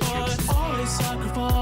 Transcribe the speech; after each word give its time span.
Always 0.00 0.90
sacrifice. 0.90 1.61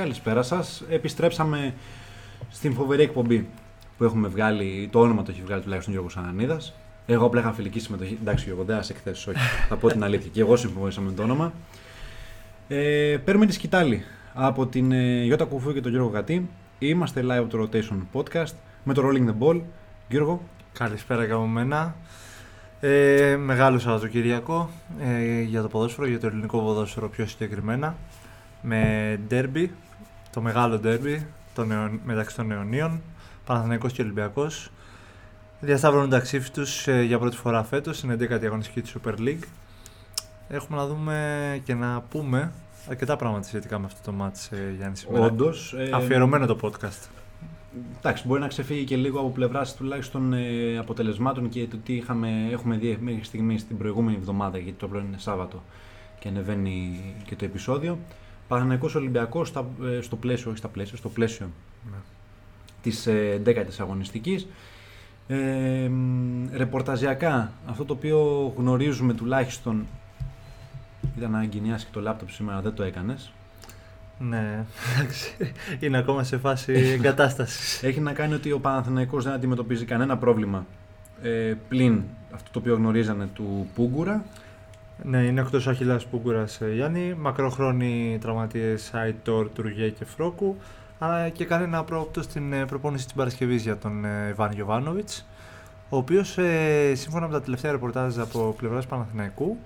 Καλησπέρα 0.00 0.42
σας. 0.42 0.82
Επιστρέψαμε 0.88 1.74
στην 2.48 2.72
φοβερή 2.74 3.02
εκπομπή 3.02 3.48
που 3.98 4.04
έχουμε 4.04 4.28
βγάλει. 4.28 4.88
Το 4.92 5.00
όνομα 5.00 5.22
το 5.22 5.30
έχει 5.30 5.42
βγάλει 5.42 5.62
τουλάχιστον 5.62 5.94
ο 5.94 5.96
Γιώργος 5.96 6.16
Ανανίδας. 6.16 6.74
Εγώ 7.06 7.26
απλά 7.26 7.40
είχα 7.40 7.52
φιλική 7.52 7.80
συμμετοχή. 7.80 8.18
Εντάξει, 8.20 8.44
Γιώργο, 8.44 8.64
δεν 8.64 8.82
σε 8.82 8.92
εκθέσεις, 8.92 9.26
όχι. 9.26 9.38
Θα 9.68 9.76
πω 9.76 9.88
την 9.88 10.04
αλήθεια. 10.04 10.30
Και 10.32 10.40
εγώ 10.40 10.56
συμφωνήσα 10.56 11.00
με 11.00 11.12
το 11.12 11.22
όνομα. 11.22 11.52
Ε, 12.68 13.16
παίρνουμε 13.24 13.46
τη 13.46 13.52
σκητάλη 13.52 14.02
από 14.34 14.66
την 14.66 14.92
ε, 14.92 15.22
Γιώτα 15.22 15.44
Κουφού 15.44 15.72
και 15.72 15.80
τον 15.80 15.90
Γιώργο 15.90 16.08
Γατή. 16.08 16.48
Είμαστε 16.78 17.20
live 17.24 17.38
από 17.38 17.48
το 17.56 17.68
Rotation 17.72 17.98
Podcast 18.12 18.54
με 18.84 18.94
το 18.94 19.02
Rolling 19.08 19.26
the 19.26 19.46
Ball. 19.46 19.60
Γιώργο, 20.08 20.42
Καλησπέρα 20.72 21.26
και 21.26 21.32
από 21.32 21.46
μένα. 21.46 21.94
Ε, 22.80 23.36
μεγάλο 23.36 23.78
Σαββατοκύριακο 23.78 24.70
ε, 25.00 25.40
για 25.40 25.62
το 25.62 25.68
ποδόσφαιρο, 25.68 26.06
για 26.06 26.20
το 26.20 26.26
ελληνικό 26.26 26.58
ποδόσφαιρο 26.58 27.08
πιο 27.08 27.26
συγκεκριμένα. 27.26 27.96
Με 28.62 29.20
ντέρμπι, 29.28 29.70
το 30.32 30.40
μεγάλο 30.40 30.78
ντέρμπι 30.78 31.26
των 31.54 31.70
αιω- 31.72 31.98
μεταξύ 32.04 32.36
των 32.36 32.50
αιωνίων, 32.50 33.00
Παναθηναϊκός 33.46 33.92
και 33.92 34.02
Ολυμπιακός. 34.02 34.70
Διασταύρωνουν 35.60 36.10
τα 36.10 36.20
ξύφη 36.20 36.50
τους 36.50 36.86
ε, 36.88 37.02
για 37.02 37.18
πρώτη 37.18 37.36
φορά 37.36 37.62
φέτος 37.64 37.96
στην 37.96 38.10
11η 38.10 38.44
αγωνιστική 38.44 38.80
της 38.80 38.94
Super 39.04 39.14
League. 39.18 39.42
Έχουμε 40.48 40.78
να 40.78 40.86
δούμε 40.86 41.60
και 41.64 41.74
να 41.74 42.00
πούμε 42.10 42.52
αρκετά 42.88 43.16
πράγματα 43.16 43.46
σχετικά 43.46 43.78
με 43.78 43.86
αυτό 43.86 44.10
το 44.10 44.16
μάτς, 44.16 44.46
ε, 44.52 44.74
Γιάννης, 44.76 44.98
σήμερα. 45.00 45.24
όντως. 45.24 45.74
Αφιερωμένο 45.92 46.46
το 46.46 46.58
podcast. 46.62 47.08
Εντάξει, 47.98 48.26
μπορεί 48.26 48.40
να 48.40 48.46
ξεφύγει 48.48 48.84
και 48.84 48.96
λίγο 48.96 49.18
από 49.20 49.30
πλευράς 49.30 49.74
τουλάχιστον 49.76 50.32
ε, 50.32 50.78
αποτελεσμάτων 50.78 51.48
και 51.48 51.66
το 51.66 51.76
τι 51.84 51.92
είχαμε, 51.94 52.48
έχουμε 52.50 52.76
δει 52.76 52.98
μέχρι 53.00 53.24
στιγμής 53.24 53.66
την 53.66 53.78
προηγούμενη 53.78 54.16
εβδομάδα, 54.16 54.58
γιατί 54.58 54.78
το 54.78 54.88
πρώτο 54.88 55.04
είναι 55.06 55.18
Σάββατο 55.18 55.62
και 56.18 56.28
ανεβαίνει 56.28 57.00
και 57.24 57.36
το 57.36 57.44
επεισόδιο. 57.44 57.98
Παναγενικό 58.50 58.90
Ολυμπιακός 58.96 59.52
στο 60.00 60.16
πλαίσιο, 60.16 60.48
όχι 60.50 60.58
στα 60.58 60.68
πλαίσια, 60.68 60.96
στο 60.96 61.08
πλαίσιο 61.08 61.50
Ναι. 61.90 61.96
της 62.82 63.06
ε, 63.06 63.42
10ης 63.46 63.78
αγωνιστικής. 63.80 64.46
Ε, 65.28 65.88
μ, 65.88 66.48
ρεπορταζιακά, 66.52 67.52
αυτό 67.66 67.84
το 67.84 67.92
οποίο 67.92 68.52
γνωρίζουμε 68.56 69.14
τουλάχιστον 69.14 69.86
ήταν 71.16 71.30
να 71.30 71.42
εγκαινιάσει 71.42 71.84
και 71.84 71.90
το 71.92 72.00
λάπτοπ 72.00 72.30
σήμερα, 72.30 72.60
δεν 72.60 72.74
το 72.74 72.82
έκανες. 72.82 73.32
Ναι, 74.18 74.64
εντάξει. 74.98 75.36
Είναι 75.80 75.98
ακόμα 75.98 76.22
σε 76.24 76.38
φάση 76.38 76.72
εγκατάστασης. 76.96 77.82
Έχει 77.82 78.00
να 78.00 78.12
κάνει 78.12 78.34
ότι 78.34 78.52
ο 78.52 78.58
Παναθηναϊκός 78.60 79.24
δεν 79.24 79.32
αντιμετωπίζει 79.32 79.84
κανένα 79.84 80.16
πρόβλημα 80.18 80.66
ε, 81.22 81.54
πλην 81.68 82.02
αυτό 82.34 82.50
το 82.52 82.58
οποίο 82.58 82.74
γνωρίζανε 82.74 83.28
του 83.34 83.66
Πούγκουρα. 83.74 84.24
Ναι, 85.04 85.18
είναι 85.18 85.40
εκτός 85.40 85.66
Αχιλάς 85.66 86.06
Πούγκουρα 86.06 86.44
Γιάννη. 86.74 87.14
Μακροχρόνιοι 87.14 88.18
τραυματίες 88.20 88.94
Άιτορ, 88.94 89.48
Τουργέ 89.48 89.88
και 89.88 90.04
Φρόκου. 90.04 90.56
Αλλά 90.98 91.28
και 91.28 91.44
κανένα 91.44 91.84
πρόοπτο 91.84 92.22
στην 92.22 92.52
ε, 92.52 92.64
προπόνηση 92.64 93.04
της 93.04 93.14
Παρασκευής 93.14 93.62
για 93.62 93.78
τον 93.78 94.04
ε, 94.04 94.28
Ιβάν 94.28 94.52
Γιοβάνοβιτ. 94.52 95.10
Ο 95.88 95.96
οποίος, 95.96 96.38
ε, 96.38 96.92
σύμφωνα 96.94 97.26
με 97.26 97.32
τα 97.32 97.42
τελευταία 97.42 97.72
ρεπορτάζ 97.72 98.18
από 98.18 98.54
πλευράς 98.58 98.86
Παναθηναϊκού, 98.86 99.56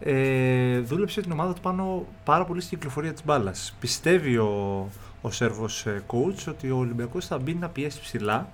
ε, 0.00 0.78
δούλεψε 0.78 1.20
την 1.20 1.32
ομάδα 1.32 1.52
του 1.52 1.60
πάνω 1.60 2.06
πάρα 2.24 2.44
πολύ 2.44 2.60
στην 2.60 2.78
κυκλοφορία 2.78 3.12
της 3.12 3.24
μπάλας. 3.24 3.76
Πιστεύει 3.80 4.36
ο, 4.36 4.88
ο 5.20 5.30
Σέρβος 5.30 5.86
ε, 5.86 6.02
coach 6.06 6.48
ότι 6.48 6.70
ο 6.70 6.76
Ολυμπιακός 6.76 7.26
θα 7.26 7.38
μπει 7.38 7.54
να 7.54 7.68
πιέσει 7.68 8.00
ψηλά 8.00 8.48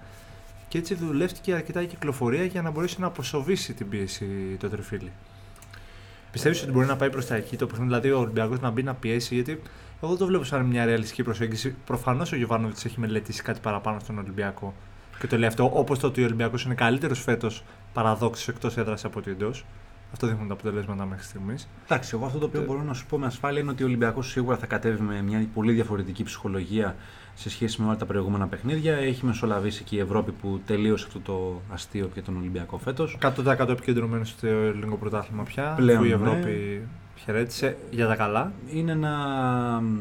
και 0.68 0.78
έτσι 0.78 0.94
δουλεύτηκε 0.94 1.54
αρκετά 1.54 1.82
η 1.82 1.86
κυκλοφορία 1.86 2.44
για 2.44 2.62
να 2.62 2.70
μπορέσει 2.70 3.00
να 3.00 3.06
αποσοβήσει 3.06 3.72
την 3.74 3.88
πίεση 3.88 4.26
το 4.60 4.68
τριφύλι. 4.68 5.12
Πιστεύεις 6.32 6.62
ότι 6.62 6.70
μπορεί 6.70 6.86
να 6.86 6.96
πάει 6.96 7.10
προς 7.10 7.26
τα 7.26 7.34
εκεί 7.34 7.56
το 7.56 7.66
παιχνίδι, 7.66 7.88
δηλαδή 7.88 8.10
ο 8.10 8.18
Ολυμπιακός 8.18 8.60
να 8.60 8.70
μπει 8.70 8.82
να 8.82 8.94
πιέσει, 8.94 9.34
γιατί 9.34 9.62
εγώ 10.02 10.08
δεν 10.10 10.18
το 10.18 10.26
βλέπω 10.26 10.44
σαν 10.44 10.66
μια 10.66 10.84
ρεαλιστική 10.84 11.22
προσέγγιση. 11.22 11.74
Προφανώς 11.86 12.32
ο 12.32 12.36
Γιωβάνοβιτς 12.36 12.84
έχει 12.84 13.00
μελετήσει 13.00 13.42
κάτι 13.42 13.60
παραπάνω 13.60 13.98
στον 13.98 14.18
Ολυμπιακό 14.18 14.74
και 15.18 15.26
το 15.26 15.38
λέει 15.38 15.48
αυτό, 15.48 15.70
όπως 15.74 15.98
το 15.98 16.06
ότι 16.06 16.22
ο 16.22 16.24
Ολυμπιακός 16.24 16.64
είναι 16.64 16.74
καλύτερος 16.74 17.20
φέτος 17.20 17.64
παραδόξως 17.92 18.48
εκτός 18.48 18.76
έδρας 18.76 19.04
από 19.04 19.18
ότι 19.18 19.30
εντός. 19.30 19.64
Αυτό 20.12 20.26
δείχνουν 20.26 20.48
τα 20.48 20.54
αποτελέσματα 20.54 21.04
μέχρι 21.04 21.24
στιγμής. 21.24 21.68
Εντάξει, 21.84 22.10
εγώ 22.14 22.26
αυτό 22.26 22.38
το 22.38 22.44
οποίο 22.46 22.60
Ε. 22.60 22.64
μπορώ 22.64 22.82
να 22.82 22.94
σου 22.94 23.06
πω 23.06 23.18
με 23.18 23.26
ασφάλεια 23.26 23.60
είναι 23.60 23.70
ότι 23.70 23.82
ο 23.82 23.86
Ολυμπιακός 23.86 24.30
σίγουρα 24.30 24.56
θα 24.56 24.66
κατέβει 24.66 25.02
με 25.02 25.22
μια 25.22 25.46
πολύ 25.54 25.72
διαφορετική 25.72 26.22
ψυχολογία 26.22 26.96
σε 27.34 27.50
σχέση 27.50 27.80
με 27.82 27.86
όλα 27.88 27.96
τα 27.96 28.06
προηγούμενα 28.06 28.46
παιχνίδια. 28.46 28.96
Έχει 28.96 29.26
μεσολαβήσει 29.26 29.82
και 29.84 29.96
η 29.96 29.98
Ευρώπη 29.98 30.32
που 30.32 30.60
τελείωσε 30.66 31.04
αυτό 31.06 31.20
το 31.20 31.60
αστείο 31.72 32.10
για 32.12 32.22
τον 32.22 32.36
Ολυμπιακό 32.36 32.78
φέτος. 32.78 33.18
100% 33.22 33.68
επικεντρωμένο 33.68 34.24
στο 34.24 34.46
ελληνικό 34.46 34.96
πρωτάθλημα 34.96 35.42
πια. 35.42 35.72
Πλέον, 35.76 35.98
που 35.98 36.04
η 36.04 36.08
ναι. 36.08 36.14
Ευρώπη 36.14 36.82
χαιρέτησε 37.16 37.76
για 37.90 38.06
τα 38.06 38.16
καλά. 38.16 38.52
είναι 38.72 38.92
ένα 38.92 39.14
μ, 39.82 39.96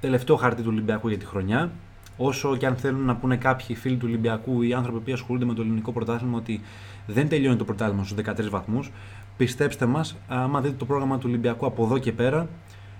τελευταίο 0.00 0.36
χαρτί 0.36 0.62
του 0.62 0.68
Ολυμπιακού 0.72 1.08
για 1.08 1.18
τη 1.18 1.24
χρονιά. 1.24 1.70
Όσο 2.16 2.56
και 2.56 2.66
αν 2.66 2.76
θέλουν 2.76 3.04
να 3.04 3.16
πούνε 3.16 3.36
κάποιοι 3.36 3.76
φίλοι 3.76 3.96
του 3.96 4.06
Ολυμπιακού 4.08 4.62
ή 4.62 4.74
άνθρωποι 4.74 4.98
που 4.98 5.12
ασχολούνται 5.12 5.44
με 5.44 5.54
το 5.54 5.62
ελληνικό 5.62 5.92
πρωτάθλημα 5.92 6.36
ότι 6.36 6.60
δεν 7.06 7.28
τελειώνει 7.28 7.56
το 7.56 7.64
πρωτάθλημα 7.64 8.04
στους 8.04 8.16
13 8.24 8.48
βαθμούς, 8.50 8.90
πιστέψτε 9.36 9.86
μας, 9.86 10.16
άμα 10.28 10.60
δείτε 10.60 10.74
το 10.78 10.84
πρόγραμμα 10.84 11.18
του 11.18 11.24
Ολυμπιακού 11.28 11.66
από 11.66 11.84
εδώ 11.84 11.98
και 11.98 12.12
πέρα, 12.12 12.48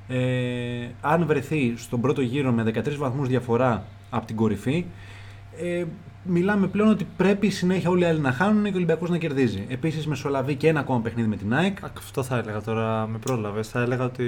ε, 0.09 0.87
αν 1.01 1.27
βρεθεί 1.27 1.75
στον 1.77 2.01
πρώτο 2.01 2.21
γύρο 2.21 2.53
με 2.53 2.63
13 2.63 2.97
βαθμούς 2.97 3.29
διαφορά 3.29 3.85
από 4.11 4.27
την 4.27 4.37
κορυφή, 4.37 4.85
ε, 5.63 5.85
μιλάμε 6.25 6.67
πλέον 6.67 6.89
ότι 6.89 7.07
πρέπει 7.17 7.51
συνέχεια 7.51 7.91
όλοι 7.91 8.03
οι 8.03 8.07
άλλοι 8.07 8.21
να 8.21 8.33
χάνουν 8.33 8.63
και 8.63 8.69
ο 8.71 8.75
Ολυμπιακός 8.75 9.11
να 9.11 9.19
κερδίζει. 9.19 9.65
Επίσης, 9.69 10.07
μεσολαβεί 10.07 10.55
και 10.55 10.69
ένα 10.69 10.81
ακόμα 10.81 11.01
παιχνίδι 11.01 11.29
με 11.29 11.37
την 11.37 11.55
ΑΕΚ. 11.55 11.77
Αυτό 11.85 12.23
θα 12.23 12.37
έλεγα 12.37 12.61
τώρα, 12.61 13.07
με 13.07 13.19
πρόλαβες. 13.19 13.69
Θα 13.69 13.81
έλεγα 13.81 14.05
ότι 14.05 14.25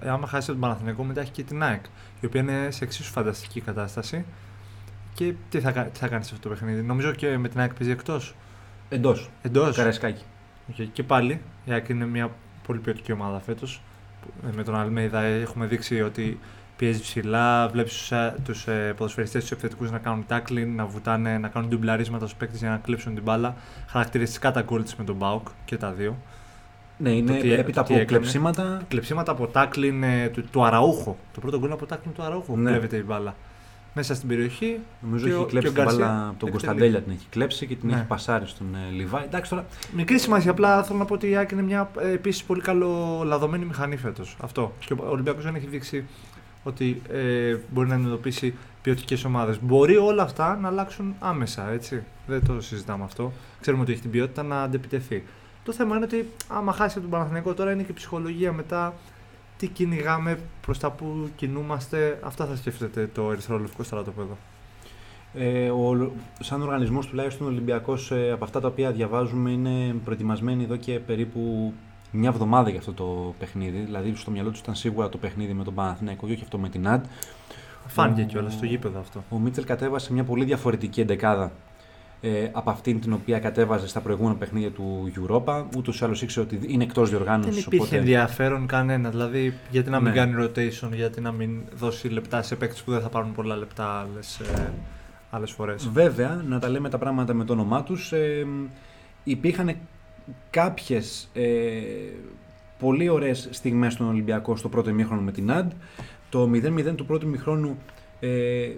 ε, 0.00 0.08
άμα 0.08 0.26
χάσει 0.26 0.46
τον 0.46 0.58
Παναθηναϊκό, 0.58 1.04
μετά 1.04 1.20
έχει 1.20 1.30
και 1.30 1.42
την 1.42 1.62
ΑΕΚ, 1.62 1.84
η 2.20 2.26
οποία 2.26 2.40
είναι 2.40 2.68
σε 2.70 2.84
εξίσου 2.84 3.10
φανταστική 3.12 3.60
κατάσταση. 3.60 4.24
Και 5.14 5.32
τι 5.48 5.60
θα, 5.60 5.70
κα- 5.72 5.84
τι 5.84 5.98
θα 5.98 6.08
κάνεις 6.08 6.26
σε 6.26 6.34
αυτό 6.34 6.48
το 6.48 6.54
παιχνίδι. 6.54 6.82
Νομίζω 6.82 7.12
και 7.12 7.38
με 7.38 7.48
την 7.48 7.60
ΑΕΚ 7.60 7.74
παίζει 7.74 7.92
εκτός. 7.92 8.34
Εντός. 8.88 9.30
Εντός. 9.42 9.76
Καραϊσκάκι. 9.76 10.22
Και 10.92 11.02
πάλι 11.02 11.40
η 11.64 11.72
ΑΕΚ 11.72 11.88
είναι 11.88 12.06
μια 12.06 12.30
πολύ 12.66 12.78
ποιοτική 12.78 13.12
ομάδα 13.12 13.40
φέτος. 13.40 13.80
Με 14.56 14.62
τον 14.62 14.74
Αλμέιδα 14.76 15.20
έχουμε 15.22 15.66
δείξει 15.66 16.00
ότι 16.02 16.38
πιέζει 16.76 17.00
ψηλά. 17.00 17.68
Βλέπεις 17.68 18.12
τους 18.44 18.66
ε, 18.66 18.94
ποδοσφαιριστές 18.96 19.42
τους 19.42 19.50
επιθετικούς 19.50 19.90
να 19.90 19.98
κάνουν 19.98 20.24
tackling, 20.28 20.66
να 20.76 20.86
βουτάνε, 20.86 21.38
να 21.38 21.48
κάνουν 21.48 21.68
ντουμπλαρίσματα 21.68 22.26
στους 22.26 22.38
παίκτες 22.38 22.58
για 22.60 22.70
να 22.70 22.76
κλείψουν 22.76 23.14
την 23.14 23.22
μπάλα. 23.22 23.54
Χαρακτηριστικά 23.86 24.50
τα 24.52 24.62
γκολ 24.62 24.82
τη 24.84 24.94
με 24.98 25.04
τον 25.04 25.14
Μπάουκ 25.16 25.48
και 25.64 25.76
τα 25.76 25.92
δύο. 25.92 26.16
Ναι, 26.98 27.10
είναι 27.10 27.32
Το 27.34 27.40
τι- 27.40 27.52
έπειτα 27.52 27.80
το 27.82 27.86
τι 27.86 27.92
από 27.94 28.02
έκανε. 28.02 28.04
κλεψίματα. 28.18 28.82
Κλεψίματα 28.88 29.32
από 29.32 29.50
tackling 29.54 30.00
ε, 30.02 30.28
του, 30.28 30.44
του 30.50 30.64
Αραούχο. 30.64 31.16
Το 31.34 31.40
πρώτο 31.40 31.58
γκολ 31.58 31.70
είναι 31.70 31.78
από 31.82 31.94
tackling 31.94 32.12
του 32.14 32.22
Αραούχο. 32.22 32.56
Ναι. 32.56 32.62
Ναι. 32.62 32.70
Κλέβεται 32.70 32.96
η 32.96 33.02
μπάλα. 33.06 33.34
Μέσα 33.94 34.14
στην 34.14 34.28
περιοχή. 34.28 34.78
Νομίζω 35.00 35.24
Και 35.24 35.30
έχει 35.30 35.40
ο- 35.40 35.44
κλέψει 35.44 35.72
και 35.72 35.80
ο 35.80 35.84
την 35.84 35.92
μπάλα 35.92 36.06
Γκαρσία 36.06 36.28
από 36.28 36.38
τον 36.38 36.48
εκτελεί. 36.48 36.50
Κωνσταντέλια 36.50 37.00
την 37.02 37.12
έχει 37.12 37.26
κλέψει 37.30 37.66
και 37.66 37.74
την 37.76 37.88
Ναι. 37.88 37.94
έχει 37.94 38.04
πασάρει 38.04 38.46
στον 38.46 38.66
ε, 38.74 38.92
Λιβάη. 38.92 39.24
Εντάξει 39.24 39.50
τώρα. 39.50 39.66
Μικρή 39.94 40.18
σημασία. 40.18 40.50
Απλά 40.50 40.82
θέλω 40.82 40.98
να 40.98 41.04
πω 41.04 41.14
ότι 41.14 41.28
η 41.30 41.36
ΑΕΚ 41.36 41.50
είναι 41.50 41.62
μια 41.62 41.90
ε, 42.00 42.10
επίσης 42.10 42.42
πολύ 42.44 42.60
καλό 42.60 43.22
λαδωμένη 43.24 43.64
μηχανή 43.64 43.96
φέτος. 43.96 44.36
Αυτό. 44.40 44.72
Και 44.86 44.92
ο 44.92 45.08
Ολυμπιακός 45.10 45.44
δεν 45.44 45.54
έχει 45.54 45.66
δείξει 45.66 46.04
ότι 46.62 47.02
ε, 47.12 47.56
μπορεί 47.70 47.88
να 47.88 47.94
αντιμετωπίσει 47.94 48.54
ποιοτικές 48.82 49.24
ομάδες. 49.24 49.58
Μπορεί 49.62 49.96
όλα 49.96 50.22
αυτά 50.22 50.56
να 50.56 50.68
αλλάξουν 50.68 51.14
άμεσα, 51.18 51.70
έτσι. 51.70 52.02
Δεν 52.26 52.44
το 52.46 52.60
συζητάμε 52.60 53.04
αυτό. 53.04 53.32
Ξέρουμε 53.60 53.82
ότι 53.82 53.92
έχει 53.92 54.00
την 54.00 54.10
ποιότητα 54.10 54.42
να 54.42 54.62
αντεπιτεθεί. 54.62 55.24
Το 55.64 55.72
θέμα 55.72 55.96
είναι 55.96 56.04
ότι 56.04 56.28
άμα 56.48 56.72
χάσει 56.72 56.92
από 56.98 57.00
τον 57.00 57.10
Παναθηναϊκό 57.10 57.54
τώρα 57.54 57.72
είναι 57.72 57.82
και 57.82 57.90
η 57.90 57.94
ψυχολογία 57.94 58.52
μετά. 58.52 58.94
Τι 59.58 59.68
κυνηγάμε, 59.68 60.38
προς 60.60 60.78
τα 60.78 60.90
που 60.90 61.30
κινούμαστε. 61.36 62.18
Αυτά 62.22 62.46
θα 62.46 62.56
σκέφτεται 62.56 63.10
το 63.14 63.30
ερυθρόλευκο 63.30 63.82
στρατόπεδο. 63.82 64.36
Ε, 65.34 65.70
ο, 65.70 66.12
σαν 66.40 66.62
οργανισμός 66.62 67.06
τουλάχιστον 67.06 67.46
ο 67.46 67.50
Ολυμπιακός 67.50 68.10
ε, 68.10 68.30
από 68.30 68.44
αυτά 68.44 68.60
τα 68.60 68.68
οποία 68.68 68.90
διαβάζουμε 68.92 69.50
είναι 69.50 69.94
προετοιμασμένοι 70.04 70.62
εδώ 70.64 70.76
και 70.76 70.98
περίπου 70.98 71.72
μια 72.10 72.28
εβδομάδα 72.28 72.70
για 72.70 72.78
αυτό 72.78 72.92
το 72.92 73.34
παιχνίδι. 73.38 73.78
Δηλαδή 73.78 74.14
στο 74.16 74.30
μυαλό 74.30 74.50
τους 74.50 74.60
ήταν 74.60 74.74
σίγουρα 74.74 75.08
το 75.08 75.18
παιχνίδι 75.18 75.52
με 75.52 75.64
τον 75.64 75.74
Παναθηναϊκό 75.74 76.26
και 76.26 76.32
όχι 76.32 76.42
αυτό 76.42 76.58
με 76.58 76.68
την 76.68 76.88
ΑΝΤ. 76.88 77.04
Φάνηκε 77.86 78.22
Ο- 78.22 78.24
κιόλας 78.24 78.52
στο 78.52 78.64
γήπεδο 78.66 78.98
αυτό. 79.00 79.24
Ο 79.30 79.38
Μίτσελ 79.38 79.64
κατέβασε 79.64 80.12
μια 80.12 80.24
πολύ 80.24 80.44
διαφορετική 80.44 81.00
εντεκάδα 81.00 81.52
ε, 82.20 82.48
από 82.52 82.70
αυτήν 82.70 83.00
την 83.00 83.12
οποία 83.12 83.38
κατέβαζε 83.38 83.88
στα 83.88 84.00
προηγούμενα 84.00 84.34
παιχνίδια 84.34 84.70
του 84.70 85.12
Europa. 85.16 85.64
Ούτως 85.76 86.00
ή 86.00 86.04
άλλως 86.04 86.22
ήξερε 86.22 86.46
ότι 86.46 86.72
είναι 86.72 86.82
εκτός 86.84 87.10
διοργάνωσης. 87.10 87.54
Δεν 87.54 87.64
υπήρχε 87.66 87.96
ενδιαφέρον 87.96 88.66
κανένα. 88.66 89.10
Δηλαδή, 89.10 89.54
γιατί 89.70 89.90
να 89.90 90.00
μην 90.00 90.10
Ναι. 90.10 90.16
κάνει 90.16 90.34
rotation, 90.38 90.88
γιατί 90.94 91.20
να 91.20 91.32
μην 91.32 91.60
δώσει 91.74 92.08
λεπτά 92.08 92.42
σε 92.42 92.56
παίκτες 92.56 92.82
που 92.82 92.90
δεν 92.90 93.00
θα 93.00 93.08
πάρουν 93.08 93.32
πολλά 93.32 93.56
λεπτά 93.56 93.84
άλλες 94.00 94.40
άλλες 95.30 95.50
φορές. 95.50 95.88
Βέβαια, 95.92 96.44
να 96.48 96.58
τα 96.58 96.68
λέμε 96.68 96.88
τα 96.88 96.98
πράγματα 96.98 97.34
με 97.34 97.44
το 97.44 97.52
όνομά 97.52 97.82
τους, 97.82 98.12
ε, 98.12 98.46
υπήρχαν 99.24 99.76
κάποιες 100.50 101.28
ε, 101.34 101.42
πολύ 102.78 103.08
ωραίες 103.08 103.48
στιγμές 103.50 103.92
στον 103.92 104.08
Ολυμπιακό 104.08 104.56
στο 104.56 104.68
πρώτο 104.68 104.90
ημίχρονο 104.90 105.20
με 105.22 105.32
την 105.32 105.50
ΑΝΤ. 105.50 105.72
Το 106.28 106.50
0-0 106.52 106.94
του 106.94 107.06
πρώτου 107.06 107.26
ημίχρονου 107.26 107.78
ε, 108.20 108.70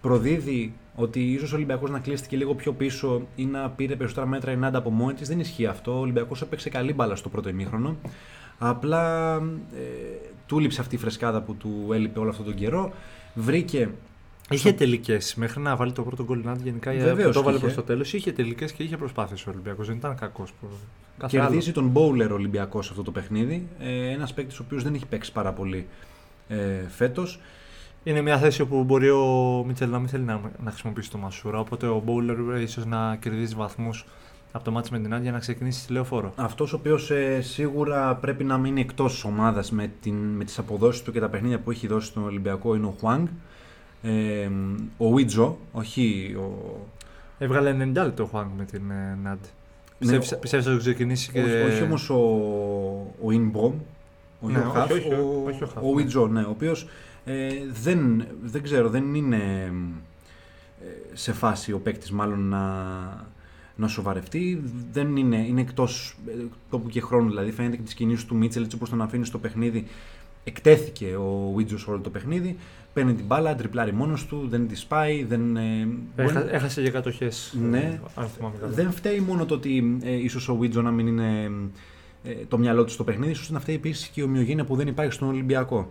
προδίδει 0.00 0.74
ότι 0.94 1.20
ίσως 1.32 1.52
ο 1.52 1.56
Ολυμπιακός 1.56 1.90
να 1.90 1.98
κλείστηκε 1.98 2.36
λίγο 2.36 2.54
πιο 2.54 2.72
πίσω 2.72 3.26
ή 3.36 3.44
να 3.44 3.70
πήρε 3.70 3.96
περισσότερα 3.96 4.26
μέτρα 4.26 4.52
η 4.52 4.56
ΝΑΝΤ 4.56 4.76
από 4.76 4.90
μόνη 4.90 5.14
της. 5.14 5.28
Δεν 5.28 5.40
ισχύει 5.40 5.66
αυτό. 5.66 5.96
Ο 5.96 6.00
Ολυμπιακός 6.00 6.42
έπαιξε 6.42 6.68
καλή 6.68 6.92
μπάλα 6.94 7.16
στο 7.16 7.28
πρώτο 7.28 7.48
ημίχρονο. 7.48 7.96
Απλά 8.58 9.34
ε, 9.74 9.80
του 10.46 10.58
λείψε 10.58 10.80
αυτή 10.80 10.94
η 10.94 10.98
φρεσκάδα 10.98 11.40
που 11.40 11.54
του 11.54 11.88
έλειπε 11.92 12.18
όλο 12.18 12.30
αυτόν 12.30 12.44
τον 12.44 12.54
καιρό. 12.54 12.92
Βρήκε 13.34 13.90
Είχε 14.50 14.72
τελικές. 14.72 15.34
Μέχρι 15.34 15.60
να 15.60 15.76
βάλει 15.76 15.92
το 15.92 16.02
πρώτο 16.02 16.24
γκολ 16.24 16.40
Νάντ, 16.44 16.60
γενικά 16.62 16.92
Βεβαίως 16.92 17.26
που 17.26 17.32
το 17.32 17.38
έβαλε 17.38 17.56
είχε. 17.56 17.64
προς 17.64 17.76
το 17.76 17.82
τέλος. 17.82 18.12
Είχε 18.12 18.32
τελικές 18.32 18.72
και 18.72 18.82
είχε 18.82 18.96
προσπάθειες 18.96 19.46
ο 19.46 19.50
Ολυμπιακός. 19.50 19.86
Δεν 19.86 19.96
ήταν 19.96 20.16
κακός. 20.16 20.54
Κερδίζει 21.26 21.72
τον 21.72 21.92
Bowler 21.94 22.28
ο 22.30 22.34
Ολυμπιακός 22.34 22.90
αυτό 22.90 23.02
το 23.02 23.10
παιχνίδι. 23.10 23.66
Ε, 23.78 24.10
Ένας 24.10 24.34
παίκτης 24.34 24.58
ο 24.58 24.62
οποίος 24.66 24.82
δεν 24.82 24.94
έχει 24.94 25.06
παίξει 25.06 25.32
πάρα 25.32 25.52
πολύ 25.52 25.86
ε, 26.48 26.56
φέτος. 26.88 27.40
Είναι 28.04 28.20
μια 28.20 28.38
θέση 28.38 28.62
όπου 28.62 28.84
μπορεί 28.84 29.10
ο 29.10 29.64
Μίτσελ 29.66 29.90
να 29.90 29.98
μην 29.98 30.08
θέλει 30.08 30.24
να, 30.24 30.40
να 30.64 30.70
χρησιμοποιήσει 30.70 31.10
το 31.10 31.18
Μασούρα. 31.18 31.58
Οπότε 31.58 31.86
ο 31.86 32.02
Μπόουλερ 32.04 32.60
ίσως 32.62 32.86
να 32.86 33.16
κερδίζει 33.16 33.54
βαθμούς 33.54 34.06
από 34.52 34.64
το 34.64 34.70
μάτι 34.70 34.88
με 34.92 34.98
την 34.98 35.14
Άντια 35.14 35.32
να 35.32 35.38
ξεκινήσει 35.38 35.80
στη 35.80 35.92
λεωφόρο. 35.92 36.32
Αυτός 36.36 36.72
ο 36.72 36.76
οποίος 36.76 37.10
ε, 37.10 37.40
σίγουρα 37.40 38.14
πρέπει 38.14 38.44
να 38.44 38.58
μείνει 38.58 38.80
εκτός 38.80 39.24
ομάδας 39.24 39.70
με, 39.70 39.90
την, 40.02 40.14
με 40.14 40.44
τις 40.44 40.58
αποδόσεις 40.58 41.02
του 41.02 41.12
και 41.12 41.20
τα 41.20 41.28
παιχνίδια 41.28 41.58
που 41.58 41.70
έχει 41.70 41.86
δώσει 41.86 42.06
στον 42.06 42.24
Ολυμπιακό 42.24 42.74
είναι 42.74 42.86
ο 42.86 42.94
Χουάνγκ. 43.00 43.26
Ε, 44.02 44.48
ο 44.96 45.12
Βίτζο, 45.12 45.58
όχι 45.72 46.34
ο. 46.38 46.76
Έβγαλε 47.38 47.70
90 47.70 47.92
λεπτό 47.94 48.22
ο 48.22 48.26
Χουάνγκ 48.26 48.50
με 48.58 48.64
την 48.64 48.90
ε, 48.90 49.18
Νάντ. 49.22 49.38
Ναι, 49.98 49.98
Πιστεύεις 49.98 50.32
ο- 50.32 50.36
πιστεύεις 50.38 50.66
ότι 50.66 50.74
θα 50.76 50.80
ξεκινήσει 50.80 51.32
και. 51.32 51.40
Όχι, 51.42 51.52
όχι 51.72 51.82
όμως 51.82 52.10
ο, 52.10 52.16
ο 53.24 53.30
Ινμπομ. 53.30 53.72
Ο 54.40 54.48
Ναι, 54.48 54.58
Ιωχάφ, 54.58 54.90
όχι, 54.90 55.00
όχι, 55.00 55.12
ο, 55.14 55.42
όχι 55.46 55.62
ο 55.62 55.66
Χαφ, 55.66 55.82
ο 55.84 55.86
ναι. 55.88 55.94
Βίτζο, 55.94 56.26
ναι, 56.26 56.40
ο 56.42 56.50
οποίος 56.50 56.86
ε, 57.24 57.48
δεν, 57.82 58.26
δεν 58.42 58.62
ξέρω, 58.62 58.88
δεν 58.88 59.14
είναι 59.14 59.72
ε, 60.80 60.86
σε 61.12 61.32
φάση 61.32 61.72
ο 61.72 61.78
παίκτης 61.78 62.10
μάλλον 62.10 62.40
να, 62.48 62.62
να 63.76 63.88
σοβαρευτεί. 63.88 64.62
Δεν 64.92 65.16
είναι, 65.16 65.36
είναι 65.36 65.60
εκτός 65.60 66.16
τόπου 66.70 66.88
και 66.88 67.00
χρόνου. 67.00 67.28
Δηλαδή 67.28 67.50
φαίνεται 67.50 67.76
και 67.76 67.82
τις 67.82 67.94
κινήσεις 67.94 68.24
του 68.24 68.36
Μίτσελ 68.36 68.62
έτσι 68.62 68.76
όπως 68.76 68.90
τον 68.90 69.02
αφήνει 69.02 69.24
στο 69.24 69.38
παιχνίδι. 69.38 69.86
Εκτέθηκε 70.44 71.16
ο 71.16 71.52
Βίτζος 71.56 71.86
όλο 71.88 71.98
το 71.98 72.10
παιχνίδι. 72.10 72.56
Παίρνει 72.92 73.14
την 73.14 73.24
μπάλα, 73.26 73.54
τριπλάρει 73.54 73.92
μόνος 73.92 74.26
του, 74.26 74.46
δεν 74.50 74.68
τη 74.68 74.74
σπάει. 74.74 75.24
Δεν, 75.24 75.56
ε, 75.56 75.88
Έχα- 76.16 76.32
μπορεί- 76.40 76.52
έχασε 76.52 76.82
και 76.82 76.90
κατοχές. 76.90 77.56
Ναι. 77.70 78.00
Αν 78.14 78.28
θυμάμαι 78.28 78.54
καλά. 78.60 78.72
δεν 78.72 78.90
φταίει 78.92 79.18
μόνο 79.20 79.46
το 79.46 79.54
ότι 79.54 79.98
ε, 80.02 80.12
ίσως 80.14 80.48
ο 80.48 80.56
Βίτζο 80.56 80.82
να 80.82 80.90
μην 80.90 81.06
είναι 81.06 81.50
ε, 82.24 82.32
το 82.48 82.58
μυαλό 82.58 82.84
του 82.84 82.90
στο 82.90 83.04
παιχνίδι, 83.04 83.30
ίσως 83.32 83.50
να 83.50 83.60
φταίει 83.60 83.74
επίσης 83.74 84.08
και 84.08 84.20
η 84.20 84.24
ομοιογένεια 84.24 84.64
που 84.64 84.76
δεν 84.76 84.86
υπάρχει 84.86 85.12
στον 85.12 85.28
Ολυμπιακό. 85.28 85.90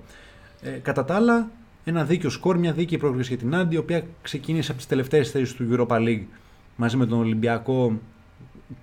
Ε, 0.63 0.69
κατά 0.69 1.05
τα 1.05 1.15
άλλα, 1.15 1.49
ένα 1.83 2.03
δίκαιο 2.03 2.29
σκορ, 2.29 2.57
μια 2.57 2.73
δίκαιη 2.73 2.97
πρόκληση 2.97 3.29
για 3.29 3.37
την 3.37 3.55
Άντι, 3.55 3.75
η 3.75 3.77
οποία 3.77 4.03
ξεκίνησε 4.21 4.71
από 4.71 4.79
τις 4.79 4.89
τελευταίες 4.89 5.31
θέσεις 5.31 5.53
του 5.53 5.67
Europa 5.71 5.95
League 5.97 6.23
μαζί 6.75 6.97
με 6.97 7.05
τον 7.05 7.19
Ολυμπιακό. 7.19 7.99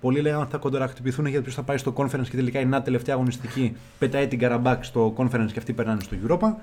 Πολλοί 0.00 0.20
λέγανε 0.20 0.42
ότι 0.42 0.50
θα 0.50 0.58
κοντοραχτυπηθούν 0.58 1.26
γιατί 1.26 1.42
ποιος 1.42 1.54
θα 1.54 1.62
πάει 1.62 1.76
στο 1.76 1.92
conference 1.96 2.28
και 2.30 2.36
τελικά 2.36 2.60
η 2.60 2.64
ΝΑΤ 2.64 2.84
τελευταία 2.84 3.14
αγωνιστική 3.14 3.76
πετάει 3.98 4.28
την 4.28 4.38
Καραμπάκ 4.38 4.84
στο 4.84 5.14
conference 5.16 5.48
και 5.52 5.58
αυτοί 5.58 5.72
περνάνε 5.72 6.00
στο 6.00 6.16
Europa. 6.26 6.54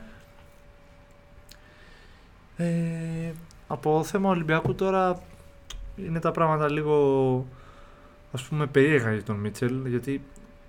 Ε, 2.58 3.32
Από 3.68 4.04
θέμα 4.04 4.30
Ολυμπιακού 4.30 4.76
τώρα 4.76 5.22
είναι 5.96 6.20
τα 6.20 6.32
πράγματα 6.32 6.72
λίγο 6.72 7.46
ας 8.32 8.44
πούμε 8.44 8.66
περίεργα 8.66 9.14
για 9.14 9.24
τον 9.24 9.36
Μίτσελ 9.36 9.86
γιατί 9.86 10.22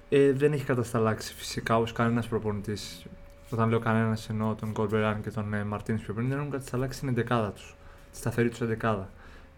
ε, 0.08 0.32
δεν 0.32 0.52
έχει 0.52 0.64
κατασταλάξει 0.64 1.34
φυσικά 1.34 1.78
ως 1.78 1.92
κανένας 1.92 2.28
προπονητής 2.28 3.06
όταν 3.50 3.68
λέω 3.68 3.78
κανένας 3.78 4.28
εννοώ 4.28 4.54
τον 4.54 4.72
Κορμπεράν 4.72 5.22
και 5.22 5.30
τον 5.30 5.54
ε, 5.54 5.64
Μαρτίνς 5.64 6.02
πιο 6.02 6.14
πριν 6.14 6.28
δεν 6.28 6.38
έχουν 6.38 6.50
κατασταλάξει 6.50 7.00
την 7.00 7.08
εντεκάδα 7.08 7.50
τους 7.50 7.74
τη 8.12 8.16
σταθερή 8.18 8.48
τους 8.48 8.60
εντεκάδα 8.60 9.08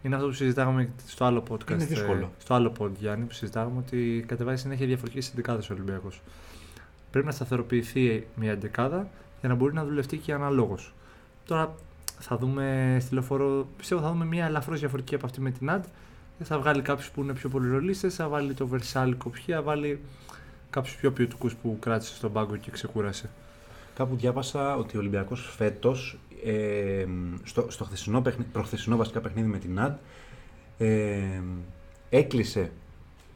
είναι 0.02 0.14
αυτό 0.14 0.26
που 0.26 0.32
συζητάγαμε 0.32 0.90
στο 1.06 1.24
άλλο 1.24 1.42
podcast 1.50 1.70
Είναι 1.70 1.82
ε, 1.82 1.86
δύσκολο. 1.86 2.30
στο 2.38 2.54
άλλο 2.54 2.72
pod 2.78 2.90
Γιάννη 2.98 3.24
που 3.24 3.32
συζητάγαμε 3.32 3.78
ότι 3.78 4.24
κατεβάζει 4.28 4.60
συνέχεια 4.60 4.86
διαφορετικές 4.86 5.28
εντεκάδες 5.28 5.70
ο 5.70 5.72
Ολυμπιακός 5.74 6.22
πρέπει 7.10 7.26
να 7.26 7.32
σταθεροποιηθεί 7.32 8.26
μια 8.34 8.50
εντεκάδα 8.50 9.08
για 9.40 9.48
να 9.48 9.54
μπορεί 9.54 9.74
να 9.74 9.84
δουλευτεί 9.84 10.16
και 10.16 10.32
αναλόγως 10.32 10.94
τώρα 11.44 11.74
θα 12.20 12.36
δούμε 12.36 12.96
στη 13.00 13.14
λεωφόρο, 13.14 13.66
πιστεύω 13.76 14.00
θα 14.00 14.08
δούμε 14.08 14.24
μια 14.24 14.46
ελαφρώς 14.46 14.78
διαφορετική 14.78 15.14
από 15.14 15.26
αυτή 15.26 15.40
με 15.40 15.50
την 15.50 15.70
Αντ. 15.70 15.84
Θα 16.42 16.58
βγάλει 16.58 16.82
κάποιους 16.82 17.10
που 17.10 17.22
είναι 17.22 17.32
πιο 17.32 17.48
πολυρολίστες, 17.48 18.14
θα 18.14 18.28
βάλει 18.28 18.54
το 18.54 18.68
Versailles 18.72 19.14
κοπιέ, 19.18 19.54
θα 19.54 19.62
βάλει 19.62 20.00
κάποιους 20.70 20.96
πιο 20.96 21.12
ποιοτικούς 21.12 21.54
που 21.54 21.76
κράτησε 21.80 22.14
στον 22.14 22.32
πάγκο 22.32 22.56
και 22.56 22.70
ξεκούρασε. 22.70 23.30
Κάπου 24.00 24.16
διάβασα 24.16 24.76
ότι 24.76 24.96
ο 24.96 25.00
Ολυμπιακός 25.00 25.52
φέτος, 25.56 26.18
ε, 26.44 27.04
στο, 27.42 27.66
στο 27.68 27.84
χθεσινό, 27.84 28.20
παιχνί- 28.20 28.46
προχθεσινό 28.52 28.96
βασικά 28.96 29.20
παιχνίδι 29.20 29.48
με 29.48 29.58
την 29.58 29.80
ΑΔ, 29.80 29.92
ε, 30.78 31.40
έκλεισε 32.10 32.70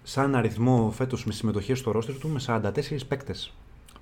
σαν 0.03 0.35
αριθμό 0.35 0.91
φέτος 0.91 1.25
με 1.25 1.33
συμμετοχή 1.33 1.75
στο 1.75 1.91
ρόστερ 1.91 2.15
του 2.19 2.29
με 2.29 2.41
44 2.47 3.07
παίκτες. 3.09 3.55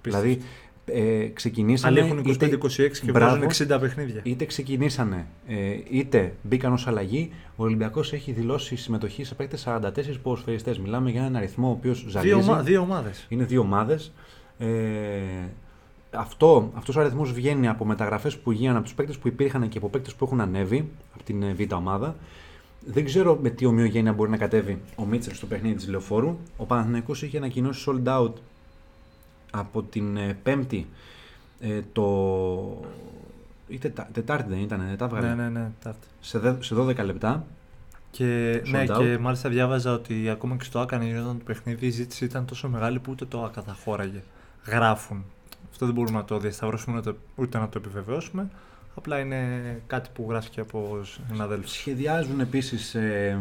Δηλαδή 0.02 0.38
ε, 0.84 1.26
ξεκινήσανε... 1.26 2.00
Άλλοι 2.00 2.10
έχουν 2.10 2.18
25-26 2.26 2.30
είτε- 2.30 2.88
και 3.04 3.10
Μπράβο. 3.10 3.40
βάζουν 3.46 3.68
60 3.76 3.80
παιχνίδια. 3.80 4.20
Είτε 4.24 4.44
ξεκινήσανε, 4.44 5.26
ε, 5.46 5.76
είτε 5.90 6.34
μπήκαν 6.42 6.72
ως 6.72 6.86
αλλαγή, 6.86 7.30
ο 7.56 7.62
Ολυμπιακός 7.64 8.12
έχει 8.12 8.32
δηλώσει 8.32 8.76
συμμετοχή 8.76 9.24
σε 9.24 9.34
παίκτες 9.34 9.66
44 9.66 10.18
ποδοσφαιριστές. 10.22 10.78
Μιλάμε 10.78 11.10
για 11.10 11.20
έναν 11.20 11.36
αριθμό 11.36 11.68
ο 11.68 11.70
οποίος 11.70 12.04
ζαλίζει. 12.08 12.34
Δύο, 12.34 12.44
ομα, 12.44 12.62
δύο 12.62 12.80
ομάδες. 12.80 13.26
Είναι 13.28 13.44
δύο 13.44 13.60
ομάδες. 13.60 14.12
Ε, 14.58 14.66
αυτό, 16.12 16.70
αυτός 16.74 16.96
ο 16.96 17.00
αριθμός 17.00 17.32
βγαίνει 17.32 17.68
από 17.68 17.84
μεταγραφές 17.84 18.38
που 18.38 18.50
γίνανε 18.52 18.76
από 18.76 18.86
τους 18.86 18.94
παίκτες 18.94 19.18
που 19.18 19.28
υπήρχαν 19.28 19.68
και 19.68 19.78
από 19.78 19.88
παίκτες 19.88 20.14
που 20.14 20.24
έχουν 20.24 20.40
ανέβει 20.40 20.90
από 21.14 21.22
την 21.24 21.42
ε, 21.42 21.52
β' 21.52 21.72
ομάδα. 21.72 22.16
Δεν 22.86 23.04
ξέρω 23.04 23.38
με 23.42 23.50
τι 23.50 23.64
ομοιογένεια 23.64 24.12
μπορεί 24.12 24.30
να 24.30 24.36
κατέβει 24.36 24.80
ο 24.96 25.04
Μίτσελ 25.04 25.34
στο 25.34 25.46
παιχνίδι 25.46 25.74
της 25.74 25.88
Λεωφόρου. 25.88 26.36
Ο 26.56 26.64
Παναθηναϊκός 26.64 27.22
είχε 27.22 27.36
ανακοινώσει 27.36 27.84
sold 27.88 28.08
out 28.08 28.32
από 29.50 29.82
την 29.82 30.16
ε, 30.16 30.36
Πέμπτη 30.42 30.86
ε, 31.60 31.80
το... 31.92 32.80
ή 33.68 33.78
τετά, 33.78 34.08
Τετάρτη 34.12 34.48
δεν 34.48 34.58
ήταν, 34.58 34.82
δεν 34.88 34.96
τα 34.96 35.04
έβγαλε; 35.04 35.26
Ναι, 35.26 35.34
ναι, 35.42 35.48
ναι. 35.48 35.70
ταύτη. 35.82 36.06
Σε, 36.20 36.38
δε- 36.38 36.54
σε 36.62 36.74
12 36.78 36.96
λεπτά. 37.04 37.44
Και, 38.10 38.60
Sold 38.64 38.70
ναι, 38.70 38.84
out. 38.88 38.98
και 38.98 39.18
μάλιστα 39.18 39.48
διάβαζα 39.48 39.92
ότι 39.92 40.28
ακόμα 40.28 40.56
και 40.56 40.64
στο 40.64 40.78
ΆΚΑ 40.78 41.04
γινόταν 41.04 41.38
το 41.38 41.44
παιχνίδι 41.44 41.86
η 41.86 41.90
ζήτηση 41.90 42.24
ήταν 42.24 42.44
τόσο 42.46 42.68
μεγάλη 42.68 42.98
που 42.98 43.10
ούτε 43.12 43.24
το 43.24 43.44
ΆΚΑ 43.44 43.62
θα 43.62 43.76
χώραγε. 43.84 44.22
Γράφουν. 44.66 45.24
Αυτό 45.72 45.86
δεν 45.86 45.94
μπορούμε 45.94 46.18
να 46.18 46.24
το 46.24 46.38
διασταυρώσουμε 46.38 46.98
ούτε, 46.98 47.14
ούτε 47.36 47.58
να 47.58 47.68
το 47.68 47.78
επιβεβαιώσουμε. 47.78 48.50
Απλά 48.94 49.18
είναι 49.18 49.82
κάτι 49.86 50.10
που 50.14 50.26
γράφει 50.28 50.60
από 50.60 51.00
συναδέλφου. 51.28 51.68
Σχεδιάζουν 51.68 52.40
επίσης 52.40 52.94
ε, 52.94 53.40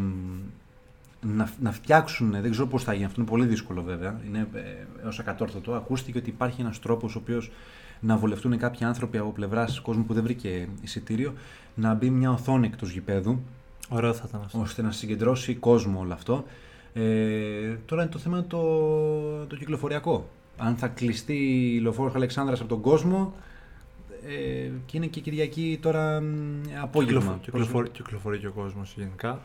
να, 1.22 1.50
να 1.62 1.72
φτιάξουν, 1.72 2.32
δεν 2.32 2.52
ξέρω 2.52 2.68
πώς 2.68 2.84
θα 2.84 2.94
γίνει, 2.94 3.06
αυτό 3.06 3.22
είναι 3.22 3.30
πολύ 3.30 3.46
δύσκολο 3.46 3.82
βέβαια, 3.82 4.22
είναι 4.28 4.48
ε, 4.54 4.60
έως 5.04 5.20
ακατόρθωτο. 5.20 5.74
Ακούστηκε 5.74 6.18
ότι 6.18 6.30
υπάρχει 6.30 6.62
ένας 6.62 6.80
τρόπος 6.80 7.16
ο 7.16 7.20
οποίος 7.20 7.52
να 8.00 8.18
βολευτούν 8.18 8.58
κάποιοι 8.58 8.86
άνθρωποι 8.86 9.18
από 9.18 9.32
πλευράς 9.32 9.80
κόσμου 9.80 10.04
που 10.06 10.14
δεν 10.14 10.24
βρήκε 10.24 10.68
εισιτήριο, 10.82 11.34
να 11.76 11.94
μπει 11.94 12.10
μια 12.10 12.32
οθόνη 12.32 12.68
εκτός 12.68 12.92
γηπέδου, 12.92 13.42
Ωραίο 13.90 14.14
θα 14.14 14.26
ήταν 14.28 14.42
αυτό. 14.46 14.60
ώστε 14.60 14.82
να 14.82 14.92
συγκεντρώσει 14.92 15.56
κόσμο 15.56 16.00
όλο 16.00 16.14
αυτό. 16.14 16.44
Ε, 16.94 17.76
τώρα 17.86 18.02
είναι 18.02 18.12
το 18.12 18.20
θέμα 18.20 18.46
το, 18.46 18.60
το 19.46 19.56
κυκλοφοριακό. 19.56 20.30
Αν 20.64 20.76
θα 20.76 20.88
κλειστεί 20.88 21.36
η 21.76 21.80
λεωφόρος 21.80 22.16
Αλεξάνδρας 22.16 22.60
από 22.60 22.70
τον 22.70 22.82
κόσμο 22.82 23.34
ε, 24.28 24.70
και 24.86 24.98
είναι 24.98 25.06
και 25.06 25.20
Κυριακή 25.20 25.80
τώρα 25.82 26.22
μ, 26.22 26.26
απόγευμα. 26.82 27.20
Κυκλοφο- 27.20 27.40
κυκλοφορεί, 27.42 27.90
κυκλοφορεί 27.90 28.38
και 28.40 28.48
ο 28.48 28.52
κόσμος 28.52 28.94
γενικά. 28.98 29.40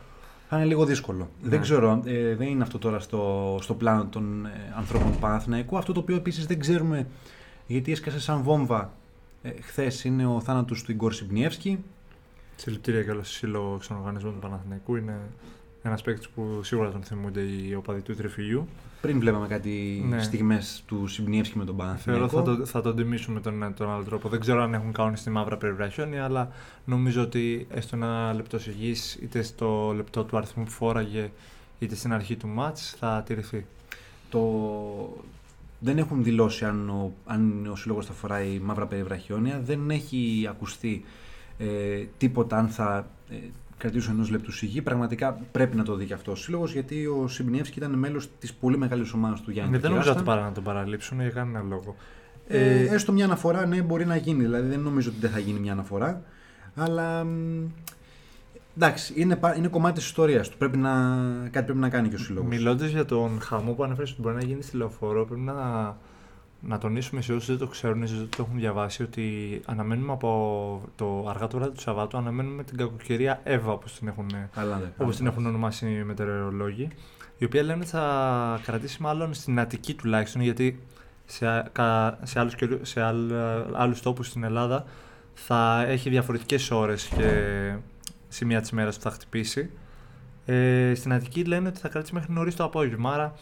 Θα 0.49 0.57
είναι 0.57 0.65
λίγο 0.65 0.85
δύσκολο. 0.85 1.29
Ναι. 1.41 1.49
Δεν 1.49 1.61
ξέρω, 1.61 2.01
ε, 2.05 2.35
δεν 2.35 2.47
είναι 2.47 2.63
αυτό 2.63 2.77
τώρα 2.77 2.99
στο, 2.99 3.57
στο 3.61 3.73
πλάνο 3.73 4.05
των 4.05 4.45
ε, 4.45 4.49
ανθρώπων 4.75 5.11
του 5.11 5.17
Παναθηναϊκού. 5.19 5.77
Αυτό 5.77 5.93
το 5.93 5.99
οποίο 5.99 6.15
επίσης 6.15 6.45
δεν 6.45 6.59
ξέρουμε 6.59 7.07
γιατί 7.67 7.91
έσκασε 7.91 8.19
σαν 8.19 8.41
βόμβα 8.41 8.93
ε, 9.41 9.49
χθες 9.61 10.03
είναι 10.03 10.25
ο 10.25 10.41
θάνατος 10.41 10.83
του 10.83 10.91
Ιγκόρ 10.91 11.13
Σιμπνιεύσκη. 11.13 11.83
Συλληπιτήρια 12.55 13.03
και 13.03 13.11
όλο 13.11 13.23
στο 13.23 13.33
σύλλογο 13.33 13.75
εξαναργανισμών 13.75 14.33
του 14.33 14.39
Παναθηναϊκού 14.39 14.95
είναι 14.95 15.19
Ένας 15.87 16.01
παίκτης 16.01 16.27
που 16.29 16.59
σίγουρα 16.63 16.91
τον 16.91 17.03
θυμούνται 17.03 17.41
οι 17.41 17.73
οπαδοί 17.73 18.01
του 18.01 18.15
τριφυλιού. 18.15 18.67
Πριν 19.01 19.19
βλέπαμε 19.19 19.47
κάτι 19.47 20.05
Ναι. 20.09 20.21
στιγμές 20.21 20.83
του 20.87 21.07
Σιμπνιεύσκη 21.07 21.57
με 21.57 21.65
τον 21.65 21.75
Θεωρώ 21.75 21.89
Παναθηναϊκό. 22.27 22.27
θα, 22.37 22.43
το, 22.57 22.65
θα 22.65 22.81
τον 22.81 22.95
τιμήσουμε 22.95 23.39
τον, 23.39 23.73
τον 23.75 23.89
άλλο 23.91 24.03
τρόπο. 24.03 24.29
Δεν 24.29 24.39
ξέρω 24.39 24.63
αν 24.63 24.73
έχουν 24.73 24.91
κάνει 24.91 25.17
στη 25.17 25.29
μαύρα 25.29 25.57
περιβραχιόνια, 25.57 26.23
αλλά 26.23 26.51
νομίζω 26.85 27.21
ότι 27.21 27.67
έστω 27.71 27.95
ένα 27.95 28.33
λεπτό 28.33 28.59
σιγή, 28.59 28.93
είτε 29.21 29.41
στο 29.41 29.93
λεπτό 29.95 30.23
του 30.23 30.37
αριθμού 30.37 30.63
που 30.63 30.69
φόραγε, 30.71 31.31
είτε 31.79 31.95
στην 31.95 32.13
αρχή 32.13 32.35
του 32.35 32.47
μάτς, 32.47 32.95
θα 32.99 33.23
τηρηθεί. 33.25 33.65
Το... 34.29 34.43
Δεν 35.79 35.97
έχουν 35.97 36.23
δηλώσει 36.23 36.65
αν 36.65 36.89
ο, 36.89 37.11
αν 37.25 37.67
ο 37.71 37.75
σύλλογος 37.75 38.05
θα 38.05 38.13
φοράει 38.13 38.59
μαύρα 38.63 38.85
περιβραχιόνια. 38.85 39.61
Δεν 39.65 39.89
έχει 39.89 40.47
ακουστεί 40.49 41.05
ε, 41.57 41.65
τίποτα 42.17 42.57
αν 42.57 42.67
θα 42.67 43.07
ε, 43.29 43.35
κρατήσουν 43.77 44.13
ενός 44.13 44.29
λεπτού 44.29 44.51
σιγή. 44.51 44.81
Πραγματικά 44.81 45.33
πρέπει 45.51 45.75
να 45.75 45.83
το 45.83 45.95
δει 45.95 46.05
και 46.05 46.13
αυτός 46.13 46.39
ο 46.39 46.43
σύλλογος 46.43 46.71
γιατί 46.73 47.05
ο 47.05 47.27
Σιμπνιεύσκη 47.27 47.79
ήταν 47.79 47.91
μέλος 47.93 48.29
της 48.39 48.53
πολύ 48.53 48.77
μεγάλης 48.77 49.13
ομάδας 49.13 49.41
του 49.41 49.51
Γιάννη. 49.51 49.71
Ναι, 49.71 49.77
δεν 49.77 49.89
νομίζω 49.91 50.09
Κυράστα. 50.09 50.29
ότι 50.31 50.35
παρά 50.37 50.47
να 50.49 50.53
τον 50.53 50.63
παραλείψουν 50.63 51.21
για 51.21 51.29
κανένα 51.29 51.61
λόγο. 51.69 51.95
Ε, 52.47 52.59
Ε, 52.59 52.93
έστω 52.93 53.11
μια 53.11 53.25
αναφορά, 53.25 53.65
ναι, 53.65 53.81
μπορεί 53.81 54.05
να 54.05 54.15
γίνει. 54.15 54.41
Δηλαδή 54.43 54.69
δεν 54.69 54.79
νομίζω 54.79 55.09
ότι 55.09 55.19
δεν 55.19 55.29
θα 55.29 55.39
γίνει 55.39 55.59
μια 55.59 55.71
αναφορά. 55.71 56.21
Αλλά. 56.75 57.23
μ, 57.23 57.65
Εντάξει, 58.79 59.13
είναι, 59.15 59.35
πα- 59.35 59.55
είναι 59.57 59.67
κομμάτι 59.67 59.95
της 59.97 60.05
ιστορίας 60.05 60.49
του. 60.49 60.57
Πρέπει 60.57 60.77
να, 60.77 60.91
κάτι 61.51 61.65
πρέπει 61.65 61.79
να 61.79 61.89
κάνει 61.89 62.09
και 62.09 62.15
ο 62.15 62.17
σύλλογος. 62.17 62.49
Μιλώντας 62.49 62.89
για 62.89 63.05
τον 63.05 63.41
χαμό 63.41 63.71
που 63.73 63.83
ανέφερες 63.83 64.11
ότι 64.11 64.21
μπορεί 64.21 64.35
να 64.35 64.43
γίνει 64.43 64.61
στη 64.61 64.77
λεωφορώ, 64.77 65.25
πρέπει 65.25 65.41
να, 65.41 65.53
να 66.61 66.77
τονίσουμε 66.77 67.21
σε 67.21 67.33
όσους 67.33 67.47
δεν 67.47 67.57
το 67.57 67.67
ξέρουν 67.67 68.01
ή 68.01 68.05
δεν 68.05 68.29
το 68.37 68.43
έχουν 68.47 68.59
διαβάσει 68.59 69.03
ότι 69.03 69.61
αναμένουμε 69.65 70.11
από 70.11 70.81
το 70.95 71.25
αργά 71.29 71.47
το 71.47 71.57
βράδυ 71.57 71.73
του 71.73 71.81
Σαββάτου 71.81 72.17
αναμένουμε 72.17 72.63
την 72.63 72.77
κακοκαιρία 72.77 73.39
Εύα, 73.43 73.71
όπως 73.71 73.93
την 73.93 74.07
έχουν, 74.07 74.29
Καλά, 74.53 74.77
δεν 74.77 74.91
όπως 74.97 75.15
την 75.15 75.25
έχουν 75.25 75.45
ονομάσει 75.45 75.89
οι 75.91 76.03
μετεωρολόγοι. 76.03 76.87
Η 77.37 77.45
οποία 77.45 77.63
λένε 77.63 77.79
ότι 77.79 77.89
θα 77.89 78.59
κρατήσει 78.63 79.01
μάλλον 79.01 79.33
στην 79.33 79.59
Αττική 79.59 79.93
τουλάχιστον, 79.93 80.41
γιατί 80.41 80.83
σε, 81.25 81.47
α- 81.47 81.69
κα- 81.71 82.19
σε, 82.23 82.39
άλλους, 82.39 82.55
καιρού- 82.55 82.85
σε 82.85 83.01
άλλ, 83.01 83.33
άλλους 83.73 84.01
τόπους 84.01 84.27
στην 84.27 84.43
Ελλάδα 84.43 84.85
θα 85.33 85.83
έχει 85.87 86.09
διαφορετικές 86.09 86.71
ώρες 86.71 87.05
και 87.05 87.73
σημεία 88.27 88.61
της 88.61 88.71
μέρας 88.71 88.95
που 88.95 89.01
θα 89.01 89.11
χτυπήσει. 89.11 89.69
Ε, 90.45 90.93
στην 90.95 91.13
Αττική 91.13 91.43
λένε 91.43 91.67
ότι 91.67 91.79
θα 91.79 91.87
κρατήσει 91.87 92.13
μέχρι 92.13 92.33
νωρίς 92.33 92.55
το 92.55 92.63
απόγευμα, 92.63 93.13
άρα 93.13 93.33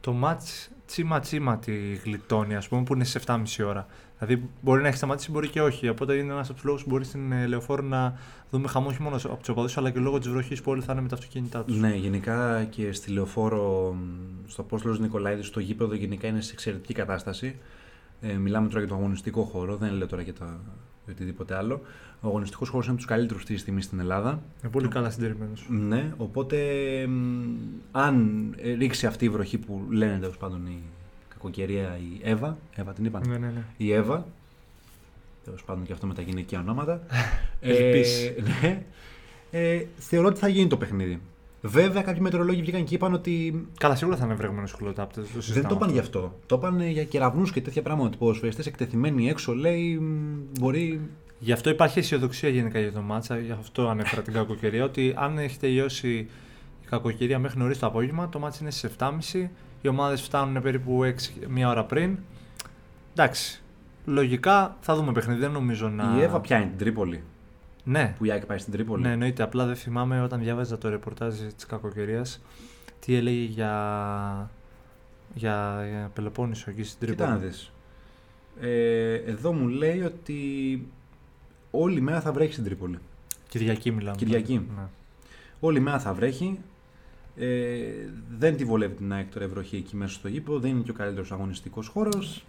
το 0.00 0.12
μάτς 0.12 0.70
τσίμα 0.92 1.20
τσίμα 1.20 1.58
τη 1.58 1.72
γλιτώνει, 2.04 2.54
ας 2.56 2.68
πούμε, 2.68 2.82
που 2.82 2.94
είναι 2.94 3.04
στις 3.04 3.22
7.30 3.26 3.64
ώρα. 3.66 3.86
Δηλαδή 4.18 4.48
μπορεί 4.60 4.82
να 4.82 4.88
έχει 4.88 4.96
σταματήσει, 4.96 5.30
μπορεί 5.30 5.48
και 5.48 5.60
όχι. 5.62 5.88
Οπότε 5.88 6.14
είναι 6.14 6.32
ένας 6.32 6.46
από 6.46 6.54
τους 6.54 6.64
λόγους 6.64 6.82
που 6.82 6.90
μπορεί 6.90 7.04
στην 7.04 7.32
ε, 7.32 7.46
λεωφόρο 7.46 7.82
να 7.82 8.18
δούμε 8.50 8.68
χαμό 8.68 8.88
όχι 8.88 9.02
μόνο 9.02 9.16
από 9.16 9.36
τους 9.36 9.48
οπαδούς, 9.48 9.76
αλλά 9.76 9.90
και 9.90 9.98
λόγω 9.98 10.18
της 10.18 10.28
βροχής 10.28 10.62
που 10.62 10.70
όλοι 10.70 10.82
θα 10.82 10.92
είναι 10.92 11.02
με 11.02 11.08
τα 11.08 11.14
αυτοκίνητά 11.14 11.64
τους. 11.64 11.76
Ναι, 11.76 11.94
γενικά 11.94 12.64
και 12.64 12.92
στη 12.92 13.10
λεωφόρο, 13.10 13.92
μ, 13.92 14.48
στο 14.48 14.60
Απόστολος 14.60 14.98
Νικολάηδη, 14.98 15.42
στο 15.42 15.60
γήπεδο 15.60 15.94
γενικά 15.94 16.28
είναι 16.28 16.40
σε 16.40 16.52
εξαιρετική 16.52 16.94
κατάσταση. 16.94 17.58
Ε, 18.22 18.32
μιλάμε 18.32 18.68
τώρα 18.68 18.80
για 18.80 18.88
το 18.88 18.94
αγωνιστικό 18.94 19.42
χώρο, 19.42 19.76
δεν 19.76 19.92
λέω 19.92 20.06
τώρα 20.06 20.22
για, 20.22 20.34
τα, 20.34 20.60
για 21.04 21.12
οτιδήποτε 21.14 21.56
άλλο. 21.56 21.80
Ο 22.20 22.26
αγωνιστικός 22.28 22.68
χώρος 22.68 22.84
είναι 22.84 22.94
από 22.94 23.02
τους 23.02 23.12
καλύτερους 23.12 23.42
αυτή 23.42 23.52
της 23.52 23.62
στιγμή 23.62 23.82
στην 23.82 24.00
Ελλάδα. 24.00 24.42
Είναι 24.62 24.72
πολύ 24.72 24.88
καλά 24.88 25.10
συντηρημένος. 25.10 25.66
Ναι, 25.68 26.12
οπότε 26.16 26.56
μ, 27.06 27.42
αν 27.92 28.46
ε, 28.56 28.72
ρίξει 28.72 29.06
αυτή 29.06 29.24
η 29.24 29.28
βροχή 29.28 29.58
που 29.58 29.86
λένε 29.90 30.18
τέλος 30.18 30.36
πάντων 30.36 30.66
η 30.66 30.82
κακοκαιρία, 31.28 31.98
η 31.98 32.20
Εύα, 32.22 32.58
Εύα 32.74 32.92
την 32.92 33.04
είπαν, 33.04 33.22
Ναι, 33.28 33.38
ναι, 33.38 33.46
ναι. 33.46 33.64
η 33.76 33.92
Εύα, 33.92 34.26
τέλος 35.44 35.64
πάντων 35.64 35.84
και 35.84 35.92
αυτό 35.92 36.06
με 36.06 36.14
τα 36.14 36.22
γυναικεία 36.22 36.60
ονόματα. 36.60 37.02
Ελπίς. 37.60 38.26
Ε, 38.26 38.34
ναι, 38.42 38.84
ε, 39.50 39.84
θεωρώ 39.96 40.26
ότι 40.26 40.38
θα 40.38 40.48
γίνει 40.48 40.66
το 40.66 40.76
παιχνίδι. 40.76 41.20
Βέβαια, 41.64 42.02
κάποιοι 42.02 42.20
μετεωρολόγοι 42.22 42.60
βγήκαν 42.60 42.84
και 42.84 42.94
είπαν 42.94 43.12
ότι 43.12 43.66
Καλά, 43.78 43.94
σίγουρα 43.94 44.16
θα 44.16 44.24
είναι 44.24 44.34
βρεγμένο 44.34 44.66
σκουλοτάπτε. 44.66 45.22
δεν 45.52 45.66
το 45.66 45.74
είπαν 45.74 45.90
γι' 45.90 45.98
αυτό. 45.98 46.38
Το 46.46 46.56
είπαν 46.56 46.80
για 46.80 47.04
κεραυνούς 47.04 47.52
και 47.52 47.60
τέτοια 47.60 47.82
πράγματα. 47.82 48.08
Ότι 48.08 48.16
ποδοσφαιριστές 48.16 48.66
εκτεθειμένοι 48.66 49.28
έξω, 49.28 49.54
λέει, 49.54 49.98
μ, 49.98 50.58
μπορεί. 50.60 51.00
Γι' 51.38 51.52
αυτό 51.52 51.70
υπάρχει 51.70 51.98
αισιοδοξία 51.98 52.48
γενικά 52.48 52.78
για 52.78 52.92
το 52.92 53.00
μάτσα. 53.00 53.38
Γι' 53.38 53.50
αυτό 53.52 53.88
ανέφερα 53.88 54.22
την 54.22 54.32
κακοκαιρία. 54.32 54.84
Ότι 54.84 55.14
αν 55.16 55.38
έχει 55.38 55.58
τελειώσει 55.58 56.08
η 56.82 56.86
κακοκαιρία 56.90 57.38
μέχρι 57.38 57.58
νωρίς 57.58 57.78
το 57.78 57.86
απόγευμα, 57.86 58.28
το 58.28 58.38
μάτσα 58.38 58.58
είναι 58.62 58.70
στις 58.70 58.90
7.30. 58.98 59.48
Οι 59.82 59.88
ομάδες 59.88 60.22
φτάνουν 60.22 60.62
περίπου 60.62 61.00
6, 61.04 61.46
μία 61.48 61.68
ώρα 61.68 61.84
πριν. 61.84 62.18
Εντάξει. 63.12 63.62
Λογικά 64.04 64.76
θα 64.80 64.94
δούμε 64.94 65.12
παιχνίδι. 65.12 65.40
Δεν 65.40 65.50
νομίζω 65.50 65.88
να. 65.88 66.14
Η 66.18 66.22
Εύα 66.22 66.40
πιάνει 66.40 66.66
την 66.66 66.78
Τρίπολη. 66.78 67.22
Ναι, 67.84 68.14
Που 68.18 68.24
η 68.24 68.32
Άκη 68.32 68.46
πάει 68.46 68.58
στην 68.58 68.72
Τρίπολη. 68.72 69.02
ναι, 69.02 69.12
εννοείται. 69.12 69.42
Απλά 69.42 69.66
δεν 69.66 69.76
θυμάμαι 69.76 70.22
όταν 70.22 70.40
διάβαζα 70.40 70.78
το 70.78 70.88
ρεπορτάζ 70.88 71.38
της 71.56 71.66
κακοκαιρίας 71.66 72.40
τι 73.00 73.14
έλεγε 73.14 73.44
για. 73.44 74.50
Για, 75.34 75.86
για 75.90 76.10
Πελοπόννησο 76.14 76.70
εκεί 76.70 76.82
στην 76.82 76.98
Τρίπολη. 76.98 77.28
Κοίτα 77.28 77.30
να 77.30 77.46
δεις. 77.46 77.72
Ε, 78.60 79.14
εδώ 79.14 79.52
μου 79.52 79.68
λέει 79.68 80.02
ότι 80.02 80.36
όλη 81.70 82.00
μέρα 82.00 82.20
θα 82.20 82.32
βρέχει 82.32 82.52
στην 82.52 82.64
Τρίπολη. 82.64 82.98
Κυριακή 83.48 83.90
μιλάμε. 83.90 84.16
Κυριακή. 84.16 84.66
Ναι. 84.76 84.82
Όλη 85.60 85.80
μέρα 85.80 85.98
θα 85.98 86.12
βρέχει. 86.14 86.58
Ε, 87.36 87.78
δεν 88.38 88.56
τη 88.56 88.64
βολεύει 88.64 88.94
την 88.94 89.12
ΑΕΚ 89.12 89.32
τώρα 89.32 89.44
η 89.44 89.48
βροχή 89.48 89.76
εκεί 89.76 89.96
μέσα 89.96 90.14
στο 90.14 90.28
γήπεδο. 90.28 90.58
Δεν 90.58 90.70
είναι 90.70 90.80
και 90.80 90.90
ο 90.90 90.94
καλύτερος 90.94 91.32
αγωνιστικός 91.32 91.88
χώρος. 91.88 92.44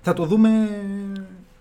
Θα 0.00 0.12
το 0.12 0.26
δούμε 0.26 0.68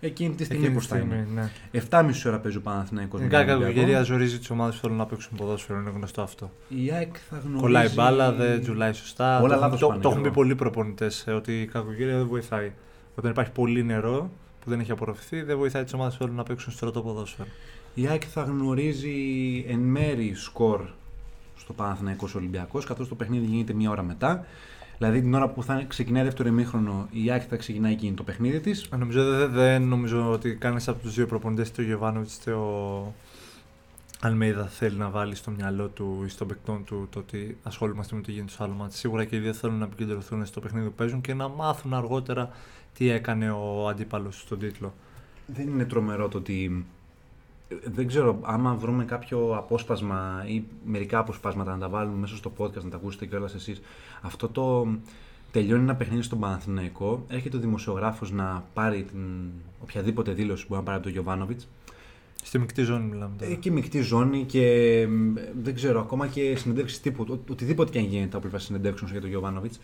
εκείνη 0.08 0.36
τη 0.36 0.44
στιγμή 0.44 0.64
Εκείνη 0.64 0.80
πώ 0.80 0.86
τη 0.86 0.88
θα 0.92 0.98
είναι. 0.98 1.26
στιγμή, 1.26 1.50
ναι. 1.72 2.12
7,5 2.12 2.28
ώρα 2.28 2.40
παίζει 2.40 2.58
ο 2.58 2.62
Παναθηναϊκός 2.62 3.20
με 3.20 3.26
Γενικά 3.28 3.42
η 3.42 3.46
τον 3.46 3.54
Ολυμπιακό. 3.56 3.74
κακοκαιρία 3.80 4.04
ζορίζει 4.04 4.40
τις 4.40 4.50
ομάδες 4.50 4.76
που 4.76 4.82
θέλουν 4.82 4.98
να 4.98 5.06
παίξουν 5.06 5.38
ποδόσφαιρο, 5.38 5.80
είναι 5.80 5.90
γνωστό 5.96 6.22
αυτό. 6.22 6.52
Η 6.70 6.92
ΑΕΚ 6.92 7.16
θα 7.30 7.38
γνωρίζει... 7.38 7.62
Κολλάει 7.62 7.90
μπάλα, 7.94 8.32
δεν 8.32 8.62
τζουλάει 8.62 8.94
σωστά. 8.94 9.42
Όλα 9.42 9.54
το, 9.56 9.60
λάθος 9.60 9.80
το, 9.80 9.88
πάνε, 9.88 10.02
το 10.02 10.08
έχουν 10.10 10.22
πει 10.22 10.28
Γιώργο. 10.30 10.42
πολλοί 10.42 10.56
προπονητές 10.56 11.26
ότι 11.36 11.62
η 11.62 11.66
κακοκαιρία 11.66 12.18
δεν 12.18 12.28
βοηθάει. 12.28 12.72
Όταν 13.16 13.32
υπάρχει 13.32 13.52
πολύ 13.52 13.84
νερό 13.84 14.30
που 14.64 14.70
δεν 14.70 14.80
έχει 14.80 14.92
απορροφηθεί, 14.92 15.42
δεν 15.42 15.58
βοηθάει 15.58 15.84
τις 15.84 15.94
ομάδες 15.94 16.14
που 16.14 16.20
θέλουν 16.24 16.36
να 16.36 16.44
παίξουν 16.44 16.74
στρωτό 16.74 17.02
ποδόσφαιρο. 17.02 17.48
Η 17.94 18.08
ΑΕΚ 18.08 18.22
θα 18.34 18.42
γνωρίζει 18.42 19.16
εν 19.68 19.80
μέρη 19.80 20.34
σκορ 20.36 20.82
στο 21.58 21.74
Παναθηναϊκός 21.74 22.36
Ολυμπιακός 22.36 22.86
καθώς 22.86 23.08
το 23.08 23.16
παιχνίδι 23.16 23.46
γίνεται 23.46 23.74
μία 23.74 23.90
ώρα 23.90 24.04
μετά. 24.04 24.46
Δηλαδή 25.04 25.22
την 25.22 25.34
ώρα 25.34 25.50
που 25.50 25.64
θα 25.64 25.84
ξεκινάει 25.88 26.24
δεύτερο 26.24 26.50
ημίχρονο 26.50 27.08
η 27.12 27.32
ΑΕΚ 27.32 27.44
θα 27.50 27.56
ξεκινάει 27.56 27.92
εκείνη 27.92 28.14
το 28.14 28.24
παιχνίδι 28.24 28.60
της. 28.60 28.84
Ε, 28.84 28.96
Νομίζω, 28.96 29.24
δεν, 29.38 29.52
δεν 29.52 29.84
νομίζω 29.84 30.32
ότι 30.32 30.56
κανένας 30.56 30.88
από 30.88 31.02
τους 31.02 31.14
δύο 31.14 31.26
προπονητές, 31.26 31.68
είτε 31.68 31.82
ο 31.82 31.86
Γεβάνοβιτ 31.86 32.30
είτε 32.32 32.52
ο 32.52 33.14
Αλμέιδα, 34.20 34.66
θέλει 34.66 34.98
να 34.98 35.10
βάλει 35.10 35.36
στο 35.36 35.52
μυαλό 35.52 35.88
του 35.88 36.24
ή 36.26 36.30
στον 36.30 36.48
παικτών 36.48 36.84
του 36.84 37.08
το 37.10 37.20
ότι 37.20 37.58
ασχολούμαστε 37.64 38.16
με 38.16 38.22
το 38.22 38.32
γίνεται 38.32 38.52
στο 38.52 38.64
άλλο 38.64 38.74
μάτι. 38.74 38.96
Σίγουρα 38.96 39.26
και 39.26 39.36
οι 39.36 39.40
δύο 39.40 39.54
θέλουν 39.54 39.78
να 39.78 39.86
επικεντρωθούν 39.86 40.46
στο 40.46 40.60
παιχνίδι 40.60 40.88
που 40.88 40.94
παίζουν 40.94 41.22
και 41.22 41.34
να 41.34 41.48
μάθουν 41.48 41.94
αργότερα 41.94 42.50
τι 42.98 43.10
έκανε 43.10 43.52
ο 43.52 43.88
αντίπαλος 43.88 44.40
στον 44.40 44.60
τίτλο. 44.60 44.94
Δεν 45.46 45.68
είναι 45.68 45.86
τρομερό 45.86 46.28
το 46.28 46.38
ότι 46.38 46.86
ε, 46.86 47.03
δεν 47.86 48.08
ξέρω 48.08 48.40
άμα 48.42 48.74
βρούμε 48.76 49.06
κάποιο 49.06 49.56
απόσπασμα 49.58 50.44
ή 50.48 50.64
μερικά 50.86 51.20
αποσπάσματα 51.20 51.72
να 51.72 51.78
τα 51.78 51.90
βάλουμε 51.90 52.18
μέσα 52.18 52.36
στο 52.36 52.52
podcast 52.58 52.84
να 52.84 52.90
τα 52.90 52.96
ακούσετε 52.98 53.26
κιόλας 53.26 53.54
εσείς. 53.54 53.82
Αυτό 54.22 54.48
το 54.50 54.88
τελειώνει 55.52 55.82
ένα 55.84 55.96
παιχνίδι 55.96 56.22
στον 56.22 56.40
Παναθηναϊκό, 56.40 57.26
έρχεται 57.28 57.58
ο 57.58 57.60
δημοσιογράφος 57.60 58.32
να 58.32 58.66
πάρει 58.74 59.04
την 59.04 59.50
οποιαδήποτε 59.82 60.32
δήλωση 60.32 60.62
που 60.62 60.68
μπορεί 60.70 60.80
να 60.80 60.86
πάρει 60.86 60.96
από 60.98 61.06
τον 61.06 61.14
Γιωβάνοβιτς 61.14 61.68
Στη 62.44 62.60
μεικτή 62.60 62.82
ζώνη 62.84 63.06
μιλάμε 63.06 63.36
τώρα. 63.40 63.52
Ε, 63.52 63.56
και 63.56 63.72
μεικτή 63.72 64.02
ζώνη 64.02 64.44
και 64.44 65.06
μ, 65.10 65.34
δεν 65.64 65.74
ξέρω, 65.76 66.00
ακόμα 66.00 66.28
και 66.28 66.56
συνεντεύξεις 66.56 67.02
τύπου, 67.02 67.26
ο- 67.30 67.40
οτιδήποτε 67.52 67.92
και 67.92 68.00
αν 68.00 68.06
γίνεται 68.06 68.30
από 68.32 68.40
πλευράς 68.40 68.64
συνεντεύξεων 68.64 69.12
για 69.12 69.22
τον 69.22 69.30
Γιωβάνοβιτς. 69.30 69.80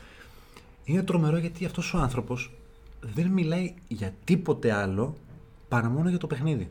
Είναι 0.83 1.03
τρομερό 1.03 1.38
γιατί 1.38 1.65
αυτός 1.65 1.93
ο 1.93 1.98
άνθρωπος 1.98 2.51
δεν 3.15 3.27
μιλάει 3.27 3.74
για 3.88 4.13
τίποτε 4.24 4.71
άλλο 4.74 5.15
παρά 5.67 5.89
μόνο 5.89 6.09
για 6.09 6.17
το 6.17 6.27
παιχνίδι. 6.27 6.69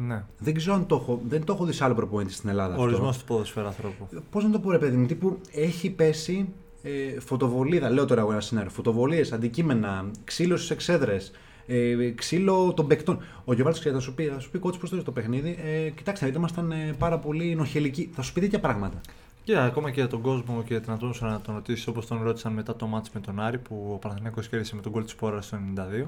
Ναι. 0.00 0.24
Δεν 0.38 0.54
ξέρω 0.54 0.74
αν 0.74 0.86
το 0.86 0.94
έχω, 0.94 1.20
δεν 1.28 1.44
το 1.44 1.52
έχω 1.52 1.64
δει 1.64 1.72
σε 1.72 1.84
άλλο 1.84 1.94
προπονητή 1.94 2.32
στην 2.32 2.48
Ελλάδα. 2.48 2.70
αυτό. 2.70 2.82
Ορισμός 2.82 3.18
του 3.18 3.24
ποδοσφαίρου 3.24 3.66
ανθρώπου. 3.66 4.08
Πώς 4.30 4.44
να 4.44 4.50
το 4.50 4.58
πω, 4.58 4.70
ρε 4.70 4.78
παιδί 4.78 4.96
μου, 4.96 5.06
τύπου 5.06 5.38
έχει 5.52 5.90
πέσει 5.90 6.48
ε, 6.82 7.20
φωτοβολίδα, 7.20 7.90
λέω 7.90 8.04
τώρα 8.04 8.20
εγώ 8.20 8.30
ένα 8.30 8.40
σενάριο. 8.40 8.70
Φωτοβολίες, 8.70 9.32
αντικείμενα, 9.32 10.10
ξύλος 10.24 10.58
στις 10.58 10.70
εξέδρες, 10.70 11.30
ε, 11.66 12.10
ξύλο 12.10 12.72
των 12.76 12.86
παικτών. 12.86 13.18
Ο 13.44 13.54
Γιωβάρτη 13.54 13.90
θα 13.90 14.00
σου 14.00 14.14
πει, 14.14 14.24
θα 14.24 14.38
σου 14.38 14.50
πει 14.50 14.58
κότσι 14.58 14.80
πώς 14.80 14.90
το 14.90 15.02
το 15.02 15.12
παιχνίδι. 15.12 15.58
Ε, 15.64 15.90
κοιτάξτε, 15.90 16.24
γιατί 16.24 16.38
ήμασταν 16.40 16.72
ε, 16.72 16.94
πάρα 16.98 17.18
πολύ 17.18 17.54
νοχελικοί. 17.54 18.10
Θα 18.14 18.22
σου 18.22 18.32
πει 18.32 18.40
τέτοια 18.40 18.60
πράγματα. 18.60 19.00
Και 19.44 19.58
ακόμα 19.58 19.90
και 19.90 20.00
για 20.00 20.08
τον 20.08 20.20
κόσμο 20.20 20.62
και 20.62 20.80
την 20.80 20.92
ατόμο 20.92 21.12
να 21.20 21.40
τον 21.40 21.54
ρωτήσεις 21.54 21.86
όπως 21.86 22.06
τον 22.06 22.22
ρώτησαν 22.22 22.52
μετά 22.52 22.76
το 22.76 22.86
μάτς 22.86 23.10
με 23.10 23.20
τον 23.20 23.40
Άρη 23.40 23.58
που 23.58 23.90
ο 23.92 23.96
Παναθηναϊκός 23.96 24.48
κέρδισε 24.48 24.74
με 24.74 24.82
τον 24.82 24.92
γκολ 24.92 25.04
της 25.04 25.14
Πόρας 25.14 25.46
στο 25.46 25.58
92. 25.76 26.06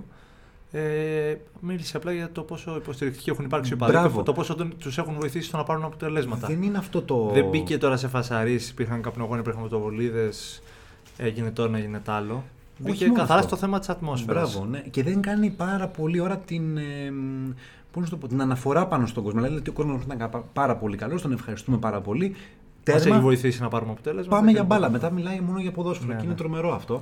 Ε, 0.72 1.34
μίλησε 1.60 1.96
απλά 1.96 2.12
για 2.12 2.28
το 2.32 2.42
πόσο 2.42 2.76
υποστηρικτικοί 2.76 3.30
έχουν 3.30 3.44
υπάρξει 3.44 3.70
οι 3.70 3.74
οπαδοί 3.74 3.92
Μπράβο. 3.92 4.16
και 4.18 4.22
το 4.22 4.32
πόσο 4.32 4.54
τους 4.78 4.98
έχουν 4.98 5.14
βοηθήσει 5.14 5.46
στο 5.48 5.56
να 5.56 5.62
πάρουν 5.64 5.84
αποτελέσματα. 5.84 6.46
Δεν 6.46 6.62
είναι 6.62 6.78
αυτό 6.78 7.02
το. 7.02 7.30
Δεν 7.32 7.48
μπήκε 7.48 7.78
τώρα 7.78 7.96
σε 7.96 8.08
φασαρί, 8.08 8.58
υπήρχαν 8.70 9.02
καπνογόνοι, 9.02 9.40
υπήρχαν 9.40 9.62
φωτοβολίδες, 9.62 10.62
έγινε 11.16 11.50
το 11.50 11.62
ένα, 11.62 11.78
έγινε 11.78 12.00
το 12.04 12.12
άλλο. 12.12 12.34
Όχι 12.34 12.90
Μπήκε 12.92 13.04
μόνο 13.06 13.18
καθαρά 13.18 13.38
αυτό. 13.38 13.48
στο 13.48 13.66
θέμα 13.66 13.78
της 13.78 13.88
ατμόσφαιρας. 13.88 14.52
Μπράβο, 14.52 14.66
ναι. 14.70 14.78
Και 14.90 15.02
δεν 15.02 15.20
κάνει 15.20 15.50
πάρα 15.50 15.86
πολύ 15.88 16.20
ώρα 16.20 16.36
την, 16.38 16.76
ε, 16.76 17.12
πώς 17.92 18.02
να 18.04 18.08
το 18.08 18.16
πω, 18.16 18.28
την 18.28 18.40
αναφορά 18.42 18.86
πάνω 18.86 19.06
στον 19.06 19.22
κόσμο. 19.24 19.40
Δηλαδή 19.40 19.56
ότι 19.58 19.70
ο 19.70 19.72
κόσμος 19.72 20.02
ήταν 20.04 20.18
κα- 20.18 20.44
πάρα 20.52 20.76
πολύ 20.76 20.96
καλός, 20.96 21.22
τον 21.22 21.32
ευχαριστούμε 21.32 21.76
πάρα 21.78 22.00
πολύ. 22.00 22.28
Μας 22.86 22.96
έχει 22.96 23.04
Τέρμα. 23.08 23.20
βοηθήσει 23.20 23.60
να 23.62 23.68
πάρουμε 23.68 23.90
αποτέλεσμα. 23.92 24.30
Πάμε 24.30 24.44
δεν 24.44 24.54
για 24.54 24.64
μπάλα. 24.64 24.88
μπορούμε. 24.88 24.98
Μετά 25.04 25.14
μιλάει 25.14 25.40
μόνο 25.40 25.60
για 25.60 25.70
ποδόσφαιρο 25.70 26.08
Ναι, 26.08 26.14
και 26.14 26.20
είναι 26.22 26.30
ναι. 26.32 26.38
τρομερό 26.38 26.74
αυτό. 26.74 27.00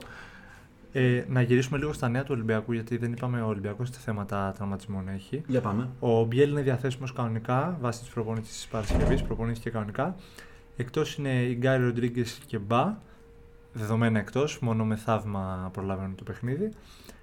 Ε, 0.93 1.25
να 1.29 1.43
γυρίσουμε 1.43 1.79
λίγο 1.79 1.93
στα 1.93 2.09
νέα 2.09 2.23
του 2.23 2.31
Ολυμπιακού, 2.35 2.73
γιατί 2.73 2.97
δεν 2.97 3.13
είπαμε 3.13 3.43
ο 3.43 3.47
Ολυμπιακός 3.47 3.91
τι 3.91 3.99
θέματα 3.99 4.53
τραυματισμών 4.57 5.09
έχει. 5.09 5.43
Για 5.47 5.61
πάμε. 5.61 5.89
Ο 6.01 6.25
Μπιέλ 6.25 6.51
είναι 6.51 6.63
διαθέσιμος 6.63 7.13
κανονικά 7.13 7.79
βάσει 7.81 8.01
της 8.01 8.09
προπονήση 8.09 8.51
της 8.51 8.67
Παρασκευής. 8.71 9.23
Προπονήθηκε 9.23 9.71
κανονικά. 9.71 10.15
Εκτός 10.77 11.17
είναι 11.17 11.43
η 11.43 11.55
Γκάρι 11.55 11.85
Ροντρίγκες 11.85 12.41
και 12.47 12.59
Μπα. 12.59 12.97
Δεδομένα 13.73 14.19
εκτός, 14.19 14.59
μόνο 14.59 14.85
με 14.85 14.97
θαύμα 14.97 15.71
προλαβαίνουν 15.73 16.15
το 16.15 16.25
παιχνίδι. 16.25 16.71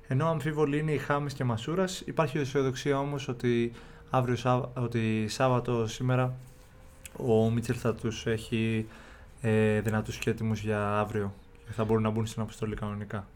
Ενώ 0.07 0.27
αμφίβολοι 0.27 0.77
είναι 0.77 0.91
οι 0.91 0.98
Χάμες 0.98 1.34
και 1.34 1.43
Μασούρας. 1.43 2.01
Υπάρχει 2.05 2.38
αισιοδοξία 2.38 3.00
όμως 3.00 3.27
ότι, 3.27 3.72
αύριο, 4.10 4.36
Σάβ- 4.36 4.77
ότι 4.77 5.27
Σάββατο 5.27 5.88
σήμερα 5.88 6.36
ο 7.17 7.50
Μίτσελ 7.50 7.75
θα 7.79 7.95
τους 7.95 8.25
έχει 8.25 8.86
ε, 9.41 9.81
δυνατούς 9.81 10.17
και 10.17 10.29
έτοιμους 10.29 10.62
για 10.62 11.00
αύριο 11.00 11.34
και 11.65 11.72
θα 11.72 11.84
μπορούν 11.84 12.03
να 12.03 12.10
μπουν 12.10 12.25
στην 12.25 12.41
αποστολή 12.41 12.75
κανονικά. 12.75 13.27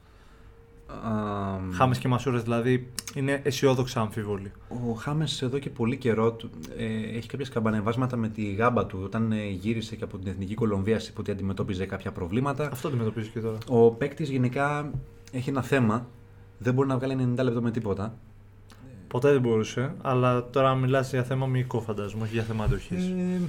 Α, 0.90 1.74
Χάμες 1.74 1.98
και 1.98 2.08
Μασούρα 2.08 2.40
δηλαδή 2.40 2.92
είναι 3.16 3.40
αισιόδοξα 3.44 4.02
αμφίβολοι. 4.02 4.52
Ο 4.70 4.92
Χάμες 4.94 5.42
εδώ 5.42 5.60
και 5.60 5.70
πολύ 5.70 5.98
καιρό 5.98 6.32
του- 6.32 6.50
ε, 6.78 7.18
έχει 7.18 7.28
κάποια 7.28 7.46
σκαμπανεβάσματα 7.46 8.16
με 8.18 8.30
τη 8.30 8.52
γάμπα 8.54 8.86
του. 8.86 9.00
Όταν 9.04 9.32
ε, 9.32 9.48
γύρισε 9.50 9.96
και 9.96 10.04
από 10.04 10.18
την 10.18 10.28
Εθνική 10.28 10.54
Κολομβία, 10.54 10.96
είπε 10.98 11.20
ότι 11.20 11.32
αντιμετώπιζε 11.32 11.86
κάποια 11.86 12.12
προβλήματα. 12.12 12.70
Αυτό 12.72 12.88
αντιμετωπίζει 12.88 13.30
και 13.30 13.40
τώρα. 13.40 13.58
Ο 13.68 13.92
παίκτης 13.92 14.30
γενικά 14.30 14.92
έχει 15.32 15.50
ένα 15.50 15.62
θέμα. 15.62 16.08
Δεν 16.58 16.74
μπορεί 16.74 16.88
να 16.88 16.98
βγάλει 16.98 17.34
90 17.40 17.44
λεπτό 17.44 17.62
με 17.62 17.72
τίποτα. 17.72 18.14
Ποτέ 19.08 19.32
δεν 19.32 19.42
μπορούσε, 19.42 19.94
αλλά 20.02 20.50
τώρα 20.50 20.76
μιλάς 20.76 21.10
για 21.10 21.24
θέμα 21.24 21.46
μυϊκό 21.46 21.82
φαντάζομαι, 21.82 22.24
όχι 22.24 22.34
για 22.34 22.44
θέμα 22.44 22.64
αντοχής. 22.64 23.06
Ε, 23.08 23.42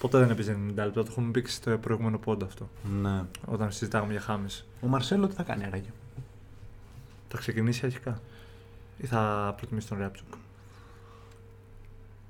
Ποτέ 0.00 0.18
δεν 0.18 0.30
έπαιζε 0.30 0.52
90 0.70 0.84
λεπτά, 0.84 0.92
το 1.02 1.06
έχουμε 1.10 1.30
πει 1.30 1.42
και 1.42 1.48
στο 1.50 1.70
προηγούμενο 1.78 2.18
πόντα 2.18 2.46
αυτό, 2.46 2.68
ναι. 3.02 3.22
όταν 3.46 3.70
συζητάγαμε 3.72 4.12
για 4.12 4.20
χάμες. 4.20 4.66
Ο 4.80 4.86
Μαρσέλο 4.86 5.26
τι 5.26 5.34
θα 5.34 5.42
κάνει 5.42 5.64
άραγε. 5.64 5.88
Θα 7.28 7.38
ξεκινήσει 7.38 7.86
αρχικά. 7.86 8.20
Ή 8.98 9.06
θα 9.06 9.54
προτιμήσεις 9.56 9.88
τον 9.88 9.98
Ρέαπτσουκ; 9.98 10.26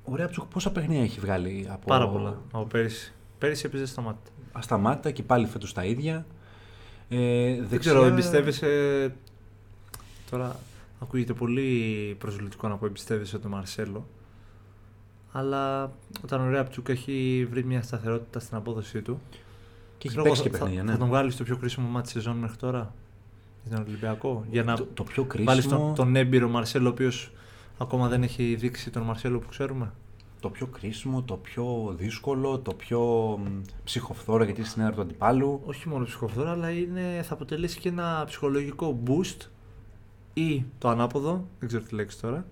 Ο 0.05 0.17
Ρέαπτσουκ 0.17 0.45
πόσα 0.53 0.73
παιχνίδια 0.73 1.03
έχει 1.03 1.21
βγάλει 1.21 1.67
από. 1.71 1.87
Πάρα 1.87 2.09
πολλά. 2.09 2.39
Από 2.53 2.65
πέρυσι. 2.65 3.13
Πέρυσι 3.39 3.67
έπαιζε 3.67 3.87
στα 3.87 4.01
μάτια. 4.03 4.33
Ασταμάτητα 4.53 5.11
και 5.11 5.23
πάλι 5.23 5.47
φέτος 5.47 5.73
τα 5.73 5.85
ίδια. 5.85 6.27
Ε, 7.09 7.17
Δεν 7.55 7.67
δεξιά- 7.69 7.79
ξέρω, 7.79 8.05
εμπιστεύεσαι. 8.05 9.13
Τώρα 10.31 10.57
ακούγεται 11.03 11.33
πολύ 11.33 12.17
προσβλητικό 12.19 12.69
να 12.69 12.77
πω 12.77 12.87
εμπιστεύεσαι 12.87 13.39
τον 13.39 13.51
Μαρσέλο. 13.51 14.07
Αλλά 15.33 15.93
όταν 16.25 16.41
ο 16.41 16.51
Ρέαπτσουκ 16.51 16.89
έχει 16.89 17.47
βρει 17.51 17.65
μια 17.65 17.83
σταθερότητα 17.83 18.41
στην 18.41 18.57
απόδοσή 18.57 19.03
του. 19.03 19.21
Και 19.99 20.09
έχει 20.09 20.09
ξέρω 20.09 20.23
παίξει 20.23 20.41
εγώ, 20.41 20.51
και 20.51 20.57
θα- 20.57 20.65
παιχνίδια, 20.65 20.85
θα, 20.87 20.93
ναι. 20.93 20.99
τον 20.99 21.09
βγάλεις 21.09 21.35
στο 21.35 21.45
πιο 21.45 21.57
κρίσιμο 21.57 21.89
μάτι 21.89 22.09
σεζόν 22.09 22.37
μέχρι 22.37 22.57
τώρα; 22.57 22.95
Για 23.69 23.77
τον 23.77 23.87
Ολυμπιακό. 23.87 24.45
Για 24.51 24.63
να 24.63 24.77
το, 24.77 24.89
το 24.95 25.03
πιο 25.03 25.25
κρίσιμο. 25.25 25.51
βάλεις 25.51 25.69
τον, 25.69 25.95
τον 25.95 26.17
έμπειρο 26.17 26.49
Μαρσέλο, 26.49 26.89
ο 26.89 26.91
οποίος 26.91 27.33
ακόμα 27.79 28.09
δεν 28.09 28.23
έχει 28.23 28.55
δείξει 28.55 28.91
τον 28.91 29.03
Μαρσέλο 29.03 29.39
που 29.39 29.49
ξέρουμε. 29.49 29.93
Το 30.41 30.51
πιο 30.51 30.67
κρίσιμο, 30.67 31.23
το 31.23 31.37
πιο 31.37 31.95
δύσκολο, 31.99 32.59
το 32.59 32.75
πιο 32.75 33.01
μ, 33.43 33.61
ψυχοφθόρο 33.85 34.45
γιατί 34.45 34.61
είναι 34.61 34.69
στην 34.69 34.83
έδρα 34.83 34.95
του 34.95 35.01
αντιπάλου. 35.01 35.61
όχι 35.65 35.89
μόνο 35.89 36.05
ψυχοφθόρα, 36.05 36.51
αλλά 36.51 36.71
είναι, 36.71 37.23
θα 37.23 37.35
αποτελέσει 37.35 37.79
και 37.79 37.89
ένα 37.89 38.25
ψυχολογικό 38.27 39.03
boost 39.07 39.47
ή 40.35 40.65
το 40.79 40.89
ανάποδο, 40.89 41.47
δεν 41.59 41.69
ξέρω 41.69 41.83
τι 41.83 41.95
λέξη 41.95 42.21
τώρα, 42.21 42.47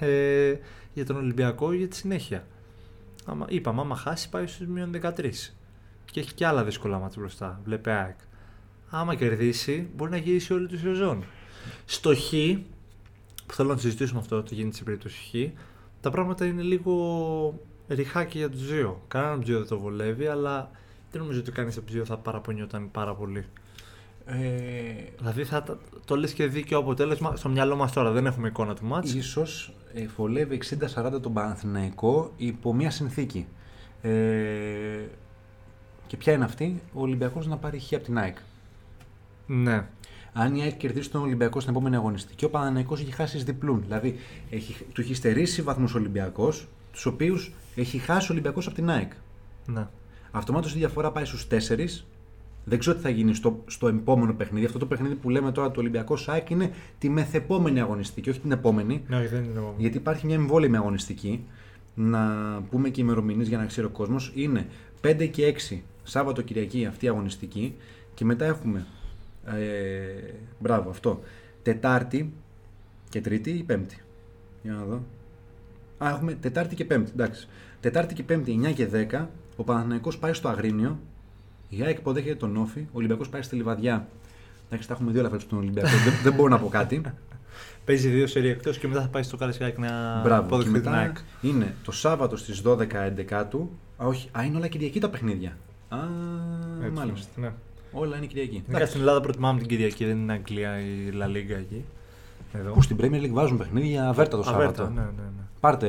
ε, 0.00 0.54
για 0.94 1.06
τον 1.06 1.16
Ολυμπιακό 1.16 1.72
για 1.72 1.88
τη 1.88 1.96
συνέχεια. 1.96 2.46
Άμα, 3.24 3.46
είπαμε, 3.48 3.80
άμα 3.80 3.96
χάσει 3.96 4.28
πάει 4.28 4.46
στους 4.46 4.66
μείον 4.66 4.90
13 5.02 5.52
και 6.04 6.20
έχει 6.20 6.34
και 6.34 6.46
άλλα 6.46 6.64
δύσκολα 6.64 6.98
μάτια 6.98 7.20
μπροστά, 7.20 7.60
βλέπε 7.64 7.90
ΑΕΚ. 7.90 8.16
Άμα 8.90 9.14
κερδίσει, 9.14 9.88
μπορεί 9.96 10.10
να 10.10 10.16
γυρίσει 10.16 10.52
όλη 10.52 10.66
τη 10.66 10.76
σεζόν. 10.78 11.24
Στο 11.84 12.14
Χ, 12.14 12.28
που 13.46 13.54
θέλω 13.54 13.68
να 13.68 13.74
το 13.74 13.80
συζητήσουμε 13.80 14.18
αυτό, 14.20 14.42
τι 14.42 14.54
γίνεται 14.54 14.72
στην 14.74 14.84
περίπτωση 14.84 15.16
Χ, 15.30 15.52
τα 16.00 16.10
πράγματα 16.10 16.46
είναι 16.46 16.62
λίγο 16.62 17.60
ριχάκι 17.88 18.38
για 18.38 18.50
τους 18.50 18.66
δύο. 18.66 19.02
Κανέναν 19.08 19.34
από 19.34 19.40
τους 19.42 19.50
δύο 19.50 19.58
δεν 19.58 19.68
το 19.68 19.78
βολεύει, 19.78 20.26
αλλά 20.26 20.70
δεν 21.10 21.20
νομίζω 21.20 21.40
ότι 21.40 21.50
κανείς 21.52 21.76
από 21.76 21.86
τους 21.86 21.94
δύο 21.94 22.04
θα 22.04 22.16
παραπονιόταν 22.18 22.90
πάρα 22.90 23.14
πολύ. 23.14 23.44
Ε, 24.26 24.34
Δηλαδή 25.18 25.44
θα, 25.44 25.62
τα- 25.62 25.78
το 26.04 26.16
λες 26.16 26.32
και 26.32 26.46
δίκαιο 26.46 26.78
αποτέλεσμα 26.78 27.36
στο 27.36 27.48
μυαλό 27.48 27.76
μας 27.76 27.92
τώρα, 27.92 28.10
δεν 28.10 28.26
έχουμε 28.26 28.48
εικόνα 28.48 28.74
του 28.74 28.84
μάτς. 28.86 29.14
ίσως 29.14 29.72
ε, 29.94 30.06
βολεύει 30.16 30.60
60-40 30.94 31.20
τον 31.22 31.32
Παναθηναϊκό 31.32 32.32
υπό 32.36 32.74
μια 32.74 32.90
συνθήκη. 32.90 33.46
Ε, 34.02 34.10
και 36.06 36.16
ποια 36.16 36.32
είναι 36.32 36.44
αυτή, 36.44 36.82
ο 36.92 37.00
Ολυμπιακός 37.00 37.46
να 37.46 37.56
πάρει 37.56 37.78
χ 37.78 37.92
από 37.92 38.04
την 38.04 38.18
ΑΕΚ. 38.18 38.36
Ναι. 39.46 39.86
Αν 40.32 40.54
η 40.54 40.62
ΑΕΚ 40.62 40.76
κερδίσει 40.76 41.10
τον 41.10 41.22
Ολυμπιακό 41.22 41.60
στην 41.60 41.72
επόμενη 41.72 41.96
αγωνιστική, 41.96 42.44
ο 42.44 42.50
Παναθηναϊκός 42.50 43.00
έχει 43.00 43.12
χάσει 43.12 43.36
εις 43.36 43.44
διπλούν. 43.44 43.82
Δηλαδή 43.82 44.16
έχει, 44.50 44.84
του 44.92 45.00
έχει 45.00 45.14
στερήσει 45.14 45.62
βαθμούς 45.62 45.94
ο 45.94 45.98
Ολυμπιακός, 45.98 46.68
τους 46.92 47.06
οποίους 47.06 47.52
έχει 47.74 47.98
χάσει 47.98 48.26
ο 48.30 48.32
Ολυμπιακός 48.32 48.66
από 48.66 48.74
την 48.74 48.90
ΑΕΚ. 48.90 49.12
ναι. 49.66 49.86
Αυτομάτως 50.30 50.74
η 50.74 50.78
διαφορά 50.78 51.12
πάει 51.12 51.24
στους 51.24 51.46
4. 51.50 52.04
Δεν 52.64 52.78
ξέρω 52.78 52.96
τι 52.96 53.02
θα 53.02 53.08
γίνει 53.08 53.34
στο, 53.34 53.62
στο 53.66 53.88
επόμενο 53.88 54.34
παιχνίδι. 54.34 54.66
Αυτό 54.66 54.78
το 54.78 54.86
παιχνίδι 54.86 55.14
που 55.14 55.30
λέμε 55.30 55.52
τώρα 55.52 55.68
του 55.68 55.76
Ολυμπιακού 55.78 56.16
ΣΑΕΚ 56.16 56.50
είναι 56.50 56.70
τη 56.98 57.08
μεθεπόμενη 57.08 57.80
αγωνιστική, 57.80 58.30
όχι 58.30 58.40
την 58.40 58.52
επόμενη. 58.52 59.02
Ναι, 59.08 59.16
όχι, 59.16 59.26
δεν 59.26 59.44
είναι 59.44 59.52
νόμιμο. 59.54 59.74
Γιατί 59.78 59.96
υπάρχει 59.96 60.26
μια 60.26 60.34
εμβόλυμη 60.34 60.76
αγωνιστική. 60.76 61.44
Να 61.94 62.20
πούμε 62.70 62.88
και 62.88 63.00
ημερομηνίες 63.00 63.48
για 63.48 63.58
να 63.58 63.66
ξέρει 63.66 63.86
ο 63.86 63.90
κόσμος. 63.90 64.32
Είναι 64.34 64.66
5 65.02 65.28
και 65.30 65.54
6 65.70 65.78
Σάββατο 66.02 66.42
Κυριακή 66.42 66.86
αυτή 66.86 67.04
η 67.04 67.08
αγωνιστική. 67.08 67.74
Και 68.14 68.24
μετά 68.24 68.44
έχουμε. 68.44 68.86
Ε, 69.54 70.32
μπράβο, 70.58 70.90
αυτό. 70.90 71.20
Τετάρτη 71.62 72.32
και 73.08 73.20
Τρίτη 73.20 73.50
ή 73.50 73.62
Πέμπτη. 73.62 73.96
Για 74.62 74.72
να 74.72 74.84
δω. 74.84 75.02
Α, 76.04 76.08
έχουμε 76.08 76.32
Τετάρτη 76.34 76.74
και 76.74 76.84
Πέμπτη. 76.84 77.10
Εντάξει. 77.14 77.48
Τετάρτη 77.80 78.14
και 78.14 78.22
Πέμπτη 78.22 78.60
9 78.64 78.72
και 78.72 78.88
10. 78.92 79.26
Ο 79.56 79.62
Παναθηναϊκός 79.64 80.18
πάει 80.18 80.32
στο 80.32 80.48
Αγρίνιο. 80.48 80.98
Η 81.68 81.82
ΑΕΚ 81.82 81.98
υποδέχεται 81.98 82.34
τον 82.34 82.56
Όφη. 82.56 82.80
Ο 82.80 82.92
Ολυμπιακός 82.92 83.28
πάει 83.28 83.42
στη 83.42 83.56
Λιβαδιά. 83.56 84.08
Εντάξει, 84.66 84.88
τα 84.88 84.94
έχουμε 84.94 85.12
δύο 85.12 85.22
λαφέ 85.22 85.38
στον 85.38 85.58
Ολυμπιακό. 85.58 85.88
δεν, 85.88 86.12
δεν 86.22 86.32
μπορώ 86.32 86.48
να 86.48 86.58
πω 86.58 86.68
κάτι. 86.68 87.00
Παίζει 87.84 88.08
δύο 88.08 88.26
σερί 88.26 88.48
εκτός 88.48 88.78
και 88.78 88.88
μετά 88.88 89.00
θα 89.00 89.08
πάει 89.08 89.22
στο 89.22 89.36
Καραϊσκάκι 89.36 89.80
να 89.80 90.20
Μπράβο. 90.22 90.40
Και 90.40 90.46
υποδεχθεί 90.46 90.72
την 90.72 90.80
μετά 90.90 90.98
ΑΕΚ. 91.00 91.16
είναι 91.42 91.74
το 91.84 91.92
Σάββατο 91.92 92.36
στις 92.36 92.62
12 92.66 92.86
11 93.30 93.44
του. 93.50 93.70
Α, 93.96 94.06
όχι. 94.06 94.28
Α, 94.38 94.44
είναι 94.44 94.56
όλα 94.56 94.68
Κυριακή 94.68 95.00
τα 95.00 95.10
παιχνίδια. 95.10 95.56
Α, 95.88 95.98
Έτσι, 96.80 96.90
μάλιστα. 96.90 97.40
Ναι. 97.40 97.52
Όλα 97.98 98.16
είναι 98.16 98.26
Κυριακή. 98.26 98.62
Ειδικά 98.68 98.86
στην 98.86 99.00
Ελλάδα 99.00 99.20
προτιμάμε 99.20 99.58
την 99.58 99.68
Κυριακή, 99.68 100.04
δεν 100.04 100.16
είναι 100.16 100.32
Αγγλία 100.32 100.78
ή 100.80 101.10
Λα 101.12 101.26
Λίγκα 101.26 101.56
εκεί. 101.56 101.84
Εδώ. 102.52 102.72
Πού 102.72 102.82
στην 102.82 102.96
Premier 103.00 103.22
League 103.24 103.30
βάζουν 103.32 103.58
παιχνίδια 103.58 104.08
αβέρτα 104.08 104.36
το 104.36 104.44
Αβέρτα, 104.48 104.74
Σάββατο. 104.74 104.94
ναι, 104.94 105.00
ναι, 105.00 105.06
ναι. 105.22 105.42
Πάρτε, 105.60 105.88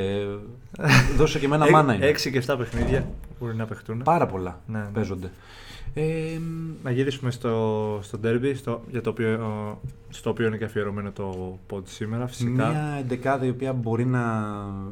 ε, 0.79 0.85
δώσε 1.17 1.39
και 1.39 1.45
εμένα 1.45 1.65
Έ- 1.65 1.71
μάνα 1.71 1.93
είναι. 1.93 2.05
Έξι 2.05 2.31
και 2.31 2.43
7 2.47 2.55
παιχνίδια 2.57 3.07
μπορεί 3.39 3.55
να 3.55 3.65
παιχτούν. 3.65 4.01
Πάρα 4.03 4.25
πολλά 4.25 4.61
Ναι, 4.67 4.77
ναι. 4.79 4.85
παίζονται. 4.93 5.31
Ε, 5.93 6.39
Να 6.83 6.91
γυρίσουμε 6.91 7.31
στο, 7.31 7.99
στο 8.01 8.19
derby, 8.23 8.51
στο, 8.55 8.83
για 8.91 9.01
το 9.01 9.09
οποίο, 9.09 9.81
στο 10.09 10.29
οποίο 10.29 10.47
είναι 10.47 10.57
και 10.57 10.63
αφιερωμένο 10.63 11.11
το 11.11 11.57
pod 11.69 11.81
σήμερα 11.85 12.27
φυσικά. 12.27 12.51
Μια 12.51 12.95
εντεκάδα 12.99 13.45
η 13.45 13.49
οποία 13.49 13.73
μπορεί 13.73 14.05
να 14.05 14.21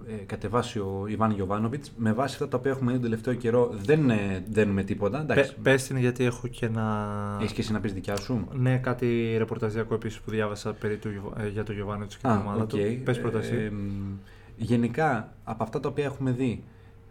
ε, 0.08 0.12
κατεβάσει 0.25 0.79
ο 0.79 1.05
Ιβάν 1.08 1.31
Γιοβάνοβιτ. 1.31 1.86
Με 1.97 2.13
βάση 2.13 2.34
αυτά 2.34 2.47
τα 2.47 2.58
οποία 2.58 2.71
έχουμε 2.71 2.91
δει 2.91 2.97
τον 2.99 3.10
τελευταίο 3.10 3.34
καιρό, 3.34 3.69
δεν 3.84 4.10
ε, 4.10 4.43
δένουμε 4.51 4.84
τίποτα. 4.84 5.19
Εντάξει. 5.21 5.43
Πες, 5.43 5.55
πες 5.62 5.84
την 5.88 5.97
γιατί 5.97 6.23
έχω 6.23 6.47
και 6.47 6.65
ένα... 6.65 7.17
Έχεις 7.41 7.51
και 7.53 7.62
εσύ 7.62 7.71
να 7.71 7.79
πεις 7.79 7.93
δικιά 7.93 8.15
σου; 8.15 8.47
Ναι, 8.53 8.77
κάτι 8.77 9.36
ρεπορταζιακό 9.38 9.93
επίσης 9.93 10.19
που 10.19 10.31
διάβασα 10.31 10.73
περί 10.73 10.97
του, 10.97 11.10
Γιωβα- 11.10 11.41
ε, 11.43 11.47
για 11.49 11.63
τον 11.63 11.75
Γιωβάνοβιτς 11.75 12.15
και 12.17 12.27
την 12.27 12.38
ομάδα 12.38 12.62
οκ. 12.63 12.69
του. 12.69 12.77
Πες 13.03 13.19
πρώτα 13.19 13.38
εσύ. 13.39 13.55
Ε, 13.55 13.69
μ, 13.69 14.17
γενικά, 14.58 15.34
από 15.43 15.63
αυτά 15.63 15.79
τα 15.79 15.89
οποία 15.89 16.03
έχουμε 16.05 16.31
δει, 16.31 16.63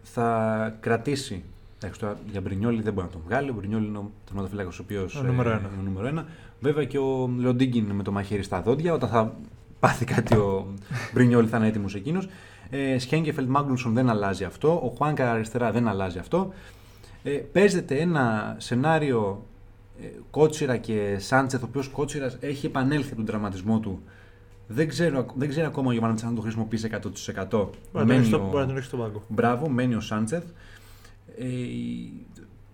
θα 0.07 0.77
κρατήσει. 0.79 1.43
Εντάξει, 1.77 1.99
τώρα 1.99 2.17
για 2.31 2.41
Μπρινιόλι 2.41 2.81
δεν 2.81 2.93
μπορεί 2.93 3.05
να 3.05 3.11
τον 3.11 3.21
βγάλει. 3.25 3.49
Ο 3.49 3.53
Μπρινιόλι 3.53 3.85
είναι 3.87 3.97
ο 3.97 4.11
τερματοφύλακας 4.25 4.69
ο 4.69 4.75
οποίος 4.81 5.15
Ο 5.15 5.23
νούμερο 5.23 5.49
ένα. 5.49 5.59
είναι 5.59 5.79
ο 5.79 5.83
νούμερο 5.83 6.07
ένα. 6.07 6.25
Βέβαια 6.59 6.85
και 6.85 6.97
ο 6.97 7.27
Λοντίγκιν 7.39 7.85
με 7.85 8.03
το 8.03 8.11
μαχαίρι 8.11 8.43
στα 8.43 8.61
δόντια. 8.61 8.93
Όταν 8.93 9.09
θα 9.09 9.35
πάθει 9.79 10.05
κάτι 10.05 10.35
ο 10.35 10.73
Μπρινιόλι 11.13 11.47
θα 11.47 11.57
είναι 11.57 11.67
έτοιμος 11.67 11.95
εκείνος. 11.95 12.27
Ε, 12.69 12.97
Σένκεφελντ 12.97 13.49
Μάγκνουσον 13.49 13.93
δεν 13.93 14.09
αλλάζει 14.09 14.43
αυτό. 14.43 14.69
Ο 14.71 14.93
Χουάνκαρ 14.97 15.31
αριστερά 15.31 15.71
δεν 15.71 15.87
αλλάζει 15.87 16.17
αυτό. 16.17 16.53
Ε, 17.23 17.31
παίζεται 17.31 17.95
ένα 17.95 18.55
σενάριο 18.59 19.45
ε, 20.01 20.05
Κότσιρα 20.31 20.77
και 20.77 21.15
Σάντσεθ, 21.19 21.63
ο 21.63 21.65
οποίος 21.69 21.87
Κότσιρας 21.87 22.37
έχει 22.39 22.65
επανέλθει 22.65 23.07
από 23.07 23.15
τον 23.15 23.25
τραυματισμό 23.25 23.79
του. 23.79 24.01
Δεν 24.67 24.87
ξέρω, 24.87 25.25
δεν 25.35 25.49
ξέρω 25.49 25.67
ακόμα 25.67 25.87
ο 25.87 25.91
Γιωβάνοβιτς 25.91 26.25
αν 26.25 26.35
το 26.35 26.41
χρησιμοποιήσει 26.41 26.85
100%. 26.91 26.99
Μπορεί 27.49 27.77
να 27.93 27.99
τον 27.99 28.05
Μένει 28.07 28.19
έχει 28.19 28.27
στο- 28.27 28.37
ο- 28.37 28.45
μπορεί 28.49 28.57
να 28.61 28.65
τον 28.67 28.77
έχει 28.77 28.85
στον 28.85 28.99
πάγκο. 28.99 29.23
Μπράβο, 29.27 29.69
μένει 29.69 29.95
ο 29.95 29.99
Σάντσεθ. 29.99 30.43
Ε, 31.37 31.47
η- 31.47 32.25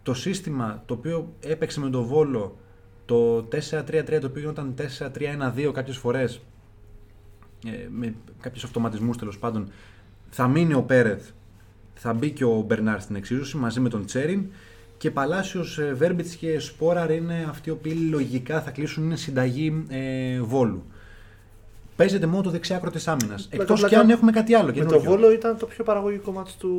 το 0.04 0.14
σύστημα 0.14 0.84
το 0.86 0.94
οποίο 0.94 1.34
έπαιξε 1.40 1.80
με 1.80 1.90
τον 1.90 2.04
Βόλο 2.04 2.58
το 3.06 3.42
4-3-3 3.44 4.20
το 4.20 4.28
οποίο 4.28 4.40
γινόταν 4.42 4.74
4-3-1-2 4.76 5.72
κάποιες 5.72 5.98
φορές 5.98 6.42
ε, 7.66 7.88
με 7.92 8.14
κάποιους 8.40 8.64
αυτοματισμούς 8.64 9.18
τέλος 9.18 9.40
πάντων 9.40 9.68
θα 10.30 10.48
μείνει 10.48 10.74
ο 10.74 10.82
Πέρεθ 10.82 11.30
θα 11.94 12.14
μπει 12.14 12.32
και 12.32 12.44
ο 12.46 12.62
Μπερνάρ 12.68 13.02
στην 13.02 13.16
εξίσωση 13.16 13.58
μαζί 13.58 13.80
με 13.80 13.90
τον 13.90 14.06
Τσέριν 14.06 14.46
Και 14.98 15.12
Παλάσιος, 15.12 15.80
Βέρμπιτς 15.94 16.36
και 16.36 16.60
Σπόραρ 16.60 17.12
είναι 17.12 17.46
αυτοί 17.50 17.70
οι 17.70 17.72
οποίοι 17.72 18.08
λογικά 18.10 18.62
θα 18.62 18.72
κλείσουν 18.72 19.04
είναι 19.04 19.16
συνταγή 19.16 19.86
ε, 19.90 20.42
Βόλου. 20.42 20.84
Παίζεται 21.96 22.26
μόνο 22.26 22.42
το 22.42 22.50
δεξιάκρο 22.50 22.90
τη 22.90 23.04
άμυνας. 23.06 23.48
Εκτός 23.52 23.80
πλάκα, 23.80 23.96
και 23.96 24.02
αν 24.02 24.10
έχουμε 24.10 24.32
κάτι 24.32 24.54
άλλο. 24.54 24.66
Με 24.66 24.72
το 24.72 24.80
καινούριο. 24.80 25.10
Βόλο 25.10 25.32
ήταν 25.32 25.58
το 25.58 25.66
πιο 25.66 25.84
παραγωγικό 25.84 26.32
μάτι 26.32 26.52
του, 26.60 26.70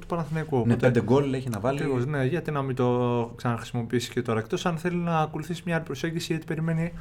του 0.00 0.06
Παναθηναϊκού. 0.06 0.56
Ναι, 0.56 0.62
Οπότε- 0.62 0.80
πέντε 0.80 1.02
γκολ 1.02 1.32
έχει 1.32 1.48
να 1.48 1.60
βάλει. 1.60 1.78
Ακριβώς, 1.78 2.06
ναι, 2.06 2.24
γιατί 2.24 2.50
να 2.50 2.62
μην 2.62 2.76
το 2.76 3.32
ξαναχρησιμοποιήσει 3.36 4.10
και 4.10 4.22
τώρα. 4.22 4.38
Εκτός 4.38 4.66
αν 4.66 4.76
θέλει 4.76 4.96
να 4.96 5.18
ακολουθήσει 5.18 5.62
μια 5.64 5.74
άλλη 5.74 5.84
προσέγγιση, 5.84 6.26
γιατί 6.32 6.46
περιμένει. 6.46 6.92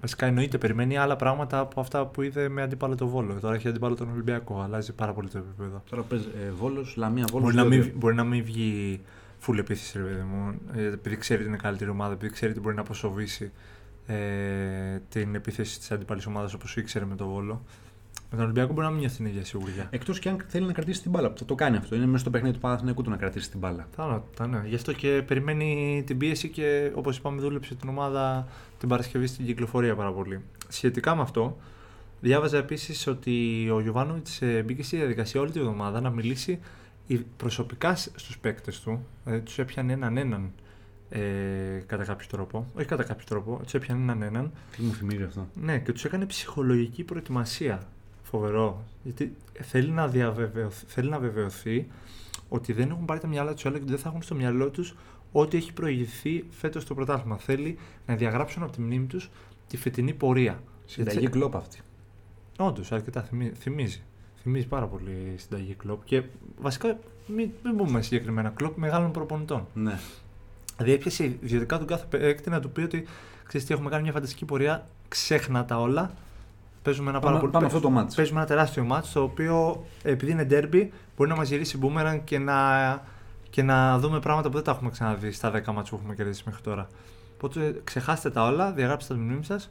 Βασικά 0.00 0.26
εννοείται, 0.26 0.58
περιμένει 0.58 0.96
άλλα 0.96 1.16
πράγματα 1.16 1.58
από 1.58 1.80
αυτά 1.80 2.06
που 2.06 2.22
είδε 2.22 2.48
με 2.48 2.62
αντίπαλο 2.62 2.94
το 2.94 3.06
Βόλο. 3.06 3.34
Τώρα 3.40 3.54
έχει 3.54 3.68
αντίπαλο 3.68 3.94
τον 3.94 4.10
Ολυμπιακό, 4.12 4.60
αλλάζει 4.60 4.92
πάρα 4.92 5.12
πολύ 5.12 5.28
το 5.28 5.38
επίπεδο. 5.38 5.82
Τώρα 5.90 6.02
παίζει 6.02 6.24
ε, 6.46 6.50
Βόλος, 6.50 6.94
Λαμία 6.96 7.24
Βόλος. 7.30 7.54
Μπορεί 7.54 7.56
να, 7.56 7.64
μην, 7.76 7.92
μπορεί 7.94 8.14
να 8.14 8.24
μην 8.24 8.44
βγει 8.44 9.00
full 9.46 9.58
επίθεση, 9.58 9.98
ρε 9.98 10.04
παιδί 10.04 10.22
μου, 10.32 10.54
ε, 10.76 10.84
επειδή 10.84 11.16
ξέρει 11.16 11.40
ότι 11.40 11.48
είναι 11.48 11.58
καλύτερη 11.62 11.90
ομάδα, 11.90 12.12
επειδή 12.12 12.32
ξέρει 12.32 12.52
ότι 12.52 12.60
μπορεί 12.60 12.74
να 12.74 12.80
αποσοβήσει 12.80 13.52
ε, 14.06 15.00
την 15.08 15.34
επίθεση 15.34 15.78
της 15.78 15.90
αντίπαλη 15.90 16.20
ομάδας 16.28 16.54
όπως 16.54 16.76
ήξερε 16.76 17.04
με 17.04 17.16
το 17.16 17.26
Βόλο. 17.26 17.62
Με 18.30 18.36
τον 18.36 18.48
Ολυμπιακό 18.48 18.72
μπορεί 18.72 18.86
να 18.86 18.92
μην 18.92 19.00
νιώθει 19.00 19.16
την 19.16 19.26
ίδια 19.26 19.44
σιγουριά. 19.44 19.86
Εκτός 19.90 20.18
και 20.18 20.28
αν 20.28 20.44
θέλει 20.48 20.66
να 20.66 20.72
κρατήσει 20.72 21.02
την 21.02 21.10
μπάλα. 21.10 21.30
που 21.30 21.38
Θα 21.38 21.44
το 21.44 21.54
κάνει 21.54 21.76
αυτό. 21.76 21.94
Είναι 21.96 22.06
μέσα 22.06 22.18
στο 22.18 22.30
παιχνίδι 22.30 22.54
του 22.54 22.60
Παναθηναϊκού 22.60 23.02
του 23.02 23.10
να 23.10 23.16
κρατήσει 23.16 23.50
την 23.50 23.58
μπάλα. 23.58 23.88
Θα 24.34 24.46
ναι. 24.46 24.62
Γι' 24.66 24.74
αυτό 24.74 24.92
και 24.92 25.22
περιμένει 25.26 26.02
την 26.06 26.18
πίεση 26.18 26.48
και 26.48 26.90
όπως 26.94 27.16
είπαμε, 27.16 27.40
δούλεψε 27.40 27.74
την 27.74 27.88
ομάδα 27.88 28.46
την 28.78 28.88
Παρασκευή 28.88 29.26
στην 29.26 29.46
κυκλοφορία 29.46 29.94
πάρα 29.94 30.12
πολύ. 30.12 30.40
Σχετικά 30.68 31.14
με 31.14 31.22
αυτό, 31.22 31.56
διάβαζα 32.20 32.58
επίσης 32.58 33.06
ότι 33.06 33.68
ο 33.72 33.80
Γιωβάνοβιτς 33.80 34.40
μπήκε 34.64 34.82
στη 34.82 34.96
διαδικασία 34.96 35.40
όλη 35.40 35.50
τη 35.50 35.58
εβδομάδα 35.58 36.00
να 36.00 36.10
μιλήσει 36.10 36.58
ε, 37.08 37.16
προσωπικά 37.36 37.96
στους 37.96 38.38
παίκτες 38.38 38.80
του. 38.80 39.06
Δηλαδή, 39.24 39.42
τους 39.42 39.58
έπιανε 39.58 39.92
έναν 39.92 40.16
έναν 40.16 40.52
ε, 41.08 41.20
κατά 41.86 42.04
κάποιο 42.04 42.26
τρόπο. 42.30 42.66
Όχι 42.76 42.86
κατά 42.86 43.02
κάποιο 43.02 43.24
τρόπο, 43.28 43.60
τους 43.62 43.74
έπιανε 43.74 44.02
έναν 44.02 44.22
έναν. 44.22 44.52
Τι 44.76 44.82
μου 44.82 44.92
θυμίζει 44.92 45.22
αυτό. 45.22 45.48
Ναι, 45.54 45.78
και 45.78 45.92
τους 45.92 46.04
έκανε 46.04 46.26
ψυχολογική 46.26 47.02
προετοιμασία. 47.04 47.82
Φοβερό. 48.22 48.84
Γιατί 49.02 49.36
θέλει 49.60 49.90
να, 49.90 50.08
διαβεβαιωθεί, 50.08 50.84
θέλει 50.88 51.08
να 51.08 51.18
βεβαιωθεί 51.18 51.86
ότι 52.48 52.72
δεν 52.72 52.90
έχουν 52.90 53.04
πάρει 53.04 53.20
τα 53.20 53.26
μυαλά 53.26 53.54
τους 53.54 53.66
άλλα 53.66 53.76
και 53.76 53.82
ότι 53.82 53.90
δεν 53.92 54.00
θα 54.00 54.08
έχουν 54.08 54.22
στο 54.22 54.34
μυαλό 54.34 54.70
τους 54.70 54.94
ό,τι 55.32 55.56
έχει 55.56 55.72
προηγηθεί 55.72 56.44
φέτος 56.50 56.82
στο 56.82 56.94
πρωτάθλημα. 56.94 57.36
Θέλει 57.36 57.78
να 58.06 58.14
διαγράψουν 58.16 58.62
από 58.62 58.72
τη 58.72 58.80
μνήμη 58.80 59.06
τους 59.06 59.30
τη 59.68 59.76
φετινή 59.76 60.12
πορεία. 60.14 60.62
Συνταγή 60.86 61.28
κλόπ 61.28 61.56
αυτή. 61.56 61.80
Όντως, 62.58 62.92
αρκετά 62.92 63.22
θυμί- 63.22 63.56
θυμίζει. 63.56 64.02
Θυμίζει 64.42 64.66
πάρα 64.66 64.86
πολύ 64.86 65.34
συνταγή 65.36 65.74
κλοπ. 65.74 66.04
Και 66.04 66.22
βασικά, 66.60 66.98
μην, 67.26 67.50
μην 67.64 67.76
πούμε 67.76 68.02
συγκεκριμένα 68.02 68.50
κλοπ 68.50 68.76
μεγάλων 68.78 69.10
προπονητών. 69.12 69.66
Ναι. 69.74 69.98
Δηλαδή 70.76 70.94
έπιασε 70.94 71.24
ιδιωτικά 71.24 71.78
τον 71.78 71.86
κάθε 71.86 72.04
παίκτη 72.08 72.50
να 72.50 72.60
του 72.60 72.70
πει 72.70 72.80
ότι 72.80 73.06
ξέρεις 73.46 73.66
τι, 73.66 73.74
έχουμε 73.74 73.90
κάνει 73.90 74.02
μια 74.02 74.12
φανταστική 74.12 74.44
πορεία, 74.44 74.86
ξέχνα 75.08 75.64
τα 75.64 75.80
όλα. 75.80 76.10
Παίζουμε 76.82 77.10
ένα, 77.10 77.18
Πάμε- 77.18 77.30
πάρα 77.30 77.40
πολύ, 77.40 77.52
πάμε 77.52 77.66
αυτό 77.66 77.80
το 77.80 77.90
μάτς. 77.90 78.14
παίζουμε 78.14 78.38
ένα 78.38 78.48
τεράστιο 78.48 78.84
μάτς 78.84 79.12
το 79.12 79.22
οποίο 79.22 79.84
επειδή 80.02 80.32
είναι 80.32 80.46
derby 80.50 80.88
μπορεί 81.16 81.30
να 81.30 81.36
μας 81.36 81.48
γυρίσει 81.48 81.78
boomerang 81.82 82.20
και 82.24 82.38
να, 82.38 83.02
και 83.50 83.62
να 83.62 83.98
δούμε 83.98 84.20
πράγματα 84.20 84.48
που 84.48 84.54
δεν 84.54 84.64
τα 84.64 84.70
έχουμε 84.70 84.90
ξαναδεί 84.90 85.32
στα 85.32 85.52
10 85.66 85.72
μάτς 85.72 85.90
που 85.90 85.96
έχουμε 85.96 86.14
κερδίσει 86.14 86.42
μέχρι 86.46 86.62
τώρα. 86.62 86.88
Οπότε 87.34 87.80
ξεχάστε 87.84 88.30
τα 88.30 88.44
όλα, 88.44 88.72
διαγράψτε 88.72 89.14
τα 89.14 89.20
τη 89.20 89.26
μνήμη 89.26 89.44
σας. 89.44 89.70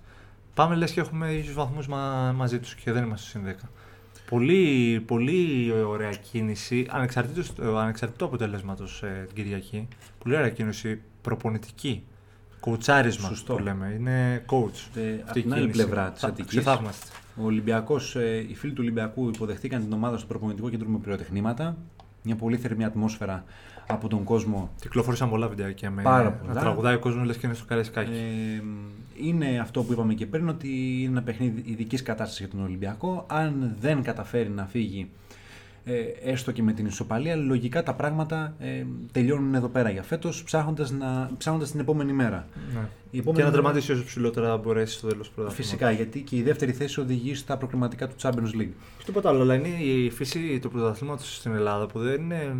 Πάμε 0.53 0.75
λες 0.75 0.91
και 0.91 0.99
έχουμε 0.99 1.31
ίσους 1.33 1.53
βαθμούς 1.53 1.87
μα, 1.87 2.31
μαζί 2.35 2.59
τους 2.59 2.75
και 2.75 2.91
δεν 2.91 3.03
είμαστε 3.03 3.27
στο 3.29 3.39
συν 3.39 3.57
10. 3.61 3.69
Πολύ, 4.29 4.99
πολύ 5.07 5.71
ωραία 5.87 6.09
κίνηση, 6.31 6.87
ανεξαρτήτως, 6.89 7.49
ε, 7.61 7.65
ανεξαρτήτου 7.77 8.25
αποτελέσματος 8.25 9.03
ε, 9.03 9.25
την 9.27 9.35
Κυριακή. 9.43 9.87
Πολύ 10.23 10.35
ωραία 10.35 10.49
κίνηση, 10.49 11.01
προπονητική. 11.21 12.03
Κοουτσάρισμα 12.59 13.27
Σωστό. 13.27 13.53
που 13.55 13.63
λέμε. 13.63 13.95
Είναι 13.99 14.45
coach. 14.49 14.87
Ε, 14.95 15.13
από 15.13 15.23
Αυτή 15.25 15.39
η 15.39 15.41
την 15.41 15.53
άλλη 15.53 15.61
κίνηση. 15.61 15.83
πλευρά 15.83 16.11
της 16.11 16.21
Θα- 16.21 16.27
Αττικής, 16.27 16.49
ξεθαύμαστη. 16.51 17.07
ο 17.41 17.43
Ολυμπιακός, 17.45 18.15
ε, 18.15 18.45
οι 18.49 18.55
φίλοι 18.55 18.71
του 18.73 18.79
Ολυμπιακού 18.81 19.27
υποδεχτήκαν 19.29 19.81
την 19.83 19.93
ομάδα 19.93 20.17
στο 20.17 20.27
προπονητικό 20.27 20.69
κέντρο 20.69 20.87
με 20.89 20.97
πυροτεχνήματα. 20.97 21.77
Μια 22.23 22.35
πολύ 22.35 22.57
θερμή 22.57 22.83
ατμόσφαιρα 22.85 23.43
από 23.87 24.07
τον 24.07 24.23
κόσμο. 24.23 24.69
Κυκλοφόρησαν 24.81 25.29
πολλά 25.29 25.47
βιντεάκια 25.47 25.89
με 25.91 26.01
Πάρα 26.01 26.23
να 26.23 26.31
πολλά. 26.31 26.59
τραγουδάει 26.59 26.95
ο 26.95 26.99
κόσμος 26.99 27.25
λες 27.25 27.37
και 27.37 27.45
είναι 27.45 27.55
στο 27.55 27.65
Καραϊσκάκι. 27.65 28.11
Ε, 28.11 28.61
είναι 29.27 29.59
αυτό 29.61 29.83
που 29.83 29.93
είπαμε 29.93 30.13
και 30.13 30.25
πριν, 30.25 30.49
ότι 30.49 30.67
είναι 30.99 31.07
ένα 31.11 31.21
παιχνίδι 31.23 31.63
ειδικής 31.65 32.01
κατάστασης 32.03 32.39
για 32.39 32.49
τον 32.49 32.63
Ολυμπιακό. 32.63 33.25
Αν 33.29 33.75
δεν 33.79 34.03
καταφέρει 34.03 34.49
να 34.49 34.65
φύγει 34.65 35.09
ε, 35.85 35.93
έστω 36.31 36.51
και 36.51 36.63
με 36.63 36.73
την 36.73 36.85
ισοπαλία, 36.85 37.35
λογικά 37.35 37.83
τα 37.83 37.93
πράγματα 37.93 38.55
ε, 38.59 38.83
τελειώνουν 39.11 39.55
εδώ 39.55 39.67
πέρα 39.67 39.89
για 39.89 40.03
φέτος, 40.03 40.43
ψάχνοντας 40.43 40.93
ψάχνοντας 41.37 41.71
την 41.71 41.79
επόμενη 41.79 42.13
μέρα. 42.13 42.47
ναι. 42.73 42.79
Η 43.11 43.17
επόμενη 43.17 43.37
Και 43.37 43.43
να 43.43 43.49
μέρα- 43.49 43.61
τερματίσει 43.61 43.91
όσο 43.91 44.03
ψηλότερα 44.05 44.57
μπορέσει 44.57 44.97
στο 44.97 45.07
τέλος 45.07 45.31
του 45.31 45.51
Φυσικά, 45.51 45.91
γιατί 45.91 46.21
και 46.21 46.35
η 46.35 46.41
δεύτερη 46.41 46.71
θέση 46.71 46.99
οδηγεί 46.99 47.35
στα 47.35 47.57
προκριματικά 47.57 48.07
του 48.07 48.15
Champions 48.21 48.55
League. 48.61 48.71
Όχι 48.97 49.05
τίποτα 49.05 49.29
άλλο, 49.29 49.41
αλλά 49.41 49.55
είναι 49.55 49.67
η 49.67 50.09
φύση 50.09 50.59
του 50.61 50.69
πρωταθλήματος 50.69 51.35
στην 51.35 51.53
Ελλάδα 51.53 51.85
που 51.87 51.99
δεν 51.99 52.21
είναι 52.21 52.55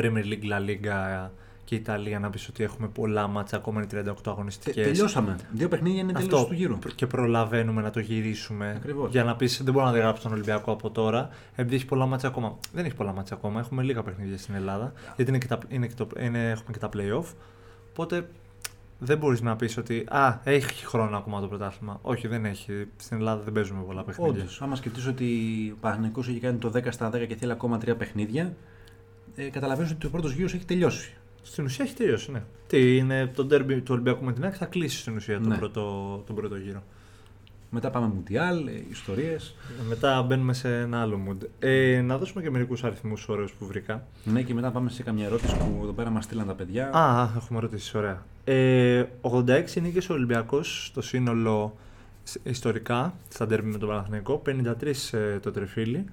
Premier 0.00 0.24
League, 0.24 0.50
La 0.50 0.68
Liga 0.68 1.28
και 1.64 1.74
Ιταλία 1.74 2.18
να 2.18 2.30
πεις 2.30 2.48
ότι 2.48 2.62
έχουμε 2.64 2.88
πολλά 2.88 3.26
μάτσα 3.26 3.56
ακόμα 3.56 3.82
είναι 3.92 4.04
38 4.10 4.14
αγωνιστικές. 4.26 4.84
τελειώσαμε. 4.86 5.36
Δύο 5.52 5.68
παιχνίδια 5.68 6.00
είναι 6.00 6.12
τέλο 6.12 6.24
Αυτό 6.24 6.44
του 6.44 6.54
γύρου. 6.54 6.78
και 6.94 7.06
προλαβαίνουμε 7.06 7.82
να 7.82 7.90
το 7.90 8.00
γυρίσουμε. 8.00 8.72
Ακριβώς. 8.76 9.10
Για 9.10 9.24
να 9.24 9.36
πεις 9.36 9.62
δεν 9.62 9.72
μπορώ 9.72 9.86
να 9.86 9.92
διαγράψω 9.92 10.22
τον 10.22 10.32
Ολυμπιακό 10.32 10.72
από 10.72 10.90
τώρα, 10.90 11.28
επειδή 11.54 11.74
έχει 11.74 11.86
πολλά 11.86 12.06
μάτσα 12.06 12.26
ακόμα. 12.26 12.58
Δεν 12.72 12.84
έχει 12.84 12.94
πολλά 12.94 13.12
μάτσα 13.12 13.34
ακόμα. 13.34 13.60
Έχουμε 13.60 13.82
λίγα 13.82 14.02
παιχνίδια 14.02 14.38
στην 14.38 14.54
Ελλάδα. 14.54 14.92
Γιατί 15.16 15.30
είναι 15.30 15.38
και 15.40 15.46
τα, 15.46 15.58
είναι 15.68 15.86
και 15.86 15.94
το, 15.96 16.06
είναι, 16.20 16.50
έχουμε 16.50 16.72
και 16.72 16.78
τα 16.78 16.88
playoff. 16.92 17.34
Οπότε 17.90 18.28
δεν 18.98 19.18
μπορείς 19.18 19.40
να 19.40 19.56
πεις 19.56 19.76
ότι 19.76 20.06
Α, 20.08 20.38
έχει 20.44 20.86
χρόνο 20.86 21.16
ακόμα 21.16 21.40
το 21.40 21.46
πρωτάθλημα. 21.46 21.98
Όχι, 22.02 22.28
δεν 22.28 22.44
έχει. 22.44 22.86
Στην 22.96 23.16
Ελλάδα 23.16 23.42
δεν 23.42 23.52
παίζουμε 23.52 23.82
πολλά 23.82 24.02
παιχνίδια. 24.02 24.40
Όντως, 24.40 24.62
άμα 24.62 24.76
σκεφτείς 24.76 25.06
ότι 25.06 25.24
ο 25.76 25.78
Παναγενικό 25.80 26.20
έχει 26.20 26.38
κάνει 26.38 26.58
το 26.58 26.72
10 26.74 26.86
στα 26.90 27.08
10 27.14 27.26
και 27.26 27.36
θέλει 27.36 27.52
ακόμα 27.52 27.78
τρία 27.78 27.96
παιχνίδια, 27.96 28.56
ε, 29.36 29.48
καταλαβαίνεις 29.48 29.90
ότι 29.92 30.06
ο 30.06 30.10
πρώτος 30.10 30.32
γύρος 30.32 30.54
έχει 30.54 30.64
τελειώσει. 30.64 31.12
Στην 31.42 31.64
ουσία 31.64 31.84
έχει 31.84 31.94
τελειώσει, 31.94 32.30
ναι. 32.30 32.42
Τι 32.66 32.96
είναι 32.96 33.26
το 33.26 33.44
ντέρμπι 33.44 33.74
του 33.80 33.88
Ολυμπιακού 33.92 34.24
με 34.24 34.32
την 34.32 34.44
ΑΕΚ 34.44 34.54
θα 34.58 34.64
κλείσει 34.66 34.98
στην 34.98 35.16
ουσία 35.16 35.40
τον, 35.40 35.48
Ναι. 35.48 35.56
πρώτο, 35.56 35.82
τον 36.26 36.36
πρώτο 36.36 36.56
γύρο. 36.56 36.82
Μετά 37.74 37.90
πάμε 37.90 38.06
Μουντιάλ, 38.06 38.66
ε, 38.66 38.70
ιστορίες. 38.90 39.54
Μετά 39.88 40.22
μπαίνουμε 40.22 40.52
σε 40.52 40.78
ένα 40.78 41.00
άλλο 41.00 41.20
mood. 41.28 41.46
Ε, 41.58 42.00
να 42.04 42.18
δώσουμε 42.18 42.42
και 42.42 42.50
μερικούς 42.50 42.84
αριθμούς 42.84 43.28
ωραίους 43.28 43.52
που 43.52 43.66
βρήκα. 43.66 44.06
Ναι, 44.24 44.42
και 44.42 44.54
μετά 44.54 44.70
πάμε 44.70 44.90
σε 44.90 45.02
καμιά 45.02 45.24
ερώτηση 45.24 45.56
που 45.56 45.78
εδώ 45.82 45.92
πέρα 45.92 46.10
μας 46.10 46.24
στείλαν 46.24 46.46
τα 46.46 46.54
παιδιά. 46.54 46.88
Α, 46.92 47.28
έχουμε 47.36 47.60
ρωτήσει, 47.60 47.98
ωραία. 47.98 48.24
Ε, 48.44 49.04
86 49.20 49.80
νίκες 49.80 50.08
ο 50.10 50.12
Ολυμπιακός 50.14 50.86
στο 50.86 51.02
σύνολο 51.02 51.76
σ- 52.24 52.46
ιστορικά 52.46 53.14
στα 53.28 53.46
ντέρμπι 53.46 53.70
με 53.70 53.78
τον 53.78 53.88
Παναθηναϊκό, 53.88 54.42
53 54.46 55.12
ε, 55.12 55.38
το 55.38 55.50
τρεφίλι. 55.50 56.04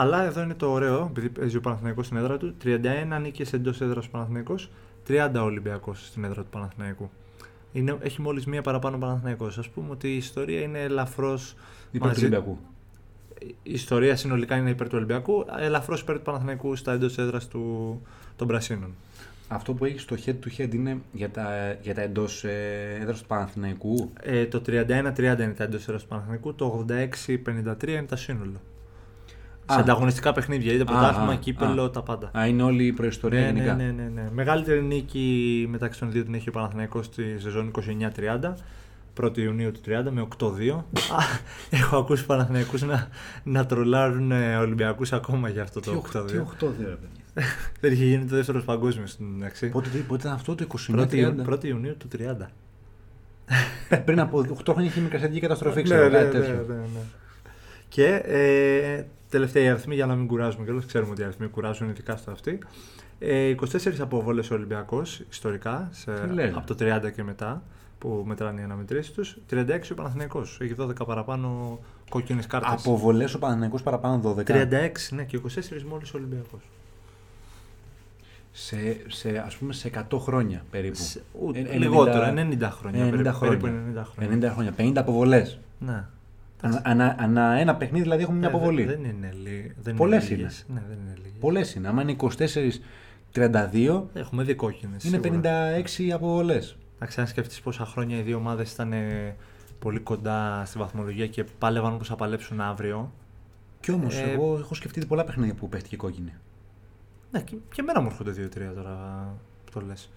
Αλλά 0.00 0.24
εδώ 0.24 0.42
είναι 0.42 0.54
το 0.54 0.70
ωραίο, 0.70 1.06
επειδή 1.10 1.28
παίζει 1.28 1.56
ο 1.56 1.60
Παναθηναϊκός 1.60 2.06
στην 2.06 2.18
έδρα 2.18 2.36
του, 2.36 2.54
31 2.64 3.20
νίκες 3.20 3.52
εντός 3.52 3.80
έδρας 3.80 4.04
του 4.04 4.10
Παναθηναϊκός, 4.10 4.70
30 5.08 5.30
ο 5.34 5.44
Ολυμπιακός 5.44 6.06
στην 6.06 6.24
έδρα 6.24 6.42
του 6.42 6.48
Παναθηναϊκού. 6.50 7.10
Είναι, 7.72 7.96
έχει 8.00 8.20
μόλις 8.20 8.46
μία 8.46 8.62
παραπάνω 8.62 8.96
ο 8.96 8.98
Παναθηναϊκός. 8.98 9.58
Ας 9.58 9.68
πούμε 9.68 9.90
ότι 9.90 10.08
η 10.08 10.16
ιστορία 10.16 10.60
είναι 10.60 10.78
ελαφρώς... 10.78 11.54
Υπέρ 11.90 12.00
του 12.00 12.06
μαζί- 12.06 12.20
Ολυμπιακού. 12.20 12.58
Η 13.62 13.72
ιστορία 13.72 14.16
συνολικά 14.16 14.56
είναι 14.56 14.70
υπέρ 14.70 14.86
του 14.88 14.96
Ολυμπιακού, 14.96 15.44
ελαφρώς 15.58 16.00
υπέρ 16.00 16.16
του 16.16 16.22
Παναθηναϊκού 16.22 16.76
στα 16.76 16.92
εντός 16.92 17.18
έδρας 17.18 17.48
του, 17.48 18.00
των 18.36 18.46
Πρασίνων. 18.46 18.94
Αυτό 19.48 19.72
που 19.74 19.84
έχεις 19.84 20.02
στο 20.02 20.16
head 20.26 20.34
to 20.44 20.60
head 20.60 20.74
είναι 20.74 21.00
για 21.12 21.30
τα, 21.30 21.76
για 21.82 21.94
τα 21.94 22.00
εντός 22.02 22.44
ε, 22.44 22.98
έδρας 23.00 23.20
του 23.20 23.26
Παναθηναϊκού. 23.26 24.12
Ε, 24.20 24.46
το 24.46 24.62
31-30 24.66 24.68
είναι 24.68 25.54
τα 25.56 25.64
εντός 25.64 25.82
έδρας 25.82 26.02
του 26.02 26.08
Παναθηναϊκού, 26.08 26.54
το 26.54 26.86
86-53 26.88 27.88
είναι 27.88 28.02
τα 28.02 28.16
σύνολο. 28.16 28.60
Α. 29.70 29.74
Σε 29.74 29.80
ανταγωνιστικά 29.80 30.32
παιχνίδια, 30.32 30.72
είτε 30.72 30.82
Α, 30.82 30.84
πρωτάθλημα, 30.84 31.32
α, 31.32 31.36
κύπελο, 31.36 31.82
α. 31.82 31.90
τα 31.90 32.02
πάντα. 32.02 32.30
Α, 32.38 32.46
είναι 32.46 32.62
όλη 32.62 32.84
η 32.86 32.92
προϊστορία 32.92 33.40
Ναι, 33.40 33.46
γενικά. 33.46 33.74
ναι, 33.74 33.84
ναι, 33.84 33.90
ναι, 34.02 34.08
ναι. 34.14 34.28
Μεγαλύτερη 34.32 34.82
νίκη 34.82 35.66
μεταξύ 35.70 35.98
των 36.00 36.10
δύο 36.12 36.24
την 36.24 36.34
έχει 36.34 36.48
ο 36.48 36.52
Παναθηναϊκός 36.52 37.04
στη 37.06 37.36
σεζόν 37.38 37.70
29-30. 37.70 38.54
1η 39.22 39.38
Ιουνίου 39.38 39.72
του 39.72 39.80
30 39.86 39.90
με 40.10 40.26
8-2. 40.38 40.44
Α, 40.46 40.82
Έχω 41.70 41.96
ακούσει 41.96 42.26
Παναθηναϊκούς 42.26 42.82
να, 42.82 43.08
να 43.42 43.66
τρολάρουν 43.66 44.32
ε, 44.32 44.56
Ολυμπιακούς 44.56 45.12
ακόμα 45.12 45.48
για 45.48 45.62
αυτό 45.62 45.80
Τι 45.80 45.86
το 45.90 45.96
οχ- 45.96 46.16
8-2. 46.16 46.26
Τι 46.26 46.36
8 46.36 46.68
δύο, 46.78 46.88
ρε 46.88 46.94
παιδιά. 46.94 47.24
Δεν 47.80 47.92
είχε 47.92 48.04
γίνει 48.04 48.24
το 48.24 48.34
δεύτερος 48.36 48.64
παγκόσμιος 48.64 49.10
στην 49.10 49.26
εντάξει. 49.36 49.68
Πότε, 49.68 49.88
πότε 50.08 50.20
ήταν 50.22 50.32
αυτό 50.32 50.54
το 50.54 50.66
29 50.90 50.94
1η, 51.00 51.08
30. 51.10 51.14
Ιου- 51.16 51.48
1η 51.54 51.64
Ιουνίου 51.64 51.96
του 51.96 52.08
30. 52.18 52.46
Πριν 54.04 54.20
από 54.20 54.38
8 54.38 54.72
χρόνια 54.72 54.90
είχε 54.90 55.00
μικρασιατική 55.00 55.40
καταστροφή, 55.40 55.76
Ναι, 55.80 55.82
ξέρω, 55.82 56.02
ναι, 56.08 56.10
κάτι 56.18 56.24
ναι, 56.36 56.44
τέτοιο. 56.44 56.64
ναι, 56.68 56.74
ναι. 56.74 57.00
Και 57.88 58.22
ε, 59.30 59.36
τελευταία 59.38 59.72
αριθμή 59.72 59.94
για 59.94 60.06
να 60.06 60.14
μην 60.14 60.26
κουράζουμε 60.26 60.64
κιόλας, 60.64 60.86
ξέρουμε 60.86 61.10
ότι 61.10 61.20
οι 61.20 61.24
αριθμοί 61.24 61.46
κουράζουν 61.46 61.88
ειδικά 61.88 62.16
στο 62.16 62.30
αυτή. 62.30 62.58
Ε, 63.18 63.54
24 63.60 64.00
αποβόλες 64.00 64.50
ο 64.50 64.54
Ολυμπιακός 64.54 65.22
ιστορικά, 65.30 65.88
σε, 65.92 66.12
Τι 66.14 66.32
λες. 66.32 66.54
από 66.56 66.66
το 66.66 66.74
30 66.78 67.10
και 67.14 67.22
μετά, 67.22 67.62
που 67.98 68.22
μετράνε 68.26 68.60
οι 68.60 68.64
αναμετρήσεις 68.64 69.12
τους. 69.12 69.36
36 69.50 69.90
ο 69.92 69.94
Παναθηναϊκός, 69.94 70.58
έχει 70.60 70.74
12 70.78 71.04
παραπάνω 71.06 71.78
κόκκινες 72.10 72.46
κάρτες. 72.46 72.70
Αποβολές 72.72 73.34
ο 73.34 73.38
Παναθηναϊκός 73.38 73.82
παραπάνω 73.82 74.18
12. 74.18 74.52
36, 74.52 75.10
ναι, 75.10 75.24
και 75.24 75.36
24 75.36 75.82
μόλις 75.88 76.12
ο 76.14 76.16
Ολυμπιακός. 76.16 76.60
σε, 78.52 78.76
σε, 79.08 79.42
ας 79.46 79.56
πούμε, 79.56 79.72
σε 79.72 79.88
100 79.88 80.18
χρόνια 80.18 80.64
περίπου. 80.70 80.96
Σε- 80.96 81.22
ου- 81.40 81.56
Ε, 81.56 81.76
λιγότερο, 81.78 82.24
90 82.24 82.68
90 82.68 82.70
χρόνια. 82.70 83.04
90 83.04 83.10
περίπου, 83.10 83.32
χρόνια. 83.36 83.58
περίπου 83.58 83.66
90 83.66 84.04
χρόνια. 84.04 84.48
90 84.50 84.52
χρόνια, 84.52 84.72
50 84.72 85.00
αποβολές. 85.00 85.58
Ναι. 85.78 86.04
Ανα, 86.62 86.82
ανα, 86.84 87.16
ανά 87.18 87.52
ένα 87.52 87.76
παιχνίδι 87.76 88.02
δηλαδή 88.02 88.22
έχουμε 88.22 88.38
μια 88.38 88.48
Ε, 88.48 88.50
δεν- 88.50 88.60
αποβολή. 88.60 88.84
Δεν 88.84 89.04
είναι 89.04 89.32
λίγοι. 89.44 89.72
δεν 89.82 89.96
Πολλές 89.96 90.28
είναι. 90.28 90.36
λίγες. 90.36 90.64
Ναι, 90.68 90.82
δεν 90.88 90.98
είναι 91.02 91.14
λίγες. 91.16 91.38
Πολλές 91.40 91.74
είναι. 91.74 91.88
Άμα 91.88 92.02
είναι 92.02 92.10
24-32, 93.32 94.08
Έχουμε 94.12 94.42
δει 94.42 94.54
κόκκινες. 94.54 95.04
είναι 95.04 95.18
56 95.18 96.10
αποβολές. 96.12 96.76
Εντάξει, 96.94 97.20
αν 97.20 97.26
σκεφτεί 97.26 97.60
πόσα 97.62 97.84
χρόνια 97.84 98.18
οι 98.18 98.22
δύο 98.22 98.36
ομάδες 98.36 98.72
ήταν 98.72 98.92
ε, 98.92 99.36
πολύ 99.78 99.98
κοντά 100.00 100.62
στη 100.66 100.78
βαθμολογία 100.78 101.26
και 101.26 101.44
πάλευαν 101.58 101.92
όπως 101.94 102.08
θα 102.08 102.16
παλέψουν 102.16 102.60
αύριο. 102.60 103.12
Κι 103.80 103.90
όμως, 103.90 104.16
Ε, 104.16 104.30
εγώ 104.30 104.56
έχω 104.58 104.74
σκεφτεί 104.74 105.06
πολλά 105.06 105.24
παιχνίδια 105.24 105.54
που 105.54 105.68
παίχτηκε 105.68 105.96
κόκκινη. 105.96 106.32
Ναι, 107.30 107.40
και, 107.40 107.56
και 107.74 107.80
εμένα 107.80 108.00
μου 108.00 108.06
έρχονται 108.06 108.30
δύο-τρία 108.30 108.72
τώρα 108.72 109.26
που 109.64 109.70
το 109.72 109.86
λες. 109.86 110.10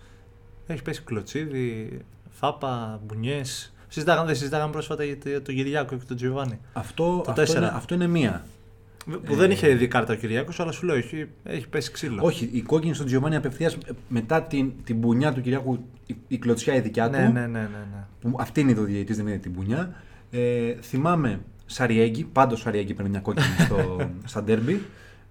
Έχεις 0.67 0.81
πέσει 0.81 1.01
κλωτσίδι, 1.01 1.99
φάπα, 2.29 3.01
μπουνιές. 3.07 3.72
Συζητάγαμε, 3.93 4.25
δεν 4.27 4.35
συζητάγαμε 4.35 4.71
πρόσφατα 4.71 5.03
για 5.03 5.17
το- 5.17 5.41
τον 5.41 5.55
Κυριάκο 5.55 5.95
και 5.95 6.03
τον 6.07 6.15
Τζιοβάνι. 6.15 6.59
Αυτό, 6.73 7.03
Το 7.03 7.19
αυτό, 7.19 7.33
τέσσερα. 7.33 7.59
είναι, 7.67 7.75
αυτό 7.75 7.93
είναι 7.93 8.07
μία. 8.07 8.45
Που 9.25 9.35
δεν 9.35 9.51
είχε 9.51 9.67
δει 9.67 9.87
κάρτα 9.87 10.13
ο 10.13 10.15
Κυριάκος, 10.15 10.59
αλλά 10.59 10.71
σου 10.71 10.85
λέω 10.85 10.95
έχει, 10.95 11.27
έχει 11.43 11.67
πέσει 11.67 11.91
ξύλο. 11.91 12.23
Όχι, 12.23 12.49
η 12.51 12.61
κόκκινη 12.61 12.93
στον 12.93 13.05
Τζιωμάνι 13.05 13.35
απευθείας 13.35 13.77
μετά 14.07 14.41
την, 14.43 14.71
την 14.83 14.95
μπουνιά 14.97 15.33
του 15.33 15.41
Κυριάκου, 15.41 15.85
η, 16.05 16.15
η 16.27 16.37
κλωτσιά 16.37 16.75
η 16.75 16.79
δικιά 16.79 17.05
του. 17.09 17.11
ναι, 17.17 17.27
ναι, 17.27 17.39
ναι, 17.39 17.47
ναι, 17.47 17.67
ναι. 17.67 18.05
Που 18.21 18.35
αυτή 18.39 18.61
είναι 18.61 18.71
η 18.71 18.73
διαιτητή, 18.73 19.13
δεν 19.13 19.27
είναι 19.27 19.37
την 19.37 19.51
μπουνιά. 19.51 19.93
Ε, 20.31 20.73
θυμάμαι 20.81 21.39
Σαριέγγι, 21.65 22.23
πάντως 22.23 22.59
Σαριέγγι 22.59 22.93
παίρνει 22.93 23.11
μια 23.11 23.19
κόκκινη 23.19 23.55
στο, 23.59 23.97
στα 24.25 24.43
ντέρμπι. 24.43 24.81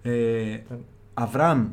Ε, 0.03 0.57
Αβραμ 1.13 1.67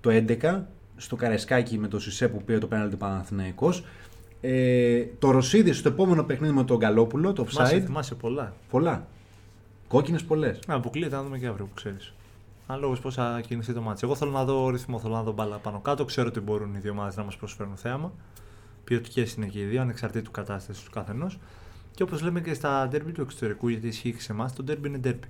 το 0.00 0.10
11 0.10 0.60
στο 0.96 1.16
Καρεσκάκι 1.16 1.78
με 1.78 1.88
το 1.88 2.00
Σισε 2.00 2.28
που 2.28 2.42
πήρε 2.44 2.58
το 2.58 2.66
πέναλτι 2.66 2.90
του 2.90 2.96
Παναθηναϊκός. 2.98 3.84
Ε, 4.40 5.04
το 5.18 5.30
Ρωσίδη 5.30 5.72
στο 5.72 5.88
επόμενο 5.88 6.24
παιχνίδι 6.24 6.52
με 6.54 6.64
τον 6.64 6.76
Γκαλόπουλο, 6.76 7.32
το 7.32 7.44
Θυμάσαι, 7.44 7.76
offside. 7.76 7.84
θυμάσαι 7.84 8.14
πολλά. 8.14 8.52
Πολλά. 8.70 9.06
Κόκκινες 9.88 10.24
πολλές. 10.24 10.58
Να 10.66 10.74
αποκλείεται 10.74 11.16
να 11.16 11.22
δούμε 11.22 11.38
και 11.38 11.46
αύριο 11.46 11.66
που 11.66 11.74
ξέρεις. 11.74 12.14
Αν 12.66 12.80
λόγω 12.80 12.96
πώς 13.02 13.14
θα 13.14 13.40
κινηθεί 13.46 13.72
το 13.72 13.80
μάτσο. 13.80 14.06
Εγώ 14.06 14.14
θέλω 14.14 14.30
να 14.30 14.44
δω 14.44 14.70
ρυθμό, 14.70 14.98
θέλω 14.98 15.14
να 15.14 15.22
δω 15.22 15.32
μπάλα 15.32 15.56
πάνω 15.56 15.80
κάτω. 15.80 16.04
Ξέρω 16.04 16.28
ότι 16.28 16.40
μπορούν 16.40 16.74
οι 16.74 16.78
δύο 16.78 16.90
ομάδες 16.90 17.16
να 17.16 17.24
μας 17.24 17.36
προσφέρουν 17.36 17.76
θέαμα. 17.76 18.12
Ποιοτικές 18.84 19.32
είναι 19.34 19.46
και 19.46 19.60
οι 19.60 19.64
δύο, 19.64 19.80
ανεξαρτήτου 19.80 20.30
κατάστασης 20.30 20.82
του 20.84 20.90
καθενός. 20.90 21.38
Και 21.94 22.02
όπως 22.02 22.22
λέμε 22.22 22.40
και 22.40 22.54
στα 22.54 22.88
ντέρμπι 22.88 23.12
του 23.12 23.20
εξωτερικού, 23.20 23.68
γιατί 23.68 23.86
ισχύει 23.86 24.12
και 24.12 24.20
σε 24.20 24.32
εμάς, 24.32 24.52
το 24.52 24.62
ντέρμπι 24.62 24.88
είναι 24.88 24.98
ντέρμπι. 24.98 25.28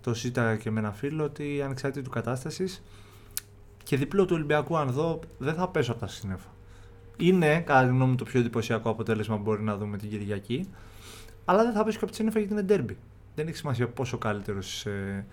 Το 0.00 0.14
συζήταγα 0.14 0.56
και 0.56 0.70
με 0.70 0.80
ένα 0.80 0.92
φίλο 0.92 1.24
ότι 1.24 1.62
ανεξαρτήτου 1.62 2.10
κατάστασης 2.10 2.82
και 3.84 3.96
διπλό 3.96 4.24
του 4.24 4.34
Ολυμπιακού, 4.34 4.76
αν 4.76 4.90
δω, 4.90 5.20
δεν 5.38 5.54
θα 5.54 5.68
πέσω 5.68 5.92
από 5.92 6.00
τα 6.00 6.06
σύννεφα. 6.06 6.48
Είναι, 7.22 7.60
κατά 7.60 7.82
τη 7.82 7.88
γνώμη 7.88 8.10
μου, 8.10 8.16
το 8.16 8.24
πιο 8.24 8.40
εντυπωσιακό 8.40 8.90
αποτέλεσμα 8.90 9.36
που 9.36 9.42
μπορεί 9.42 9.62
να 9.62 9.76
δούμε 9.76 9.96
την 9.96 10.08
Κυριακή. 10.10 10.68
Αλλά 11.44 11.62
δεν 11.62 11.72
θα 11.72 11.84
πέσω 11.84 11.98
και 11.98 12.04
από 12.04 12.12
τα 12.12 12.16
σύννεφα 12.16 12.38
γιατί 12.38 12.52
είναι 12.54 12.62
ντέρμπι. 12.62 12.96
Δεν 13.34 13.46
έχει 13.46 13.56
σημασία 13.56 13.88
πόσο 13.88 14.18
καλύτερος 14.18 14.72
είσαι 14.72 15.24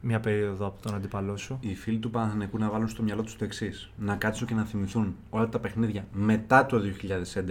μια 0.00 0.20
περίοδο 0.20 0.66
από 0.66 0.82
τον 0.82 0.94
αντίπαλό 0.94 1.36
σου. 1.36 1.58
Οι 1.60 1.74
φίλοι 1.74 1.98
του 1.98 2.10
Παναθηναϊκού 2.10 2.58
να 2.58 2.70
βάλουν 2.70 2.88
στο 2.88 3.02
μυαλό 3.02 3.22
τους 3.22 3.36
το 3.36 3.44
εξής: 3.44 3.90
Να 3.96 4.16
κάτσουν 4.16 4.46
και 4.46 4.54
να 4.54 4.64
θυμηθούν 4.64 5.16
όλα 5.30 5.48
τα 5.48 5.58
παιχνίδια 5.58 6.06
μετά 6.12 6.66
το 6.66 6.80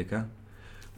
2011 0.09 0.25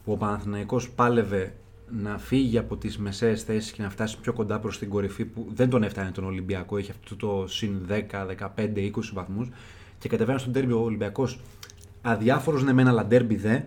που 0.04 0.12
ο 0.12 0.16
Παναθηναϊκός 0.16 0.90
πάλευε 0.90 1.54
να 1.90 2.18
φύγει 2.18 2.58
από 2.58 2.76
τις 2.76 2.98
μεσαίες 2.98 3.42
θέσεις 3.42 3.72
και 3.72 3.82
να 3.82 3.90
φτάσει 3.90 4.18
πιο 4.20 4.32
κοντά 4.32 4.58
προς 4.58 4.78
την 4.78 4.88
κορυφή 4.88 5.24
που 5.24 5.46
δεν 5.54 5.70
τον 5.70 5.82
έφτανε 5.82 6.10
τον 6.10 6.24
Ολυμπιακό, 6.24 6.78
είχε 6.78 6.90
αυτό 6.90 7.16
το 7.16 7.46
συν 7.46 7.86
10, 7.88 8.26
15, 8.56 8.90
20 8.90 8.90
βαθμούς 9.12 9.48
και 9.98 10.08
κατεβαίνει 10.08 10.38
στον 10.38 10.52
τέρμπι 10.52 10.72
ο 10.72 10.80
Ολυμπιακός 10.80 11.40
αδιάφορος 12.02 12.62
ναι 12.64 12.72
μεν 12.72 12.88
αλλά 12.88 13.04
ντέρμπι 13.06 13.36
δε 13.36 13.60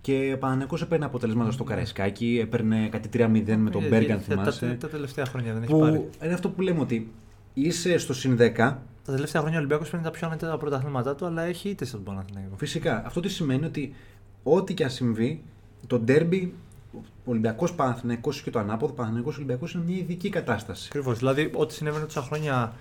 και 0.00 0.32
ο 0.34 0.38
Παναθηναϊκός 0.38 0.82
έπαιρνε 0.82 1.04
αποτελέσματα 1.04 1.50
στο 1.50 1.64
Καραϊσκάκι, 1.64 2.38
έπαιρνε 2.42 2.88
κάτι 2.88 3.08
3-0 3.12 3.56
με 3.56 3.70
τον 3.70 3.84
Ε, 3.84 3.88
Μπέργαν 3.88 4.16
τα- 4.18 4.22
θυμάσαι. 4.22 4.66
Τα, 4.66 4.76
τα 4.76 4.88
τελευταία 4.88 5.24
χρόνια 5.24 5.52
δεν 5.52 5.62
έχει 5.62 5.72
πάρει. 5.78 5.96
Που 5.98 6.10
είναι 6.24 6.32
αυτό 6.34 6.48
που 6.48 6.62
λέμε 6.62 6.80
ότι 6.80 7.12
είσαι 7.54 7.98
στο 7.98 8.14
συν 8.14 8.36
10 8.40 8.52
Τα 8.56 9.12
τελευταία 9.12 9.40
χρόνια 9.40 9.58
ο 9.58 9.60
Ολυμπιακός 9.60 9.90
παίρνει 9.90 10.04
τα 10.04 10.10
πιο 10.10 10.26
ανέτερα 10.26 10.56
πρωταθλήματά 10.56 11.14
του, 11.14 11.26
αλλά 11.26 11.42
έχει 11.42 11.68
είτε 11.68 11.84
στον 11.84 12.02
Παναθηναϊκό. 12.02 12.56
Φυσικά. 12.56 13.02
Αυτό 13.06 13.20
τι 13.20 13.28
σημαίνει 13.28 13.64
ότι 13.64 13.94
ό,τι 14.42 14.74
και 14.74 14.84
αν 14.84 14.90
συμβεί, 14.90 15.42
το 15.86 15.98
ντέρμπι, 15.98 16.54
ο 16.94 17.30
Ολυμπιακός 17.30 17.74
Παναθυναϊκό 17.74 18.30
και 18.44 18.50
το 18.50 18.58
ανάποδο 18.58 18.92
Παναθυναϊκό 18.92 19.32
Ολυμπιακός 19.36 19.72
είναι 19.74 19.84
μια 19.86 19.96
ειδική 19.96 20.28
κατάσταση. 20.28 20.86
Ακριβώς. 20.88 21.18
Δηλαδή, 21.18 21.50
ό,τι 21.54 21.74
συνέβαινε 21.74 22.04
τόσα 22.04 22.22
χρόνια 22.22 22.72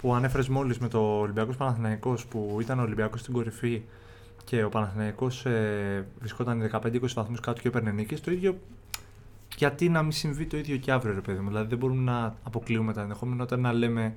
που 0.00 0.14
ανέφερες 0.14 0.48
μόλις 0.48 0.78
με 0.78 0.88
το 0.88 0.98
Ολυμπιακός 1.18 1.56
Παναθηναϊκός 1.56 2.26
που 2.26 2.58
ήταν 2.60 2.78
ο 2.78 2.82
Ολυμπιακός 2.82 3.20
στην 3.20 3.32
κορυφή 3.32 3.82
και 4.48 4.64
ο 4.64 4.68
Παναθηναϊκός 4.68 5.46
ε, 5.46 6.06
βρισκόταν 6.18 6.70
15-20 6.72 7.12
βαθμούς 7.14 7.40
κάτω 7.40 7.60
και 7.60 7.68
έπαιρνε 7.68 7.90
νίκες, 7.90 8.20
το 8.20 8.30
ίδιο. 8.30 8.58
Γιατί 9.56 9.88
να 9.88 10.02
μην 10.02 10.12
συμβεί 10.12 10.46
το 10.46 10.56
ίδιο 10.56 10.76
και 10.76 10.92
αύριο, 10.92 11.14
ρε 11.14 11.20
παιδί 11.20 11.38
μου; 11.38 11.48
Δηλαδή, 11.48 11.68
δεν 11.68 11.78
μπορούμε 11.78 12.10
να 12.10 12.34
αποκλείουμε 12.42 12.92
τα 12.92 13.00
ενδεχόμενα 13.00 13.42
όταν 13.42 13.60
να 13.60 13.72
λέμε 13.72 14.14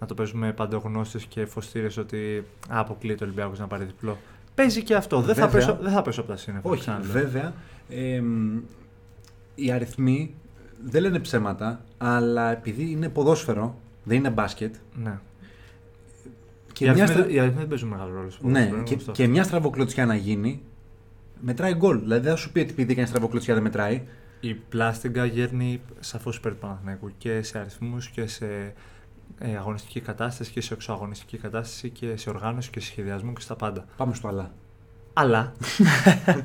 να 0.00 0.06
το 0.06 0.14
παίζουμε 0.14 0.52
παντογνώστες 0.52 1.24
και 1.24 1.46
φωστήρες 1.46 1.96
ότι 1.96 2.44
α, 2.68 2.78
αποκλείεται 2.78 3.24
ο 3.24 3.26
Ολυμπιακός 3.26 3.58
να 3.58 3.66
πάρει 3.66 3.84
διπλό. 3.84 4.18
Παίζει 4.54 4.82
και 4.82 4.94
αυτό. 4.94 5.20
Δεν 5.20 5.34
θα, 5.34 5.46
Βέβαια. 5.46 5.66
πέσω, 5.66 5.78
δεν 5.82 5.92
θα 5.92 6.02
πέσω 6.02 6.20
από 6.20 6.30
τα 6.30 6.36
σύννεφα. 6.36 6.68
Όχι, 6.70 6.80
ξαναλέω. 6.80 7.12
βέβαια. 7.12 7.52
εμ, 7.88 8.60
οι 9.54 9.70
αριθμοί 9.70 10.34
δεν 10.84 11.02
λένε 11.02 11.18
ψέματα, 11.18 11.84
αλλά 11.98 12.50
επειδή 12.50 12.90
είναι 12.90 13.08
ποδόσφαιρο, 13.08 13.78
δεν 14.04 14.16
είναι 14.16 14.30
μπάσκετ. 14.30 14.74
Ναι. 15.02 15.18
Και 16.74 16.84
οι, 16.84 16.90
μια, 16.90 17.04
αριθμοί, 17.04 17.22
στρα... 17.22 17.32
οι 17.32 17.38
αριθμοί 17.38 17.58
δεν 17.58 17.68
παίζουν 17.68 17.88
μεγάλο 17.88 18.14
ρόλο. 18.14 18.30
στο 18.30 18.46
ναι, 18.46 18.52
ποδόσφαιρο, 18.52 18.76
είναι 18.76 18.84
και, 18.84 18.94
γνωστό. 18.94 19.12
και 19.12 19.26
μια 19.26 19.44
στραβοκλωτσιά 19.44 20.06
να 20.06 20.14
γίνει, 20.14 20.62
μετράει 21.40 21.74
γκολ. 21.74 21.98
Δηλαδή 21.98 22.22
δεν 22.22 22.30
θα 22.30 22.36
σου 22.36 22.52
πει 22.52 22.60
ότι 22.60 22.70
επειδή 22.70 22.92
έκανε 22.92 23.06
στραβοκλωτσιά 23.06 23.54
δεν 23.54 23.62
μετράει. 23.62 24.02
Η 24.40 24.54
πλάστιγκα 24.54 25.24
γέρνει 25.24 25.80
σαφώς 26.00 26.36
υπέρ 26.36 26.52
του 26.52 26.58
Παναθηναϊκού 26.58 27.10
και 27.18 27.42
σε 27.42 27.58
αριθμούς 27.58 28.08
και 28.08 28.26
σε 28.26 28.74
ε, 29.38 29.56
αγωνιστική 29.56 30.00
κατάσταση 30.00 30.50
και 30.50 30.60
σε 30.60 30.74
εξωαγωνιστική 30.74 31.36
κατάσταση 31.36 31.90
και 31.90 32.16
σε 32.16 32.30
οργάνωση 32.30 32.70
και 32.70 32.80
σε 32.80 32.86
σχεδιασμό 32.86 33.32
και 33.32 33.40
στα 33.40 33.56
πάντα. 33.56 33.84
Πάμε 33.96 34.14
στο 34.14 34.28
αλλά. 34.28 34.52
Αλλά. 35.12 35.52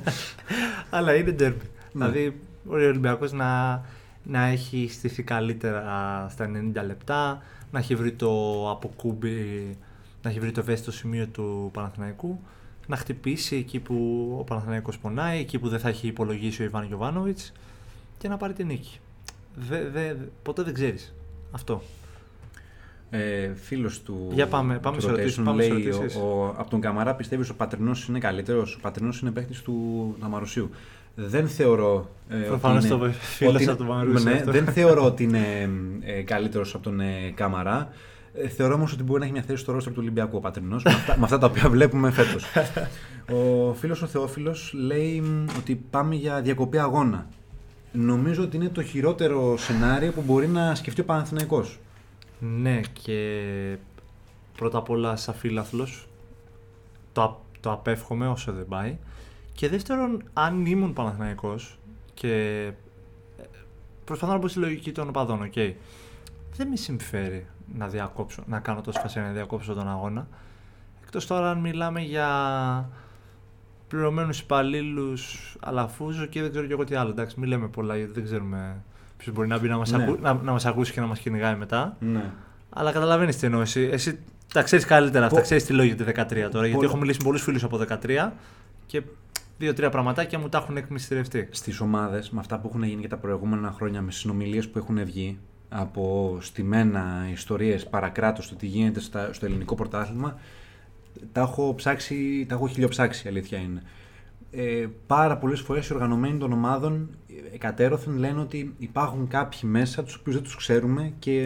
αλλά 0.90 1.14
είναι 1.14 1.30
ντέρμπι. 1.30 1.64
Ναι. 1.92 2.08
Δηλαδή, 2.08 2.40
μπορεί 2.64 2.84
ο 2.84 2.88
Ολυμπιακός 2.88 3.32
να, 3.32 3.82
να 4.22 4.44
έχει 4.44 4.88
στηθεί 4.90 5.22
καλύτερα 5.22 6.26
στα 6.30 6.50
90 6.74 6.84
λεπτά, 6.86 7.42
να 7.70 7.78
έχει 7.78 7.94
βρει 7.94 8.12
το 8.12 8.30
αποκούμπι, 8.70 9.76
να 10.22 10.30
έχει 10.30 10.40
βρει 10.40 10.50
το 10.52 10.60
ευαίσθητο 10.60 10.92
σημείο 10.92 11.26
του 11.26 11.70
Παναθηναϊκού, 11.72 12.40
να 12.86 12.96
χτυπήσει 12.96 13.56
εκεί 13.56 13.78
που 13.78 14.26
ο 14.40 14.44
Παναθηναϊκός 14.44 14.98
πονάει, 14.98 15.38
εκεί 15.40 15.58
που 15.58 15.68
δεν 15.68 15.78
θα 15.78 15.88
έχει 15.88 16.06
υπολογίσει 16.06 16.62
ο 16.62 16.64
Ιβάν 16.64 16.84
Γιοβάνοβιτς 16.86 17.52
και 18.18 18.28
να 18.28 18.36
πάρει 18.36 18.52
την 18.52 18.66
νίκη. 18.66 18.98
Δε, 19.54 19.88
δε, 19.88 20.14
ποτέ 20.42 20.62
δεν 20.62 20.74
ξέρεις. 20.74 21.14
Αυτό. 21.50 21.82
Ε, 23.10 23.50
Φίλος 23.54 24.02
του. 24.02 24.28
Για 24.32 24.46
πάμε- 24.46 24.78
πάμε 24.78 24.96
του 24.96 25.02
σε 25.02 25.08
ερωτήσεις, 25.08 25.38
rotation 25.38 25.44
πάμε 25.44 25.62
σε 25.62 25.68
λέει, 25.72 25.86
ερωτήσεις. 25.86 26.16
ο, 26.20 26.26
ο- 26.26 26.54
από 26.56 26.70
τον 26.70 26.80
Καμαρά 26.80 27.14
πιστεύεις 27.14 27.44
ότι 27.46 27.54
ο 27.54 27.58
Πατρινός 27.64 28.06
είναι 28.06 28.18
καλύτερος. 28.18 28.74
Ο 28.74 28.78
Πατρινός 28.80 29.20
είναι 29.20 29.30
παίκτης 29.30 29.62
του 29.62 30.16
Αμαρουσίου. 30.20 30.70
Δεν 31.14 31.48
θεωρώ. 31.48 32.10
Ε, 32.28 32.36
ότι 32.36 32.46
Προφανώς 32.46 32.84
είναι- 32.84 32.96
το 32.98 33.10
φίλος 33.12 33.54
ότι 33.54 33.62
είναι- 33.62 33.72
από 33.72 33.84
τον 33.84 33.96
Μαρούσι 33.96 34.24
ναι, 34.24 34.32
αυτό. 34.32 34.50
δεν 34.52 34.66
θεωρώ 34.66 35.04
ότι 35.04 35.22
είναι 35.22 35.70
ε, 36.00 36.22
καλύτερος 36.22 36.74
από 36.74 36.82
τον 36.84 37.00
ε, 37.00 37.32
Καμαρά. 37.34 37.92
Ε, 38.34 38.48
θεωρώ 38.48 38.74
όμως 38.74 38.92
ότι 38.92 39.02
μπορεί 39.02 39.18
να 39.18 39.24
έχει 39.24 39.34
μια 39.34 39.42
θέση 39.42 39.62
στο 39.62 39.72
ρόστρο 39.72 39.92
του 39.92 39.98
Ολυμπιακού 40.02 40.36
ο 40.36 40.40
Πατρινός. 40.40 40.82
με, 40.84 40.90
αυτά, 40.90 41.18
με 41.18 41.24
αυτά 41.24 41.38
τα 41.38 41.46
οποία 41.46 41.68
βλέπουμε 41.74 42.10
φέτος. 42.10 42.44
ο 43.32 43.74
φίλος 43.74 44.02
ο 44.02 44.06
Θεόφιλος 44.06 44.72
λέει 44.74 45.20
μ, 45.20 45.44
ότι 45.58 45.74
πάμε 45.90 46.14
για 46.14 46.40
διακοπή 46.40 46.78
αγώνα. 46.78 47.26
Νομίζω 47.92 48.42
ότι 48.42 48.56
είναι 48.56 48.68
το 48.68 48.82
χειρότερο 48.82 49.56
σενάριο 49.56 50.12
που 50.12 50.22
μπορεί 50.22 50.46
να 50.48 50.74
σκεφτεί 50.74 51.00
ο 51.00 51.04
Παναθηναϊκός. 51.04 51.78
Ναι 52.38 52.80
και 53.02 53.40
πρώτα 54.56 54.78
απ' 54.78 54.90
όλα 54.90 55.16
σαν 55.16 55.34
φίλαθλος 55.34 56.08
το, 57.12 57.22
α- 57.22 57.36
το 57.60 57.72
απεύχομαι 57.72 58.28
όσο 58.28 58.52
δεν 58.52 58.66
πάει 58.68 58.96
και 59.52 59.68
δεύτερον 59.68 60.22
αν 60.32 60.66
ήμουν 60.66 60.92
Παναθηναϊκός 60.92 61.78
και 62.14 62.32
ε, 63.38 63.44
προσπαθώ 64.04 64.32
να 64.32 64.38
μπω 64.38 64.48
στη 64.48 64.58
λογική 64.58 64.92
των 64.92 65.08
οπαδών, 65.08 65.42
οκ. 65.42 65.52
Δεν 66.56 66.68
με 66.68 66.76
συμφέρει 66.76 67.46
να 67.78 67.88
διακόψω, 67.88 68.42
να 68.46 68.58
κάνω 68.60 68.80
τόσο 68.80 69.00
φασαρία 69.00 69.22
να 69.22 69.28
διακόψω 69.30 69.74
τον 69.74 69.88
αγώνα. 69.88 70.26
Εκτός 71.02 71.26
τώρα 71.26 71.50
αν 71.50 71.58
μιλάμε 71.58 72.00
για 72.00 72.28
πληρωμένους 73.88 74.40
υπαλλήλους 74.40 75.56
Αλαφούζου 75.60 76.26
και 76.26 76.40
δεν 76.40 76.50
ξέρω 76.50 76.66
και 76.66 76.72
εγώ 76.72 76.84
τι 76.84 76.94
άλλο. 76.94 77.10
Εντάξει, 77.10 77.40
μην 77.40 77.48
λέμε 77.48 77.68
πολλά 77.68 77.96
γιατί 77.96 78.12
δεν 78.12 78.24
ξέρουμε 78.24 78.82
ποιος 79.16 79.34
μπορεί 79.34 79.48
να 79.48 79.58
μπει 79.58 79.68
να 79.68 79.76
μας, 79.76 79.90
Ναι. 79.90 80.02
ακού- 80.02 80.20
να, 80.20 80.32
να 80.34 80.52
μας 80.52 80.66
ακούσει 80.66 80.92
και 80.92 81.00
να 81.00 81.06
μας 81.06 81.18
κυνηγάει 81.18 81.56
μετά. 81.56 81.96
Ναι. 82.00 82.30
Αλλά 82.70 82.92
καταλαβαίνεις 82.92 83.36
τι 83.36 83.46
εννοώ 83.46 83.60
εσύ. 83.60 83.88
Εσύ 83.92 84.18
τα 84.52 84.62
ξέρεις 84.62 84.84
καλύτερα 84.84 85.24
αυτά. 85.24 85.36
Πο- 85.36 85.42
Ξέρεις 85.42 85.64
τι 85.64 85.72
λόγια 85.72 85.94
τη 85.96 86.04
13 86.04 86.48
τώρα. 86.50 86.66
Γιατί 86.66 86.80
Πο- 86.84 86.90
έχω 86.90 86.96
μιλήσει 86.96 87.18
με 87.18 87.24
πολλούς 87.24 87.42
φίλους 87.42 87.62
από 87.64 87.76
13 87.76 88.32
και 88.86 89.02
δύο-τρία 89.58 89.90
πραγματάκια 89.90 90.38
μου 90.38 90.48
τα 90.48 90.58
έχουν 90.58 90.76
εκμυστηρευτεί. 90.76 91.48
Στις 91.50 91.80
ομάδες, 91.80 92.30
με 92.30 92.40
αυτά 92.40 92.58
που 92.58 92.68
έχουν 92.68 92.82
γίνει 92.82 93.00
και 93.02 93.08
τα 93.08 93.16
προηγούμενα 93.16 93.70
χρόνια, 93.72 94.02
με 94.02 94.10
συνομιλίες 94.10 94.68
που 94.68 94.78
έχουν 94.78 95.04
βγει 95.04 95.38
από 95.72 96.36
στημένα 96.40 97.28
ιστορίες 97.32 97.86
παρακράτως 97.86 98.48
το 98.48 98.54
τι 98.54 98.66
γίνεται 98.66 99.00
στα, 99.00 99.32
στο 99.32 99.46
ελληνικό 99.46 99.74
πρωτάθλημα, 99.74 100.38
Τα 101.32 101.40
έχω 101.40 101.74
ψάξει, 101.74 102.46
τα 102.48 102.54
έχω 102.54 102.68
χιλιοψάξει, 102.68 103.26
η 103.26 103.30
αλήθεια 103.30 103.58
είναι. 103.58 103.82
Ε, 104.52 104.86
πάρα 105.06 105.36
πολλές 105.38 105.60
φορές 105.60 105.88
οι 105.88 105.92
οργανωμένοι 105.94 106.38
των 106.38 106.52
ομάδων 106.52 107.08
ε, 107.28 107.54
εκατέρωθεν 107.54 108.16
λένε 108.16 108.40
ότι 108.40 108.74
υπάρχουν 108.78 109.28
κάποιοι 109.28 109.60
μέσα 109.62 110.02
τους 110.02 110.14
οποίους 110.14 110.34
δεν 110.34 110.44
τους 110.44 110.56
ξέρουμε 110.56 111.12
και. 111.18 111.40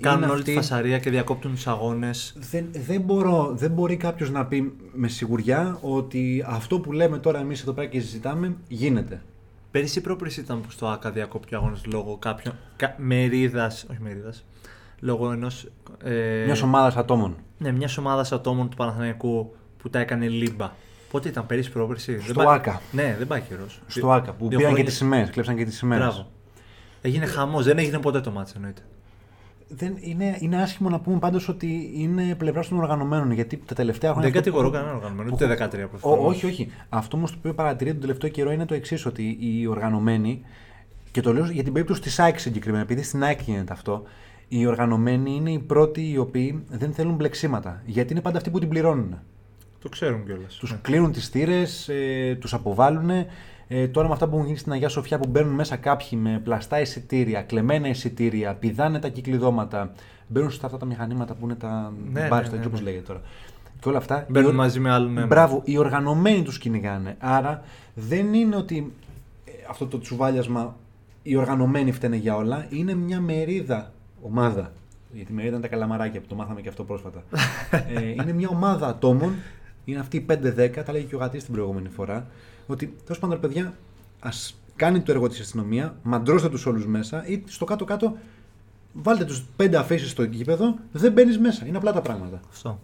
Κάνουν 0.00 0.22
είναι 0.22 0.32
όλη 0.32 0.42
τη 0.42 0.50
αυτοί- 0.50 0.54
φασαρία 0.54 0.98
και 0.98 1.10
διακόπτουν 1.10 1.50
τους 1.52 1.66
αγώνες. 1.66 2.36
δεν, 2.50 2.66
δεν, 2.72 3.00
μπορώ, 3.00 3.52
δεν 3.56 3.70
μπορεί 3.70 3.96
κάποιος 3.96 4.30
να 4.30 4.46
πει 4.46 4.72
με 4.92 5.08
σιγουριά 5.08 5.78
ότι 5.80 6.44
αυτό 6.46 6.80
που 6.80 6.92
λέμε 6.92 7.18
τώρα 7.18 7.38
εμείς 7.38 7.60
εδώ 7.60 7.72
πέρα 7.72 7.86
και 7.86 8.00
συζητάμε 8.00 8.56
γίνεται. 8.68 9.22
Πέρυσι 9.70 9.98
ή 9.98 10.02
πρόπερσι 10.02 10.40
ήταν 10.40 10.60
που 10.60 10.70
στο 10.70 10.86
ΑΚΑ 10.86 11.10
διακόπτει 11.10 11.54
ο 11.54 11.58
αγώνας 11.58 11.84
λόγω 11.86 12.16
κάποιον. 12.16 12.54
Κα, 12.76 12.94
μερίδας. 12.98 13.86
Όχι 13.90 14.00
μερίδας. 14.02 14.44
Λόγω 15.00 15.32
ενός. 15.32 15.68
Ε, 16.04 16.42
Μιας 16.44 16.62
ομάδας 16.62 16.96
ατόμων. 16.96 17.36
Ναι, 17.58 17.72
μιας 17.72 17.98
ομάδας 17.98 18.32
ατόμων 18.32 18.68
του 18.70 18.76
Παναθηναϊκού 18.76 19.54
που 19.78 19.90
τα 19.90 19.98
έκανε 19.98 20.28
λίμπα. 20.28 20.72
Πότε 21.10 21.28
ήταν, 21.28 21.46
πέρυσι 21.46 21.70
πρόπερσι. 21.70 22.12
Δεν 22.14 22.22
Στο 22.24 22.34
πάει- 22.34 22.46
ΑΚΑ. 22.56 22.80
Ναι, 22.92 23.14
δεν 23.18 23.26
πάει 23.26 23.40
καιρός. 23.40 23.80
Στο 23.86 24.10
ΑΚΑ 24.12 24.32
που 24.32 24.48
πήραν 24.48 24.74
και 24.74 24.82
τις 24.82 24.96
σημαίες, 24.96 25.30
κλέψαν 25.30 25.56
και 25.56 25.64
τις 25.64 25.76
σημαίες. 25.76 26.00
Μπράβο. 26.00 26.26
Έγινε 27.02 27.26
χαμός, 27.26 27.64
δεν 27.64 27.78
έγινε 27.78 27.98
ποτέ 27.98 28.20
το 28.20 28.30
μάτσο 28.30 28.52
εννοείται. 28.56 28.82
Δεν, 29.68 29.96
είναι, 30.00 30.36
είναι 30.40 30.62
άσχημο 30.62 30.88
να 30.88 31.00
πούμε 31.00 31.18
πάντως 31.18 31.48
ότι 31.48 31.90
είναι 31.94 32.34
πλευράς 32.34 32.68
των 32.68 32.78
οργανωμένων 32.78 33.30
γιατί 33.32 33.56
τα 33.66 33.74
τελευταία 33.74 34.10
χρόνια. 34.12 34.30
Δεν 34.30 34.38
αυτό 34.38 34.50
που- 34.50 34.56
κατηγορώ 34.56 34.78
κανέναν 34.78 34.96
οργανωμένο, 34.96 35.30
ούτε 35.34 35.46
13 35.46 35.84
Ό, 35.84 35.88
προφανώς. 35.88 36.34
όχι, 36.36 36.46
όχι. 36.46 36.70
Αυτό 36.88 37.16
όμως 37.16 37.30
το 37.30 37.36
οποίο 37.38 37.54
παρατηρεί 37.54 37.90
τον 37.90 38.00
τελευταίο 38.00 38.30
καιρό 38.30 38.52
είναι 38.52 38.64
το 38.66 38.74
εξής, 38.74 39.06
ότι 39.06 39.36
οι 39.40 39.66
οργανωμένοι, 39.66 40.42
και 41.10 41.20
το 41.20 41.32
λέω 41.32 41.44
για 41.44 41.62
την 41.62 41.72
περίπτωση 41.72 42.00
της 42.00 42.18
ΑΕΚ 42.18 42.38
συγκεκριμένα, 42.38 42.82
επειδή 42.82 43.02
στην 43.02 43.22
ΑΕΚ 43.24 43.40
γίνεται 43.42 43.72
αυτό, 43.72 44.02
οι 44.48 44.66
οργανωμένοι 44.66 45.34
είναι 45.34 45.50
οι 45.50 45.58
πρώτοι 45.58 46.10
οι 46.10 46.18
οποίοι 46.18 46.64
δεν 46.68 46.92
θέλουν 46.92 47.14
μπλεξίματα. 47.14 47.82
Γιατί 47.86 48.12
είναι 48.12 48.20
πάντα 48.22 48.36
αυτοί 48.36 48.50
που 48.50 48.58
την 48.58 48.68
πληρώνουν. 48.68 49.18
Το 49.82 49.88
ξέρουν 49.88 50.24
κιόλας. 50.24 50.54
Τους 50.54 50.76
κλείνουν 50.82 51.12
τις 51.12 51.28
θύρες, 51.28 51.88
ε, 51.88 52.36
τους 52.40 52.54
αποβάλλουν. 52.54 53.10
Ε, 53.68 53.88
τώρα 53.88 54.06
με 54.06 54.12
αυτά 54.12 54.26
που 54.28 54.34
έχουν 54.34 54.46
γίνει 54.46 54.58
στην 54.58 54.72
Αγία 54.72 54.88
Σοφιά 54.88 55.18
που 55.18 55.28
μπαίνουν 55.28 55.54
μέσα 55.54 55.76
κάποιοι 55.76 56.18
με 56.22 56.40
πλαστά 56.44 56.80
εισιτήρια, 56.80 57.42
κλεμμένα 57.42 57.88
εισιτήρια, 57.88 58.54
πηδάνε 58.54 58.98
τα 58.98 59.08
κυκλειδώματα, 59.08 59.92
μπαίνουν 60.26 60.50
στα 60.50 60.66
αυτά 60.66 60.78
τα 60.78 60.86
μηχανήματα 60.86 61.34
που 61.34 61.44
είναι 61.44 61.54
τα 61.54 61.92
Ναι, 62.12 62.26
μπάρ, 62.28 62.42
ναι, 62.42 62.48
τα 62.48 62.56
ναι, 62.56 62.66
όπως 62.66 62.78
ναι. 62.78 62.84
λέγεται 62.84 63.04
τώρα. 63.06 63.20
Και 63.80 63.88
όλα 63.88 63.98
αυτά. 63.98 64.26
Μπαίνουν 64.28 64.48
οι 64.48 64.50
ορ- 64.50 64.56
μαζί 64.58 64.80
με 64.80 64.90
άλλον 64.90 65.16
αίμα. 65.18 65.26
Μπράβο, 65.26 65.60
οι 65.64 65.76
οργανωμένοι 65.78 66.42
τους 66.42 66.58
κυνηγάνε. 66.58 67.16
Άρα 67.18 67.62
δεν 67.94 68.34
είναι 68.34 68.56
ότι 68.56 68.92
ε, 69.44 69.50
αυτό 69.70 69.86
το 69.86 69.98
τσουβάλιασμα 69.98 70.76
οι 71.22 71.36
οργανωμένοι 71.36 71.92
φταίνε 71.92 72.16
για 72.16 72.36
όλα. 72.36 72.66
Είναι 72.70 72.94
μια 72.94 73.20
μερίδα 73.20 73.92
ομάδα. 74.22 74.72
Γιατί 75.12 75.32
η 75.32 75.34
μερίδα 75.34 75.52
είναι 75.56 75.62
τα 75.62 75.68
καλαμαράκια 75.68 76.20
που 76.20 76.26
το 76.26 76.34
μάθαμε 76.34 76.60
και 76.60 76.68
αυτό 76.68 76.84
πρόσφατα. 76.84 77.22
ε, 77.94 78.08
είναι 78.08 78.32
μια 78.32 78.48
ομάδα 78.48 78.86
ατόμων. 78.88 79.32
Είναι 79.84 79.98
αυτοί 80.00 80.16
οι 80.16 80.26
5-10, 80.30 80.70
τα 80.84 80.92
λέγει 80.92 81.04
και 81.04 81.14
ο 81.14 81.18
Γατής 81.18 81.44
την 81.44 81.54
προηγούμενη 81.54 81.88
φορά. 81.88 82.26
Ότι 82.70 82.94
τέλος 83.04 83.18
πάντων, 83.20 83.40
ρε 83.40 83.46
παιδιά, 83.48 83.74
ας 84.20 84.60
κάνει 84.76 85.00
το 85.00 85.12
έργο 85.12 85.28
της 85.28 85.40
αστυνομία, 85.40 85.96
μαντρώστε 86.02 86.48
τους 86.48 86.66
όλους 86.66 86.86
μέσα 86.86 87.26
ή 87.26 87.42
στο 87.46 87.64
κάτω-κάτω 87.64 88.16
βάλτε 88.92 89.24
τους 89.24 89.42
πέντε 89.56 89.76
αφήσει 89.76 90.08
στο 90.08 90.22
γήπεδο, 90.22 90.74
δεν 90.92 91.12
μπαίνεις 91.12 91.38
μέσα. 91.38 91.66
Είναι 91.66 91.76
απλά 91.76 91.92
τα 91.92 92.00
πράγματα. 92.00 92.40
Αυτό. 92.50 92.80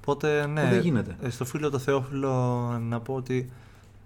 Οπότε, 0.00 0.46
ναι. 0.46 0.68
δεν 0.70 0.80
γίνεται. 0.80 1.16
ε, 1.22 1.30
Στο 1.30 1.44
φίλο 1.44 1.70
το 1.70 1.78
Θεόφιλο 1.78 2.32
να 2.80 3.00
πω 3.00 3.14
ότι 3.14 3.50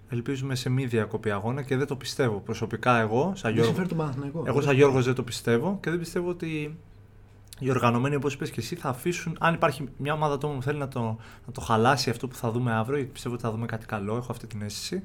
ελπίζουμε 0.09 0.55
σε 0.55 0.69
μη 0.69 0.87
διακοπή 0.87 1.31
αγώνα 1.31 1.63
και 1.63 1.77
δεν 1.77 1.87
το 1.87 1.97
πιστεύω. 1.97 2.39
Προσωπικά 2.45 3.01
εγώ, 3.01 3.23
σαν 3.23 3.35
Δεν 3.43 3.53
Γιώργο, 3.53 3.65
συμφέρει 3.65 3.89
τον 3.89 3.97
Παναθηναϊκό. 3.99 4.45
εγώ 4.47 4.61
σαν 4.61 4.75
Γιώργος 4.75 5.05
δεν 5.05 5.15
το 5.15 5.23
πιστεύω 5.23 5.79
και 5.83 5.91
δεν 5.91 5.99
πιστεύω 5.99 6.29
ότι 6.29 6.77
οι 7.61 7.71
οργανωμένοι, 7.71 8.15
όπως 8.15 8.35
είπες 8.35 8.51
και 8.51 8.61
εσύ, 8.61 8.77
θα 8.77 8.89
αφήσουν. 8.89 9.37
Αν 9.41 9.55
υπάρχει 9.55 9.89
μια 9.97 10.13
ομάδα 10.13 10.35
ατόμων 10.35 10.57
που 10.57 10.63
θέλει 10.63 10.79
να 10.79 10.89
το, 10.89 11.01
να 11.47 11.53
το 11.53 11.61
χαλάσει 11.61 12.11
αυτό 12.11 12.29
που 12.29 12.35
θα 12.35 12.51
δούμε 12.51 12.73
αύριο, 12.73 12.97
γιατί 12.97 13.13
πιστεύω 13.13 13.35
ότι 13.35 13.45
θα 13.45 13.51
δούμε 13.51 13.67
κάτι 13.67 13.87
καλό, 13.87 14.17
έχω 14.17 14.33
αυτή 14.33 14.47
την 14.47 14.63
αίσθηση. 14.63 15.03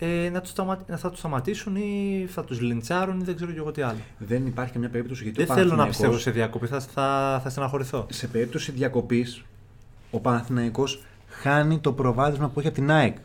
Ε, 0.00 0.30
να 0.32 0.40
τους 0.40 0.50
σταμα... 0.50 0.78
θα 0.96 1.10
τους 1.10 1.18
σταματήσουν 1.18 1.76
ή 1.76 2.26
θα 2.30 2.44
τους 2.44 2.60
λιντσάρουν 2.60 3.20
ή 3.20 3.24
δεν 3.24 3.36
ξέρω 3.36 3.50
και 3.52 3.58
εγώ 3.58 3.70
τι 3.70 3.82
άλλο. 3.82 3.98
Δεν 4.18 4.46
υπάρχει 4.46 4.72
καμιά 4.72 4.88
περίπτωση 4.88 5.22
γιατί 5.22 5.38
Δεν 5.44 5.50
ο 5.50 5.54
θέλω 5.54 5.68
να 5.70 5.76
Παναθηναϊκός- 5.76 5.96
πιστεύω 5.96 6.18
σε 6.18 6.30
διακοπή, 6.30 6.66
θα, 6.66 6.80
θα, 6.80 7.40
θα 7.42 7.50
στεναχωρηθώ. 7.50 8.06
Σε 8.10 8.26
περίπτωση 8.26 8.72
διακοπής, 8.72 9.42
ο 10.10 10.20
Παναθηναϊκός 10.20 11.02
χάνει 11.28 11.78
το 11.78 11.92
προβάδισμα 11.92 12.48
που 12.48 12.58
έχει 12.58 12.68
από 12.68 12.76
την 12.76 12.90
ΑΕΚ. 12.90 13.16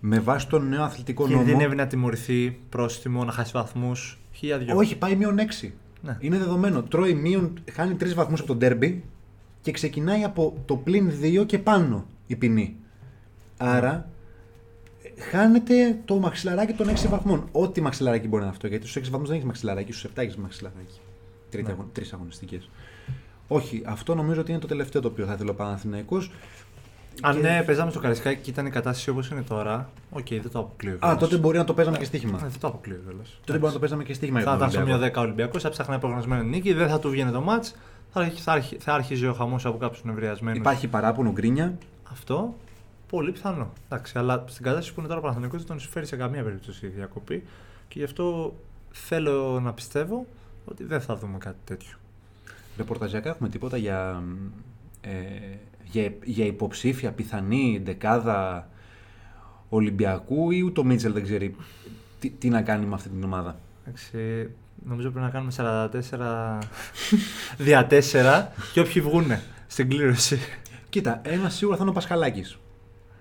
Με 0.00 0.20
βάση 0.20 0.48
τον 0.48 0.68
νέο 0.68 0.82
αθλητικό 0.82 1.26
νόμο. 1.28 1.42
Κινδυνεύει 1.44 1.74
να 1.74 1.86
τιμωρηθεί, 1.86 2.58
πρόστιμο, 2.68 3.24
να 3.24 3.32
χάσει 3.32 3.52
βαθμούς. 3.54 4.18
Χίλια 4.32 4.58
δυο. 4.58 4.76
Όχι, 4.76 4.96
πάει 4.96 5.16
μείον 5.16 5.36
6. 5.62 5.68
Ναι. 6.02 6.16
Είναι 6.20 6.38
δεδομένο. 6.38 6.82
Τρώει 6.82 7.14
μείον, 7.14 7.52
χάνει 7.72 7.94
τρεις 7.94 8.14
βαθμούς 8.14 8.38
από 8.38 8.48
το 8.48 8.58
ντέρμπι 8.58 9.04
και 9.60 9.70
ξεκινάει 9.70 10.24
από 10.24 10.56
το 10.66 10.76
πλην 10.76 11.12
2 11.22 11.46
και 11.46 11.58
πάνω 11.58 12.06
η 12.26 12.36
ποινή. 12.36 12.76
Άρα 13.56 14.08
ε, 15.16 15.20
χάνεται 15.22 15.98
το 16.04 16.18
μαξιλαράκι 16.18 16.72
των 16.72 16.88
6 16.88 17.06
βαθμών. 17.08 17.48
Ό,τι 17.52 17.80
μαξιλαράκι 17.80 18.26
μπορεί 18.28 18.36
να 18.36 18.46
είναι 18.46 18.54
αυτό. 18.54 18.66
Γιατί 18.66 18.86
στους 18.88 19.02
6 19.02 19.10
βαθμούς 19.10 19.26
δεν 19.26 19.36
έχεις 19.36 19.46
μαξιλαράκι, 19.48 19.92
στους 19.92 20.10
7 20.10 20.22
έχεις 20.22 20.36
μαξιλαράκι. 20.36 21.00
Τρίτη 21.50 21.66
Ναι. 21.66 21.72
αγων, 21.72 21.88
Τρεις 21.92 22.12
αγωνιστικές. 22.12 22.68
Όχι, 23.48 23.82
αυτό 23.86 24.14
νομίζω 24.14 24.40
ότι 24.40 24.50
είναι 24.50 24.60
το 24.60 24.66
τελευταίο 24.66 25.00
το 25.00 25.08
οποίο 25.08 25.26
θα 25.26 25.32
ήθελε 25.32 25.50
ο 25.50 25.54
Παναθηναϊκός. 25.54 26.30
Αν 27.22 27.34
Και- 27.34 27.40
ναι, 27.40 27.62
παίζαμε 27.66 27.90
στο 27.90 28.00
Καραϊσκάκη 28.00 28.40
και 28.40 28.50
ήταν 28.50 28.66
η 28.66 28.70
κατάσταση 28.70 29.10
όπως 29.10 29.28
είναι 29.30 29.42
τώρα, 29.42 29.90
οκ, 30.10 30.26
δεν 30.28 30.50
το 30.52 30.58
αποκλείω. 30.58 30.94
Α, 30.94 30.96
κιόλας. 30.98 31.18
τότε 31.18 31.36
μπορεί 31.36 31.58
να 31.58 31.64
το 31.64 31.74
παίζαμε 31.74 31.98
και 31.98 32.04
στοίχημα. 32.04 32.32
Ναι, 32.42 32.48
δεν 32.48 32.60
το 32.60 32.66
αποκλείω 32.66 32.96
κιόλας. 33.04 33.22
Τότε 33.44 33.52
μπορεί 33.52 33.64
να 33.66 33.72
το 33.72 33.78
παίζαμε 33.78 34.02
και 34.04 34.14
στοίχημα. 34.14 34.38
Θα 34.40 34.42
για 34.42 34.50
τον 34.50 34.58
ήταν 34.58 34.70
στο 34.70 34.80
Ολυμπιακό. 34.80 35.00
μείον 35.04 35.24
10 35.24 35.26
Ολυμπιακός, 35.26 35.62
θα 35.62 35.68
ψάχνει 35.70 35.98
προγραμματισμένη 35.98 36.48
νίκη, 36.48 36.72
δεν 36.72 36.88
θα 36.88 36.98
του 36.98 37.10
βγαίνει 37.10 37.30
το 37.30 37.40
ματς. 37.40 37.74
Θα, 38.12 38.20
αρχι- 38.20 38.38
θα, 38.42 38.52
αρχι- 38.52 38.82
θα 38.82 38.94
άρχιζε 38.94 39.28
ο 39.28 39.32
χαμός 39.32 39.66
από 39.66 39.78
κάποιους 39.78 40.04
νευριασμένους. 40.04 40.58
Υπάρχει 40.58 40.88
παράπονο, 40.88 41.30
γκρίνια. 41.32 41.78
Αυτό. 42.10 42.54
Πολύ 43.08 43.32
πιθανό. 43.32 43.72
Εντάξει, 43.88 44.18
αλλά 44.18 44.44
στην 44.48 44.64
κατάσταση 44.64 44.94
που 44.94 45.00
είναι 45.00 45.08
τώρα 45.08 45.20
ο 45.20 45.22
Παναθηναϊκός 45.22 45.58
δεν 45.58 45.68
τον 45.68 45.80
συμφέρει 45.80 46.06
σε 46.06 46.16
καμία 46.16 46.42
περίπτωση 46.42 46.86
η 46.86 46.88
διακοπή 46.88 47.42
και 47.88 47.98
γι' 47.98 48.04
αυτό 48.04 48.54
θέλω 48.90 49.60
να 49.60 49.72
πιστεύω 49.72 50.26
ότι 50.64 50.84
δεν 50.84 51.00
θα 51.00 51.16
δούμε 51.16 51.38
κάτι 51.38 51.56
τέτοιο. 51.64 51.96
Ρεπορταζιακά 52.76 53.28
έχουμε 53.28 53.48
τίποτα 53.48 53.76
για, 53.76 54.22
ε, 55.00 55.10
για, 55.90 56.12
για 56.24 56.44
υποψήφια 56.46 57.12
πιθανή 57.12 57.80
δεκάδα 57.84 58.68
Ολυμπιακού 59.68 60.50
ή 60.50 60.62
ούτε 60.62 60.80
ο 60.80 60.84
Μίτσελ 60.84 61.12
δεν 61.12 61.22
ξέρει 61.22 61.56
τι, 62.20 62.30
τι 62.30 62.48
να 62.48 62.62
κάνει 62.62 62.86
με 62.86 62.94
αυτή 62.94 63.08
την 63.08 63.24
ομάδα. 63.24 63.58
Εντάξει, 63.84 64.16
νομίζω 64.86 65.10
πρέπει 65.10 65.24
να 65.24 65.30
κάνουμε 65.30 65.52
44 65.56 66.58
δια 67.64 67.86
4 67.90 68.46
και 68.72 68.80
όποιοι 68.80 69.02
βγούνε 69.02 69.42
στην 69.66 69.88
κλήρωση. 69.88 70.38
Κοίτα, 70.88 71.20
ένας 71.24 71.54
σίγουρα 71.54 71.76
θα 71.76 71.82
είναι 71.82 71.90
ο 71.90 71.94
Πασχαλάκης. 71.94 72.54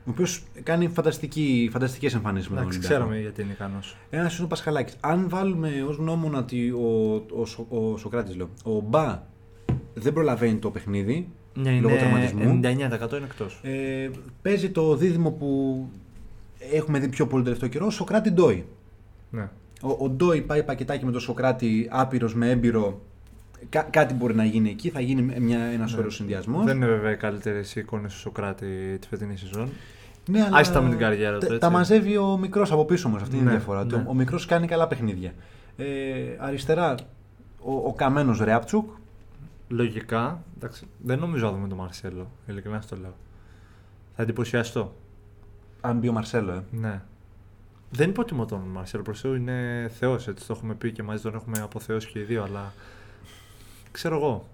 Ο 0.06 0.12
οποίος 0.12 0.44
κάνει 0.64 0.88
φανταστική, 0.88 1.70
φανταστικές 1.72 2.14
εμφανίσεις 2.14 2.50
με 2.50 2.56
τον 2.56 2.64
Εντάξει, 2.64 2.78
Ολυμπιακό. 2.80 3.04
ξέραμε 3.06 3.22
γιατί 3.22 3.42
είναι 3.42 3.52
ικανός. 3.52 3.96
Ένας 4.10 4.36
είναι 4.36 4.46
ο 4.46 4.48
Πασχαλάκης. 4.48 4.96
Αν 5.00 5.30
βάλουμε 5.30 5.84
ως 5.88 5.96
γνώμονα 5.96 6.38
ότι 6.40 6.70
ο, 6.72 7.14
ο, 7.36 7.46
Σο- 7.46 7.68
ο, 7.70 7.98
Σοκράτης, 7.98 8.36
λέω, 8.36 8.50
ο 8.64 8.80
Μπα 8.80 9.24
δεν 9.94 10.14
προλαβαίνει 10.14 10.58
το 10.58 10.72
παιχνίδι 10.72 11.30
Ναι, 11.54 11.72
λόγω 11.72 11.90
είναι 11.90 11.98
τραυματισμού. 11.98 12.60
99% 12.64 13.14
είναι 13.18 13.26
εκτός. 13.26 13.60
Ε, 13.64 14.10
παίζει 14.42 14.70
το 14.70 14.96
δίδυμο 14.96 15.32
που 15.32 15.86
έχουμε 16.74 17.00
δει 17.00 17.08
πιο 17.08 17.28
πολύ 17.28 17.44
τελευταίο 17.44 17.70
καιρό, 17.70 17.90
Σοκράτη 17.90 18.30
Ντόι. 18.32 18.66
Ναι. 19.30 19.50
Ο, 19.82 19.96
ο 20.06 20.10
Ντόι 20.10 20.42
πάει 20.42 20.64
πακετάκι 20.64 21.06
με 21.06 21.12
τον 21.12 21.22
Σοκράτη, 21.22 21.88
άπειρος 21.92 22.36
με 22.36 22.50
έμπειρο. 22.50 23.02
Κά- 23.70 23.88
κάτι 23.90 24.14
μπορεί 24.14 24.36
να 24.36 24.46
γίνει 24.46 24.70
εκεί, 24.70 24.90
θα 24.90 25.00
γίνει 25.00 25.40
μια, 25.40 25.60
ένας 25.60 25.94
ωραίος 25.94 26.16
συνδυασμός. 26.16 26.66
Δεν 26.66 26.76
είναι 26.76 26.86
βέβαια 26.86 27.12
οι 27.12 27.16
καλύτερες 27.18 27.76
εικόνες 27.76 28.14
του 28.14 28.20
Σοκράτη 28.20 28.98
τη 29.02 29.08
φετινή 29.08 29.38
σεζόν. 29.38 29.70
Ναι, 30.30 30.42
αλλά 30.44 30.58
Άστα 30.58 30.82
με 30.82 30.90
την 30.90 30.98
καριέρα 30.98 31.34
του, 31.34 31.40
τα- 31.40 31.46
έτσι. 31.46 31.60
Τα 31.60 31.70
μαζεύει 31.70 32.18
ο 32.18 32.38
μικρός 32.42 32.72
από 32.72 32.86
πίσω 32.86 33.08
όμως. 33.08 33.22
Αυτή 33.22 33.36
είναι 33.36 33.44
η 33.44 33.46
Ναι, 33.46 33.52
διαφορά. 33.52 33.84
ναι. 33.84 33.90
του. 33.90 34.04
Ο 34.08 34.14
μικρός 34.14 34.46
κάνει 34.46 34.68
καλά 34.68 34.88
παιχνίδια. 34.88 35.34
Ε, 35.78 35.86
αριστερά 36.38 36.96
ο, 37.62 37.74
ο 37.74 37.94
καμένος 37.94 38.40
Ρεάπτσουκ. 38.40 38.90
Λογικά, 39.72 40.44
εντάξει, 40.58 40.88
δεν 41.04 41.20
νομίζω 41.20 41.46
να 41.46 41.52
δούμε 41.52 41.68
τον 41.68 41.78
Μαρσέλο. 41.78 42.32
Ειλικρινά 42.48 42.82
στο 42.82 42.96
λέω. 42.96 43.14
Θα 44.16 44.22
εντυπωσιαστώ. 44.22 44.96
Αν 45.82 45.98
μπει 45.98 46.08
ο 46.08 46.12
Μαρσέλο, 46.12 46.52
ε. 46.52 46.64
Ναι. 46.72 47.02
Δεν 47.92 48.10
υποτιμώ 48.10 48.46
τον 48.46 48.60
Μαρσέλο 48.60 49.04
προς 49.04 49.20
Θεού, 49.22 49.34
είναι 49.36 49.90
Θεός. 50.00 50.28
Έτσι 50.28 50.48
το 50.48 50.54
έχουμε 50.58 50.74
πει 50.74 50.92
και 50.92 51.04
μαζί 51.04 51.22
τον 51.24 51.36
έχουμε 51.36 51.60
αποθεώσει 51.60 52.08
και 52.08 52.20
οι 52.20 52.24
δύο, 52.24 52.44
αλλά. 52.44 52.74
Ξέρω 53.92 54.16
εγώ. 54.16 54.48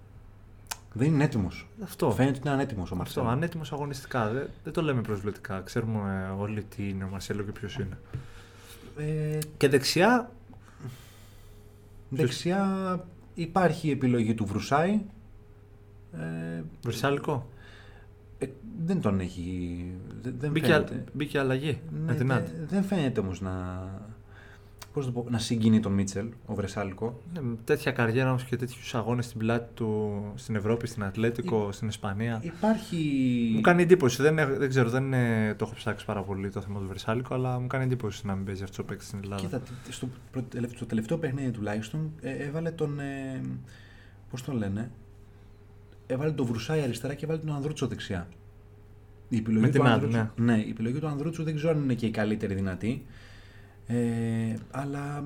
Δεν 0.92 1.06
είναι 1.08 1.24
έτοιμος. 1.24 1.68
Αυτό. 1.82 2.10
Φαίνεται 2.10 2.38
ότι 2.38 2.46
είναι 2.46 2.56
ανέτοιμος 2.56 2.90
ο 2.90 2.94
Αυτό, 2.94 2.96
Μαρσέλο. 2.96 3.28
ανέτοιμος 3.28 3.72
αγωνιστικά. 3.72 4.28
Δεν, 4.30 4.48
δεν 4.64 4.72
το 4.72 4.82
λέμε 4.82 5.00
προσβλητικά. 5.00 5.60
Ξέρουμε 5.60 6.26
ε, 6.28 6.40
όλοι 6.40 6.62
τι 6.62 6.88
είναι 6.88 7.04
ο 7.04 7.08
Μαρσέλο 7.08 7.42
και 7.42 7.52
ποιος 7.52 7.74
είναι. 7.78 7.98
Ε, 8.96 9.38
Και 9.56 9.68
δεξιά, 9.68 10.30
δεξιά 12.08 13.04
υπάρχει 13.34 13.88
η 13.88 13.90
επιλογή 13.90 14.34
του 14.34 14.44
Βρουσάη. 14.46 15.00
Ε, 16.12 16.62
Βρυσάλικο. 16.82 17.48
ε, 18.38 18.46
δεν 18.84 19.00
τον 19.00 19.20
έχει. 19.20 19.84
Δεν, 20.22 20.34
δεν 20.38 20.50
Μπήκε, 20.50 20.66
φαίνεται. 20.66 20.94
α- 20.94 21.04
μπήκε 21.12 21.38
αλλαγή 21.38 21.78
Ναι, 21.92 21.98
με 22.06 22.14
την 22.14 22.26
δεν- 22.26 22.36
Άντε. 22.36 22.66
δεν 22.68 22.82
φαίνεται 22.82 23.20
όμως 23.20 23.40
να. 23.40 23.54
πώς 24.92 25.06
να, 25.06 25.12
το 25.12 25.20
πω, 25.22 25.30
να 25.30 25.38
συγκινεί 25.38 25.80
τον 25.80 25.92
Μίτσελ, 25.92 26.26
ο 26.46 26.54
Βρεσάλικο. 26.54 27.20
Ναι, 27.34 27.40
με 27.40 27.56
τέτοια 27.64 27.92
καριέρα 27.92 28.28
όμως 28.28 28.44
και 28.44 28.56
τέτοιους 28.56 28.94
αγώνες 28.94 29.24
στην 29.24 29.38
πλάτη 29.38 29.68
του 29.74 30.22
στην 30.34 30.56
Ευρώπη, 30.56 30.86
στην 30.86 31.04
Ατλέτικο, 31.04 31.72
στην 31.72 31.88
Ισπανία. 31.88 32.40
Υπάρχει. 32.42 32.96
Μου 33.54 33.60
κάνει 33.60 33.82
εντύπωση. 33.82 34.22
Δεν, 34.22 34.38
έχω- 34.38 34.56
δεν 34.56 34.68
ξέρω, 34.68 34.88
δεν 34.90 35.04
είναι- 35.04 35.54
το 35.58 35.64
έχω 35.64 35.74
ψάξει 35.74 36.04
πάρα 36.04 36.22
πολύ 36.22 36.50
το 36.50 36.60
θέμα 36.60 36.80
του 36.80 36.86
Βρεσάλικο, 36.88 37.34
αλλά 37.34 37.58
μου 37.60 37.66
κάνει 37.66 37.84
εντύπωση 37.84 38.26
να 38.26 38.34
μην 38.34 38.44
παίζει 38.44 38.62
αυτός 38.62 38.78
ο 38.78 38.84
παίκτης 38.84 39.06
στην 39.06 39.18
Ελλάδα. 39.22 39.42
Κοίτα, 39.42 39.60
τ- 39.60 39.92
στο, 39.92 40.08
προ- 40.30 40.44
τελευ- 40.50 40.76
στο 40.76 40.86
τελευταίο 40.86 41.18
παιχνίδι 41.18 41.50
τουλάχιστον 41.50 42.10
ε, 42.20 42.30
έβαλε 42.32 42.70
τον. 42.70 42.98
Ε, 43.00 43.40
Πώς 44.30 44.42
τον 44.42 44.56
λένε. 44.56 44.90
Έβαλε 46.06 46.32
τον 46.32 46.46
Βρουσάη 46.46 46.80
αριστερά 46.80 47.14
και 47.14 47.24
έβαλε 47.24 47.40
τον 47.40 47.54
Ανδρούτσο 47.54 47.86
δεξιά. 47.86 48.28
Η 49.28 49.36
επιλογή 49.36 49.60
Με 49.60 49.66
του 49.66 49.72
την 49.72 49.82
άλλη, 49.86 49.92
Ανδρούτσου, 49.92 50.30
ναι. 50.36 50.56
η 50.56 50.70
επιλογή 50.70 50.98
του 50.98 51.06
Ανδρούτσου 51.06 51.42
δεν 51.42 51.54
ξέρω 51.54 51.72
αν 51.72 51.82
είναι 51.82 51.94
και 51.94 52.06
η 52.06 52.10
καλύτερη 52.10 52.54
δυνατή. 52.54 53.06
Ε, 53.86 53.96
αλλά 54.70 55.24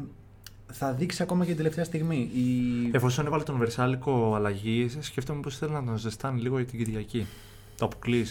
θα 0.73 0.93
δείξει 0.93 1.23
ακόμα 1.23 1.43
και 1.43 1.49
την 1.49 1.57
τελευταία 1.57 1.85
στιγμή. 1.85 2.31
Η... 2.35 2.91
Εφόσον 2.93 3.27
έβαλε 3.27 3.43
τον 3.43 3.57
Βρεσάλικο 3.57 4.35
αλλαγή, 4.35 4.89
σκέφτομαι 5.01 5.41
πως 5.41 5.59
θέλει 5.59 5.73
να 5.73 5.85
τον 5.85 5.97
ζεστάνει 5.97 6.41
λίγο 6.41 6.57
για 6.57 6.67
την 6.67 6.79
Κυριακή. 6.79 7.27
Το 7.77 7.85
αποκλεί. 7.85 8.27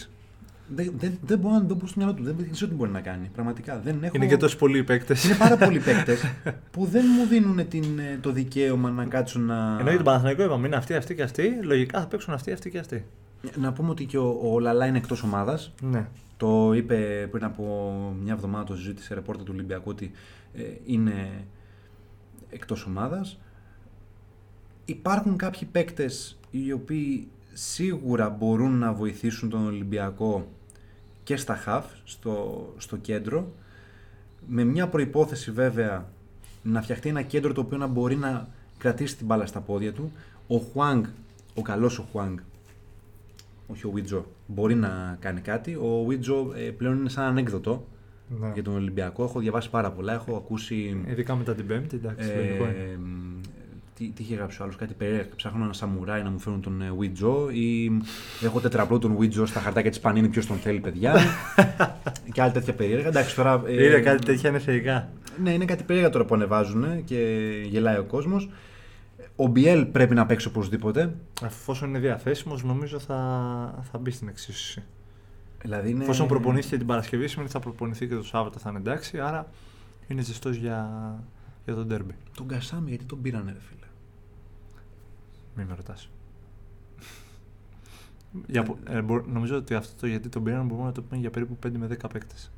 Δεν, 0.74 0.92
δεν, 0.96 1.18
δεν 1.22 1.38
μπορώ 1.38 1.54
να 1.54 1.66
το 1.66 1.76
πω 1.76 1.86
στο 1.86 1.94
μυαλό 1.98 2.14
του. 2.14 2.22
Δεν 2.22 2.50
ξέρω 2.50 2.70
τι 2.70 2.76
μπορεί 2.76 2.90
να 2.90 3.00
κάνει. 3.00 3.30
Πραγματικά. 3.32 3.80
Δεν 3.84 4.02
έχω... 4.02 4.12
Είναι 4.16 4.26
και 4.26 4.36
τόσο 4.36 4.56
πολλοί 4.56 4.78
οι 4.78 4.82
παίκτες. 4.82 5.24
Είναι 5.24 5.34
πάρα 5.34 5.56
πολλοί 5.56 5.80
παίκτες 5.86 6.24
που 6.70 6.84
δεν 6.84 7.04
μου 7.18 7.26
δίνουν 7.26 7.68
την, 7.68 7.98
ε, 7.98 8.18
το 8.20 8.32
δικαίωμα 8.32 8.90
να 8.90 9.04
κάτσουν 9.04 9.44
να. 9.44 9.76
Ενώ 9.80 9.88
για 9.88 9.96
τον 9.96 10.04
Παναθηναϊκό 10.04 10.42
είπαμε 10.42 10.66
είναι 10.66 10.76
αυτοί, 10.76 10.94
αυτοί 10.94 11.14
και 11.14 11.22
αυτοί. 11.22 11.58
Λογικά 11.62 12.00
θα 12.00 12.06
παίξουν 12.06 12.34
αυτοί, 12.34 12.52
αυτοί 12.52 12.70
και 12.70 12.78
αυτοί. 12.78 13.04
Να 13.56 13.72
πούμε 13.72 13.90
ότι 13.90 14.04
και 14.04 14.18
ο, 14.18 14.38
ο 14.42 14.58
Λαλά 14.58 14.86
είναι 14.86 14.98
εκτός 14.98 15.22
ομάδας. 15.22 15.74
Ναι. 15.82 16.08
Το 16.36 16.72
είπε 16.72 17.28
πριν 17.30 17.44
από 17.44 17.64
μια 18.22 18.32
εβδομάδα, 18.32 18.64
το 18.64 18.76
συζήτησε 18.76 19.14
ρεπόρτερ 19.14 19.44
του 19.44 19.52
Ολυμπιακού 19.54 19.90
ότι 19.90 20.10
ε, 20.52 20.62
είναι 20.84 21.44
εκτός 22.50 22.84
ομάδας. 22.86 23.40
Υπάρχουν 24.84 25.36
κάποιοι 25.36 25.68
παίκτες 25.72 26.38
οι 26.50 26.72
οποίοι 26.72 27.28
σίγουρα 27.52 28.30
μπορούν 28.30 28.78
να 28.78 28.92
βοηθήσουν 28.92 29.48
τον 29.48 29.66
Ολυμπιακό 29.66 30.48
και 31.30 31.36
στα 31.36 31.54
χαφ, 31.54 31.84
στο, 32.04 32.74
στο 32.78 32.96
κέντρο. 32.96 33.52
Με 34.46 34.64
μια 34.64 34.88
προϋπόθεση 34.88 35.50
βέβαια 35.50 36.08
να 36.62 36.82
φτιαχτεί 36.82 37.08
ένα 37.08 37.22
κέντρο 37.22 37.52
το 37.52 37.60
οποίο 37.60 37.78
να 37.78 37.86
μπορεί 37.86 38.16
να 38.16 38.48
κρατήσει 38.78 39.16
την 39.16 39.26
μπάλα 39.26 39.46
στα 39.46 39.60
πόδια 39.60 39.92
του. 39.92 40.12
Ο 40.46 40.56
Χουάνγκ, 40.56 41.04
ο 41.54 41.62
καλός 41.62 41.98
ο 41.98 42.06
Χουάνγκ, 42.12 42.38
όχι 43.66 43.86
ο 43.86 43.90
Βίτζο, 43.90 44.26
μπορεί 44.46 44.74
να 44.74 45.16
κάνει 45.20 45.40
κάτι. 45.40 45.74
Ο 45.74 46.04
Βίτζο 46.06 46.52
ε, 46.56 46.70
πλέον 46.70 46.98
είναι 46.98 47.08
σαν 47.08 47.24
ανέκδοτο 47.24 47.86
ναι. 48.40 48.50
για 48.54 48.62
τον 48.62 48.74
Ολυμπιακό. 48.74 49.24
Έχω 49.24 49.40
διαβάσει 49.40 49.70
πάρα 49.70 49.90
πολλά, 49.90 50.12
έχω 50.12 50.36
ακούσει... 50.36 51.02
Ειδικά 51.08 51.36
μετά 51.36 51.54
την 51.54 51.66
Πέμπτη, 51.66 51.96
εντάξει. 51.96 52.28
λογικό 52.36 52.64
είναι. 52.64 52.70
Ε, 52.70 52.98
τι, 54.00 54.08
τι 54.08 54.22
είχε 54.22 54.34
γράψει 54.34 54.60
ο 54.60 54.64
άλλος, 54.64 54.76
κάτι 54.76 54.94
περίεργο. 54.94 55.28
Ψάχνω 55.36 55.64
ένα 55.64 55.72
σαμουράι 55.72 56.22
να 56.22 56.30
μου 56.30 56.38
φέρουν 56.38 56.60
τον 56.60 56.82
ε, 56.82 56.92
Βίτζο 56.98 57.50
ή 57.50 57.92
έχω 58.42 58.60
τετραπλό 58.60 58.98
τον 58.98 59.16
Βίτζο 59.16 59.46
στα 59.46 59.60
χαρτάκια 59.60 59.90
της 59.90 60.00
Πανίνη. 60.00 60.28
Ποιος 60.28 60.46
τον 60.46 60.56
θέλει, 60.56 60.80
παιδιά. 60.80 61.14
και 62.32 62.42
άλλα 62.42 62.52
τέτοια 62.52 62.74
περίεργα. 62.74 63.08
Εντάξει, 63.08 63.34
τώρα. 63.36 63.62
ε, 63.66 63.84
Είναι 63.84 64.00
κάτι 64.00 64.24
τέτοια 64.24 64.48
είναι 64.50 64.58
θεϊκά. 64.58 65.08
Ναι, 65.42 65.52
είναι 65.52 65.64
κάτι 65.64 65.84
περίεργα 65.84 66.10
τώρα 66.10 66.24
που 66.24 66.34
ανεβάζουν 66.34 67.04
και 67.04 67.16
γελάει 67.64 67.98
ο 67.98 68.04
κόσμος. 68.04 68.48
Ο 69.36 69.46
Μπιέλ 69.46 69.84
πρέπει 69.84 70.14
να 70.14 70.26
παίξει 70.26 70.48
οπωσδήποτε. 70.48 71.14
Εφόσον 71.44 71.88
είναι 71.88 71.98
διαθέσιμος, 71.98 72.64
νομίζω 72.64 72.98
θα, 72.98 73.84
θα 73.92 73.98
μπει 73.98 74.10
στην 74.10 74.28
εξίσωση. 74.28 74.82
Δηλαδή 75.62 75.90
είναι... 75.90 76.02
Εφόσον 76.02 76.26
προπονήθηκε 76.26 76.76
την 76.76 76.86
Παρασκευή, 76.86 77.28
σημαίνει 77.28 77.48
ότι 77.48 77.58
θα 77.58 77.62
προπονηθεί 77.62 78.06
και 78.08 78.14
το 78.14 78.24
Σάββατο 78.24 78.58
θα 78.58 78.70
είναι 78.70 78.78
εντάξει. 78.78 79.18
Άρα 79.18 79.46
είναι 80.08 80.22
ζεστός 80.22 80.56
για, 80.56 80.88
για 81.64 81.74
τον 81.74 81.88
τέρμπι. 81.88 82.14
Τον 82.36 82.48
Κασάμι, 82.48 82.88
γιατί 82.88 83.04
τον 83.04 83.22
πήρανε, 83.22 83.52
ρε 83.52 83.58
φίλε. 83.68 83.79
Μην 85.56 85.66
με 85.66 85.74
ρωτάς. 85.74 86.10
Για, 88.46 88.62
πο- 88.62 88.78
ε, 88.88 89.02
μπο- 89.02 89.20
νομίζω 89.26 89.56
ότι 89.56 89.74
αυτό 89.74 90.00
το 90.00 90.06
γιατί 90.06 90.28
τον 90.28 90.44
πήραν 90.44 90.66
μπορούμε 90.66 90.86
να 90.86 90.92
το 90.92 91.02
πούμε 91.02 91.20
για 91.20 91.30
περίπου 91.30 91.58
5 91.66 91.70
με 91.78 91.86
10 91.86 92.08
παίκτες. 92.12 92.50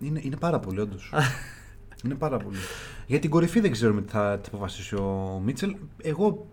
Είναι, 0.00 0.20
είναι 0.22 0.36
πάρα 0.36 0.58
πολύ, 0.60 0.80
όντως. 0.80 1.12
είναι 2.04 2.14
πάρα 2.14 2.36
πολύ. 2.36 2.56
Για 3.06 3.18
την 3.18 3.30
κορυφή 3.30 3.60
δεν 3.60 3.70
ξέρουμε 3.70 4.02
τι 4.02 4.10
θα, 4.10 4.38
τι 4.38 4.48
θα 4.50 4.56
αποφασίσει 4.56 4.94
ο 4.94 5.40
Μίτσελ. 5.44 5.76
Εγώ 6.02 6.46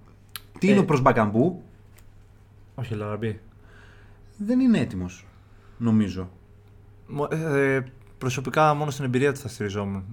τίνω 0.60 0.82
Ε. 0.82 0.84
προς 0.84 1.02
Μπακαμπού; 1.02 1.62
Όχι, 2.76 2.94
Λαραμπή. 2.96 3.40
Δεν 4.38 4.60
είναι 4.60 4.80
έτοιμος, 4.80 5.26
νομίζω. 5.78 6.30
Μο- 7.08 7.28
ε, 7.32 7.84
προσωπικά 8.18 8.74
μόνο 8.74 8.92
στην 8.92 9.06
εμπειρία 9.06 9.34
του 9.34 9.40
θα 9.40 9.48
στηριζόμουν. 9.48 10.04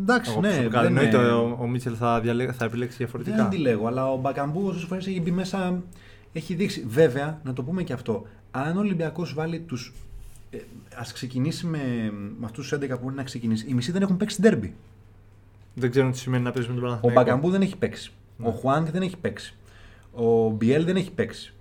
Εντάξει, 0.00 0.30
Εγώ 0.30 0.40
ναι. 0.40 0.48
προσωπικά. 0.48 0.80
δεν 0.82 0.88
Εννοείται 0.96 1.16
είναι- 1.16 1.26
ο, 1.30 1.56
ο 1.60 1.66
Μίτσελ 1.68 1.94
θα, 1.98 2.20
διαλέ- 2.20 2.52
θα 2.54 2.64
επιλέξει 2.64 2.96
διαφορετικά. 2.96 3.36
Δεν 3.36 3.44
αντιλέγω, 3.44 3.86
αλλά 3.86 4.12
ο 4.12 4.16
Μπακαμπού 4.16 4.66
όσες 4.66 4.82
φορές 4.82 5.06
έχει 5.06 5.20
μπει 5.20 5.30
μέσα 5.30 5.82
έχει 6.32 6.54
δείξει. 6.54 6.84
Βέβαια, 6.88 7.40
να 7.44 7.52
το 7.52 7.62
πούμε 7.62 7.82
και 7.82 7.92
αυτό. 7.92 8.26
Αν 8.50 8.76
ο 8.76 8.80
Ολυμπιακός 8.80 9.34
βάλει 9.34 9.58
τους. 9.60 9.92
Ε, 10.50 10.56
Α 10.98 11.02
ξεκινήσει 11.12 11.66
με, 11.66 12.12
με 12.38 12.44
αυτούς 12.44 12.68
τους 12.68 12.78
11 12.78 12.88
που 12.98 13.04
είναι 13.06 13.14
να 13.14 13.22
ξεκινήσει. 13.22 13.66
Οι 13.68 13.74
μισοί 13.74 13.92
δεν 13.92 14.02
έχουν 14.02 14.16
παίξει 14.16 14.40
ντέρμπι. 14.40 14.74
Δεν 15.74 15.90
ξέρουν 15.90 16.12
τι 16.12 16.18
σημαίνει 16.18 16.42
να 16.42 16.50
παίζει 16.50 16.68
με 16.68 16.74
τον 16.74 16.84
Ο 16.84 16.86
Παναθηναϊκό. 16.88 17.20
Μπακαμπού 17.20 17.50
δεν 17.50 17.60
έχει 17.62 17.76
παίξει. 17.76 18.10
Ναι. 18.36 18.46
Ο 18.46 18.50
Χουάνγκ 18.50 18.86
δεν 18.88 19.02
έχει 19.02 19.16
παίξει. 19.16 19.54
Ο 20.12 20.50
Μπιέλ 20.50 20.84
δεν 20.84 20.96
έχει 20.96 21.10
παίξει. 21.10 21.52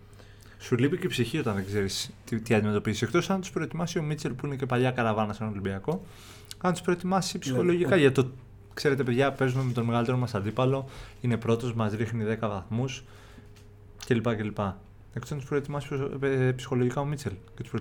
Σου 0.60 0.76
λείπει 0.78 0.98
και 0.98 1.06
η 1.06 1.10
ψυχή 1.10 1.38
όταν 1.38 1.56
δεν 1.56 1.66
ξέρεις 1.66 2.10
τι, 2.26 2.40
τι 2.40 2.54
αντιμετωπίζεις. 2.54 3.02
Εκτός 3.02 3.30
αν 3.30 3.40
τους 3.42 3.50
προετοιμάσει 3.52 4.00
ο 4.00 4.04
Μίτσελ 4.04 4.32
που 4.34 4.46
είναι 4.46 4.56
και 4.56 4.66
παλιά 4.66 4.92
καραβάνας 4.92 5.36
στον 5.36 5.48
Ολυμπιακό, 5.48 6.04
αν 6.68 6.74
τους 6.74 6.82
προετοιμάσει 6.82 7.40
ψυχολογικά 7.40 7.96
ο- 7.96 8.00
για 8.00 8.12
το. 8.12 8.28
Ξέρετε, 8.74 9.04
παιδιά, 9.04 9.32
παίζουμε 9.32 9.64
με 9.64 9.72
τον 9.72 9.86
μεγαλύτερο 9.86 10.18
μας 10.18 10.36
αντίπαλο. 10.36 10.86
Είναι 11.22 11.38
πρώτος, 11.38 11.74
μας 11.74 11.94
ρίχνει 11.94 12.24
10 12.24 12.48
βαθμούς 12.48 13.04
κλπ. 14.06 14.36
κλπ. 14.36 14.58
Εκτός 15.14 15.32
αν 15.32 15.38
τους 15.38 15.48
προετοιμάσει 15.48 15.88
ε, 16.22 16.52
ψυχολογικά 16.52 17.02
ο 17.02 17.06
Μίτσελ. 17.06 17.32
Και 17.56 17.64
τους 17.64 17.72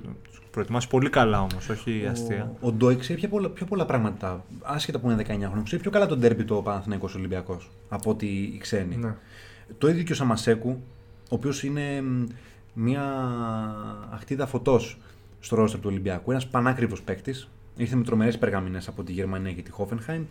προετοιμάσει 0.51 0.89
πολύ 0.89 1.11
καλά 1.11 1.41
όμως, 1.41 1.69
όχι 1.69 2.07
αστεία. 2.11 2.53
Ο, 2.61 2.67
ο 2.67 2.73
Ντόι 2.73 2.97
ξέρει 2.97 3.19
πιο 3.21 3.29
πολλά, 3.29 3.49
πιο 3.49 3.67
πολλά 3.67 3.87
πράγματα. 3.87 4.45
Άσχετα 4.63 4.99
που 4.99 5.11
είναι 5.11 5.23
19 5.23 5.25
χρόνια. 5.25 5.63
Ξέρει 5.65 5.83
πιο 5.83 5.91
καλά 5.91 6.07
τον 6.07 6.21
τέρμπι 6.21 6.45
το 6.45 6.55
Παναθηναϊκός 6.63 7.15
Ολυμπιακός 7.15 7.71
από 7.89 8.11
ότι 8.11 8.27
οι 8.27 8.59
ξένοι. 8.59 8.97
Ναι. 8.97 9.15
Το 9.79 9.89
ίδιο 9.89 10.03
και 10.03 10.13
ο 10.13 10.15
Σαμασέκου, 10.15 10.69
ο 10.69 10.81
οποίος 11.29 11.63
είναι 11.63 12.01
μ, 12.03 12.25
μια 12.73 13.03
αχτίδα 14.13 14.47
φωτός 14.47 14.99
στο 15.41 15.57
ρόστερ 15.57 15.81
του 15.81 15.89
Ολυμπιακού. 15.91 16.31
Ένας 16.31 16.47
πανάκριβος 16.47 17.03
παίκτης. 17.03 17.49
Ήρθε 17.77 17.97
με 17.97 18.05
τρομερές 18.05 18.39
περγαμηνές 18.39 18.89
από 18.89 19.03
τη 19.03 19.13
Γερμανία 19.13 19.53
και 19.53 19.63
τη 19.63 19.71
Χόφενχάιμ. 19.71 20.25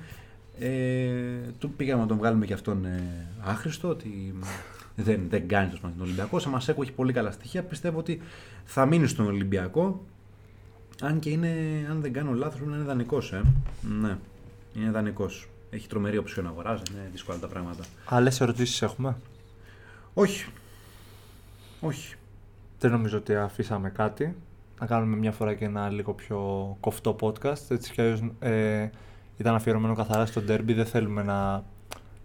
Ε, 0.60 1.40
του 1.60 1.70
πήγαμε 1.72 2.02
να 2.02 2.08
τον 2.08 2.18
βγάλουμε 2.18 2.46
και 2.46 2.54
αυτόν 2.54 2.86
ε, 2.86 3.28
άχρηστο, 3.42 3.88
ότι 3.88 4.34
μ, 4.40 4.44
δεν, 4.96 5.22
δεν 5.30 5.48
κάνει 5.48 5.70
τόσο 5.70 5.82
τον 5.82 5.94
Ολυμπιακό. 6.02 6.38
Ο 6.38 6.40
Σαμασέκου 6.40 6.82
έχει 6.82 6.92
πολύ 6.92 7.14
καλά 7.14 7.32
στοιχεία. 7.32 7.64
Πιστεύω 7.64 8.00
ότι 8.00 8.22
θα 8.66 8.86
μείνει 8.86 9.08
στον 9.08 9.26
Ολυμπιακό. 9.26 10.06
Αν 11.02 11.20
και 11.20 11.30
είναι, 11.30 11.50
αν 11.90 12.02
δεν 12.02 12.14
κάνω 12.14 12.34
λάθος, 12.34 12.60
είναι 12.60 12.78
δανεικός. 12.78 13.32
Ε. 13.32 13.42
Ναι, 14.02 14.18
είναι 14.74 14.92
δανεικός. 14.92 15.50
Έχει 15.70 15.88
τρομερή 15.88 16.18
οψιόν 16.18 16.48
αγοράς, 16.48 16.82
είναι 16.92 17.10
δύσκολα 17.12 17.38
τα 17.38 17.48
πράγματα. 17.48 17.84
Άλλες 18.06 18.42
ερωτήσεις 18.42 18.82
έχουμε; 18.82 19.18
Όχι. 20.14 20.46
Όχι. 21.82 22.16
Δεν 22.80 22.92
νομίζω 22.92 23.18
ότι 23.18 23.36
αφήσαμε 23.36 23.90
κάτι. 23.90 24.36
Να 24.80 24.86
κάνουμε 24.86 25.18
μια 25.18 25.32
φορά 25.32 25.54
και 25.54 25.66
ένα 25.66 25.90
λίγο 25.90 26.14
πιο 26.14 26.40
κοφτό 26.80 27.16
podcast. 27.20 27.70
Έτσι 27.70 27.92
κι 27.92 28.02
αλλιώς 28.02 28.20
ε, 28.40 28.90
ήταν 29.38 29.56
αφιερωμένο 29.56 29.96
καθαρά 29.96 30.26
στο 30.26 30.42
derby. 30.48 30.74
Δεν 30.76 30.86
θέλουμε 30.86 31.24
να, 31.24 31.52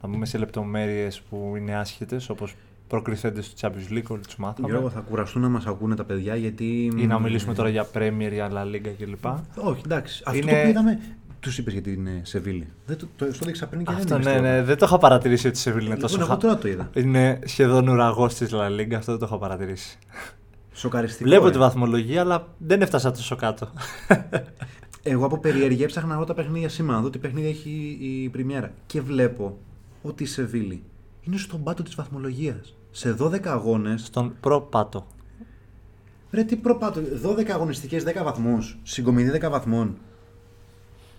να 0.03 0.09
μπούμε 0.09 0.27
σε 0.27 0.39
λεπτομέρειες 0.39 1.21
που 1.21 1.55
είναι 1.57 1.77
άσχετες, 1.77 2.29
όπως 2.29 2.55
προκριθέντες 2.89 3.49
του 3.49 3.57
Champions 3.61 3.93
League, 3.99 4.07
όλοι 4.09 4.23
τους 4.23 4.37
μάθαμε. 4.37 4.69
Γιώργο, 4.69 4.91
θα 4.91 5.01
κουραστούν 5.01 5.43
να 5.43 5.49
μας 5.49 5.67
ακούνε 5.67 5.95
τα 5.95 6.05
παιδιά 6.05 6.35
γιατί. 6.37 6.93
Ή 6.97 7.07
να 7.07 7.19
μιλήσουμε 7.19 7.55
τώρα 7.55 7.69
για 7.69 7.87
Premier, 7.95 8.31
για 8.33 8.51
La 8.53 8.75
Liga 8.75 8.91
κλπ. 8.99 9.25
Όχι, 9.55 9.83
εντάξει. 9.85 10.23
Αυτό 10.27 10.39
Είναι- 10.39 10.53
το 10.53 10.63
που 10.63 10.69
είδαμε. 10.69 11.01
Τους 11.41 11.59
είπες 11.59 11.73
για 11.73 11.83
την 11.83 12.07
ε, 12.07 12.21
Σεβίλη. 12.23 12.67
Δεν 12.87 12.97
το, 12.99 13.07
το, 13.17 13.33
στο 13.33 13.45
δείξα 13.47 13.67
πριν 13.67 13.85
και 13.85 13.93
Αυτό 13.93 14.05
δεν 14.05 14.19
ναι, 14.25 14.31
είπες 14.31 14.43
ναι, 14.43 14.49
τώρα. 14.49 14.63
δεν 14.65 14.77
το 14.79 14.85
είχα 14.87 14.99
παρατηρήσει 14.99 15.47
ότι 15.47 15.57
η 15.57 15.61
Σεβίλη 15.61 15.85
είναι 15.85 15.95
Λοιπόν, 15.95 16.11
τόσο 16.11 16.21
εγώ 16.23 16.31
χα... 16.31 16.37
τώρα 16.37 16.59
το 16.59 16.69
είδα. 16.69 16.91
Είναι 16.95 17.39
σχεδόν 17.45 17.89
ουραγός 17.89 18.35
της 18.35 18.51
La 18.53 18.81
Liga, 18.81 18.93
αυτό 18.95 19.11
δεν 19.13 19.21
το 19.21 19.27
είχα 19.27 19.39
παρατηρήσει. 19.39 19.99
Σοκαριστικό. 20.81 21.29
Βλέπω 21.29 21.47
ε. 21.47 21.51
τη 21.51 21.59
βαθμολογία, 21.59 22.21
αλλά 22.21 22.47
δεν 22.59 22.83
έφτασα 22.83 23.11
τόσο 23.11 23.37
κάτω. 23.37 23.69
Εγώ 25.03 25.25
από 25.25 25.39
περιέργεια 25.39 25.85
έψαχνα 25.85 26.09
να 26.09 26.19
δω 26.19 26.25
τα 26.25 26.35
παιχνίδια 26.35 26.69
σήμερα, 26.69 26.97
να 26.97 27.03
δω 27.03 27.11
τι 27.11 27.19
παιχνίδια 27.19 27.49
έχει 27.49 27.99
η 28.01 28.29
Πριμιέρα. 28.29 28.73
Και 28.87 29.01
βλέπω 29.01 29.59
ότι 30.03 30.23
η 30.23 30.27
Σεβίλη 30.27 30.83
είναι 31.21 31.37
στον 31.37 31.63
πάτο 31.63 31.83
της 31.83 31.95
βαθμολογίας. 31.95 32.77
Σε 32.91 33.17
12 33.21 33.47
αγώνε. 33.47 33.97
Στον 33.97 34.35
προπάτο. 34.41 35.07
Ρε, 36.31 36.45
τι 36.45 36.57
προπάτο. 36.57 37.01
12 37.25 37.49
αγωνιστικές, 37.49 38.05
10 38.05 38.23
βαθμούς. 38.25 38.79
Συγκομιδή 38.83 39.39
10 39.43 39.51
βαθμών. 39.51 39.97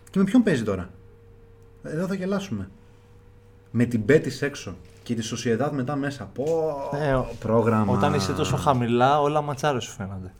Και 0.09 0.19
με 0.19 0.25
ποιον 0.25 0.43
παίζει 0.43 0.63
τώρα; 0.63 0.89
Εδώ 1.83 2.07
θα 2.07 2.13
γελάσουμε. 2.13 2.69
Με 3.71 3.85
την 3.85 4.01
Μπέτη 4.01 4.45
έξω 4.45 4.75
και 5.03 5.13
τη 5.15 5.21
Σοσιεδάδ 5.21 5.73
μετά 5.73 5.95
μέσα. 5.95 6.29
Πω, 6.33 6.43
Ε, 7.01 7.13
ο- 7.13 7.27
πρόγραμμα. 7.39 7.93
Όταν 7.93 8.13
είσαι 8.13 8.33
τόσο 8.33 8.55
χαμηλά, 8.57 9.21
όλα 9.21 9.41
ματσάρες 9.41 9.83
σου 9.83 9.91
φαίνονται. 9.91 10.33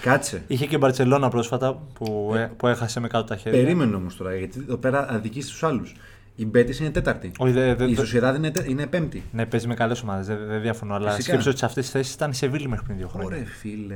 Κάτσε. 0.00 0.42
Είχε 0.46 0.66
και 0.66 0.78
Μπαρσελόνα 0.78 1.28
πρόσφατα 1.28 1.82
που, 1.92 2.32
ε, 2.36 2.50
που 2.56 2.66
έχασε 2.66 3.00
με 3.00 3.08
κάτω 3.08 3.24
τα 3.24 3.36
χέρια. 3.36 3.60
Περίμενε 3.62 3.96
όμως 3.96 4.16
τώρα, 4.16 4.34
γιατί 4.36 4.58
εδώ 4.60 4.76
πέρα 4.76 5.06
αδικείς 5.10 5.48
τους 5.48 5.62
άλλους. 5.62 5.94
Η 6.36 6.46
Μπέτη 6.46 6.82
είναι 6.82 6.90
τέταρτη. 6.90 7.32
Όχι, 7.38 7.52
δε, 7.52 7.74
δε, 7.74 7.84
η 7.84 7.94
δε- 7.94 8.00
Σοσιαδάδ 8.00 8.36
είναι, 8.36 8.50
τε- 8.50 8.68
είναι 8.68 8.86
πέμπτη. 8.86 9.22
Ναι, 9.32 9.46
παίζει 9.46 9.66
με 9.66 9.74
καλές 9.74 10.02
ομάδες, 10.02 10.26
δεν 10.26 10.46
δεν 10.46 10.60
διαφωνώ. 10.62 10.94
Αλλά 10.94 11.06
Φυσικά. 11.10 11.24
σκέψω 11.32 11.50
ότι 11.50 11.58
σε 11.58 11.64
αυτές 11.64 11.82
τις 11.84 11.92
θέσεις 11.92 12.14
ήταν 12.14 12.30
η 12.30 12.34
Σεβίλη 12.34 12.68
μέχρι 12.68 12.84
πριν 12.84 12.96
δύο 12.96 13.08
χρόνια. 13.08 13.26
Ωραία, 13.26 13.44
φίλε. 13.44 13.94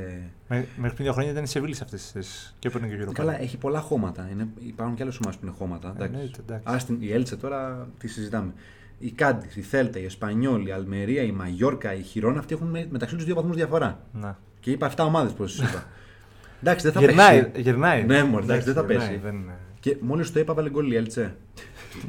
Με- 0.49 0.57
Μέχρι 0.76 0.95
πριν 0.95 0.95
δύο 0.97 1.12
χρόνια 1.12 1.30
ήταν 1.30 1.45
η 1.45 1.47
Σεβίλη 1.47 1.74
σε 1.74 1.84
αυτές 1.84 2.01
τις 2.03 2.11
θέσεις. 2.11 2.57
Και 2.59 2.68
έπαιρνε 2.68 2.86
και 2.89 2.95
ο 2.95 3.07
Europa. 3.09 3.12
Καλά, 3.12 3.41
έχει 3.41 3.57
πολλά 3.57 3.80
χώματα. 3.80 4.28
Είναι, 4.32 4.49
υπάρχουν 4.66 4.97
και 4.97 5.03
άλλες 5.03 5.18
ομάδες 5.18 5.39
που 5.41 5.47
είναι 5.47 5.55
χώματα. 5.59 5.89
εντάξει. 5.97 6.12
εννοείται, 6.14 6.39
εντάξει. 6.41 6.64
Ας 6.66 6.84
την- 6.86 6.97
η 7.01 7.12
Έλτσε 7.12 7.36
τώρα 7.36 7.89
τη 7.99 8.09
συζητάμε. 8.09 8.53
Η 8.99 9.11
Κάντις, 9.11 9.57
η 9.57 9.61
Θέλτα, 9.62 9.99
η 9.99 10.05
Εσπανιόλ, 10.05 10.66
η 10.66 10.70
Αλμερία, 10.72 11.22
η 11.22 11.30
Μαγιόρκα, 11.32 11.95
η 11.95 12.03
Χιρόνα, 12.03 12.39
αυτοί 12.39 12.55
έχουν 12.55 12.66
με- 12.66 12.86
μεταξύ 12.91 13.14
τους 13.16 13.24
δύο 13.24 13.34
βαθμούς 13.34 13.57
διαφορά. 13.57 14.01
Να. 14.12 14.39
Και 14.61 14.70
είπα 14.70 14.86
7 14.86 15.05
ομάδες, 15.05 15.32
πώς 15.32 15.53
σας 15.55 15.68
είπα. 15.70 15.84
εντάξει, 16.62 16.84
δεν 16.84 16.93
θα 16.93 17.01
Γυρνάει, 17.01 17.45
πέσει. 17.45 17.62
γυρνάει. 17.62 18.05
Ναι, 18.05 18.22
μωρέ, 18.22 18.45
εντάξει, 18.45 18.64
δεν 18.64 18.74
θα 18.74 18.80
γυρνάει, 18.86 19.09
πέσει. 19.09 19.20
δεν 19.22 19.34
είναι. 19.34 19.55
Και 19.80 19.97
μόλις 20.01 20.32
το 20.32 20.41
είπα, 20.41 20.55
βάλε 20.55 20.70
γκολ 20.70 20.93
η 20.93 20.97
Έλτσε. 20.97 21.34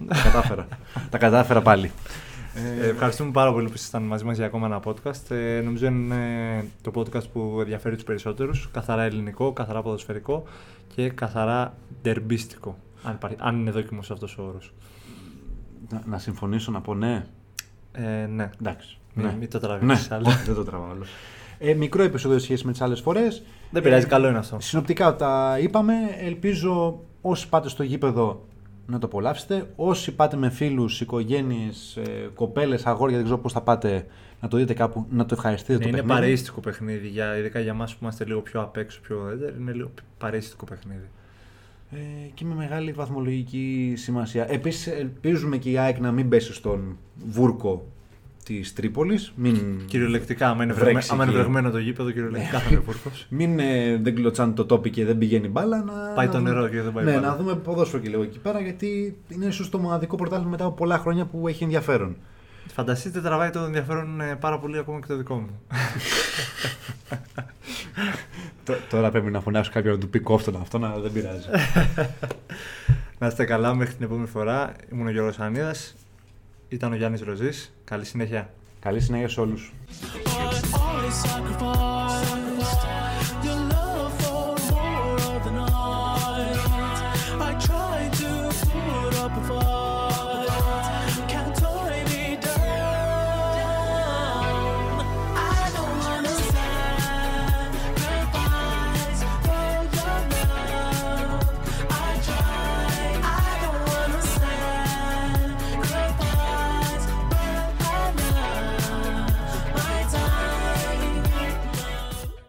Τα 0.07 0.21
κατάφερα. 0.23 0.67
Τα 1.09 1.17
κατάφερα 1.17 1.61
πάλι. 1.61 1.91
Ε, 2.81 2.87
ευχαριστούμε 2.89 3.31
πάρα 3.31 3.53
πολύ 3.53 3.67
που 3.67 3.73
ήσασταν 3.75 4.03
μαζί 4.03 4.23
μας 4.23 4.37
για 4.37 4.45
ακόμα 4.45 4.65
ένα 4.65 4.79
podcast. 4.85 5.31
Ε, 5.35 5.61
νομίζω 5.63 5.85
είναι 5.85 6.17
το 6.81 6.91
podcast 6.95 7.29
που 7.33 7.57
ενδιαφέρει 7.59 7.95
τους 7.95 8.03
περισσότερους. 8.03 8.69
Καθαρά 8.73 9.03
ελληνικό, 9.03 9.53
καθαρά 9.53 9.81
ποδοσφαιρικό 9.81 10.43
και 10.95 11.09
καθαρά 11.09 11.77
ντερμπίστικο. 12.01 12.77
Αν, 13.03 13.13
υπάρχει, 13.13 13.35
αν 13.39 13.59
είναι 13.59 13.71
δόκιμος 13.71 14.11
αυτός 14.11 14.37
ο 14.37 14.43
όρος. 14.43 14.73
να, 15.89 16.01
να 16.05 16.17
συμφωνήσω 16.17 16.71
να 16.71 16.81
πω 16.81 16.93
ναι. 16.95 17.25
Ε, 17.91 18.25
ναι. 18.25 18.49
Εντάξει. 18.61 18.97
Μην, 19.13 19.25
ναι. 19.25 19.35
μην 19.39 19.49
το 19.49 19.59
τραβήξεις 19.59 20.09
Ναι, 20.09 20.15
άλλο. 20.15 20.27
όχι, 20.27 20.43
δεν 20.45 20.55
το 20.55 20.63
τραβάω 20.63 20.89
άλλο. 20.89 21.03
Ε, 21.57 21.73
μικρό 21.73 22.03
επεισόδιο 22.03 22.37
σε 22.37 22.43
σχέση 22.43 22.65
με 22.65 22.71
τις 22.71 22.81
άλλες 22.81 22.99
φορές. 22.99 23.43
Δεν 23.71 23.81
πειράζει, 23.81 24.05
καλό 24.05 24.27
είναι 24.27 24.37
αυτό. 24.37 24.57
Συνοπτικά 24.59 25.15
τα 25.15 25.57
είπαμε. 25.61 25.93
Ελπίζω 26.19 26.99
όσοι 27.21 27.49
πάτε 27.49 27.69
στο 27.69 27.83
γήπεδο 27.83 28.47
να 28.89 28.99
το 28.99 29.05
απολαύσετε. 29.05 29.69
Όσοι 29.75 30.15
πάτε 30.15 30.37
με 30.37 30.49
φίλους, 30.49 31.01
οικογένειες, 31.01 31.97
κοπέλες, 32.33 32.85
αγόρια, 32.85 33.15
δεν 33.15 33.25
ξέρω 33.25 33.39
πώς 33.41 33.53
θα 33.53 33.61
πάτε 33.61 34.05
να 34.41 34.47
το 34.47 34.57
δείτε 34.57 34.73
κάπου, 34.73 35.05
να 35.09 35.25
το 35.25 35.35
ευχαριστείτε 35.37 35.73
Ναι, 35.73 35.79
το 35.79 35.87
είναι 35.87 35.97
παιχνίδι. 35.97 36.19
παρείστικο 36.19 36.59
παιχνίδι, 36.59 37.07
για, 37.07 37.37
ειδικά 37.37 37.59
για 37.59 37.71
εμάς 37.71 37.91
που 37.91 37.97
είμαστε 38.01 38.25
λίγο 38.25 38.39
πιο 38.41 38.61
απ' 38.61 38.77
έξω, 38.77 38.99
πιο 39.01 39.29
έντερ, 39.31 39.55
είναι 39.59 39.71
λίγο 39.71 39.91
παρείστικο 40.17 40.65
παιχνίδι. 40.65 41.07
Ε, 41.91 41.97
και 42.33 42.45
με 42.45 42.55
μεγάλη 42.55 42.91
βαθμολογική 42.91 43.93
σημασία. 43.97 44.51
Επίσης, 44.51 44.87
ελπίζουμε 44.87 45.57
και 45.57 45.69
η 45.71 45.77
ΑΕΚ 45.77 45.99
να 45.99 46.11
μην 46.11 46.29
πέσει 46.29 46.53
στον 46.53 46.97
βούρκο 47.29 47.85
της 48.43 48.73
Τρίπολης. 48.73 49.31
Μην... 49.35 49.81
Κυριολεκτικά, 49.85 50.49
άμα 50.49 50.63
είναι, 50.63 50.73
Βρέξει 50.73 50.83
βρεγμέ- 50.91 51.11
άμα 51.11 51.23
είναι 51.23 51.31
εκεί. 51.33 51.41
βρεγμένο 51.41 51.71
το 51.71 51.77
γήπεδο, 51.79 52.11
κυριολεκτικά 52.11 52.59
θα 52.59 52.69
είναι 52.71 52.79
βούρκος. 52.79 53.25
Μην 53.29 53.59
ε, 53.59 53.97
δεν 54.01 54.15
κλωτσάνε 54.15 54.53
το 54.53 54.65
τόπι 54.65 54.89
και 54.89 55.05
δεν 55.05 55.17
πηγαίνει 55.17 55.47
μπάλα. 55.47 55.83
Να, 55.83 55.91
Πάει 56.15 56.25
να 56.25 56.31
το 56.31 56.37
δούμε- 56.37 56.49
νερό 56.51 56.67
και 56.67 56.81
δεν 56.81 56.93
πάει 56.93 57.05
Ναι, 57.05 57.11
μπάλα. 57.13 57.27
να 57.27 57.35
δούμε 57.35 57.55
ποδόσφαιρο 57.55 58.01
και 58.01 58.09
λίγο 58.09 58.21
εκεί 58.23 58.39
πέρα, 58.39 58.59
γιατί 58.61 59.17
είναι 59.29 59.45
ίσως 59.45 59.69
το 59.69 59.77
μοναδικό 59.77 60.15
πρωτάθλημα 60.15 60.49
μετά 60.51 60.65
από 60.65 60.75
πολλά 60.75 60.97
χρόνια 60.97 61.25
που 61.25 61.47
έχει 61.47 61.63
ενδιαφέρον. 61.63 62.15
Φανταστείτε, 62.73 63.21
τραβάει 63.21 63.49
το 63.49 63.59
ενδιαφέρον 63.59 64.21
ε, 64.21 64.35
πάρα 64.39 64.59
πολύ 64.59 64.77
ακόμα 64.77 64.99
και 64.99 65.07
το 65.07 65.17
δικό 65.17 65.35
μου. 65.35 65.59
Τ- 68.63 68.89
Τώρα 68.89 69.09
πρέπει 69.11 69.31
να 69.31 69.41
φωνάξω 69.41 69.71
κάποιον 69.73 69.93
να 69.93 69.99
του 69.99 70.09
πει 70.09 70.19
κόφτον 70.19 70.55
αυτό, 70.61 70.77
να 70.77 70.97
δεν 70.99 71.11
πειράζει. 71.11 71.45
Να 73.19 73.27
είστε 73.27 73.45
καλά 73.45 73.75
μέχρι 73.75 73.93
την 73.93 74.05
επόμενη 74.05 74.27
φορά. 74.27 74.71
Ήμουν 74.91 75.07
ο 75.07 75.09
Γιώργος 75.09 75.39
Ανίδας. 75.39 75.95
Ήταν 76.69 76.91
ο 76.91 76.95
Γιάννης 76.95 77.21
Ροζής. 77.21 77.71
Καλή 77.83 78.05
συνέχεια. 78.05 78.53
Καλή 78.79 78.99
συνέχεια 78.99 79.29
σε 79.29 79.39
όλους. 79.39 79.73
But 80.13 80.53
always 80.73 81.15
sacrifice. 81.25 81.98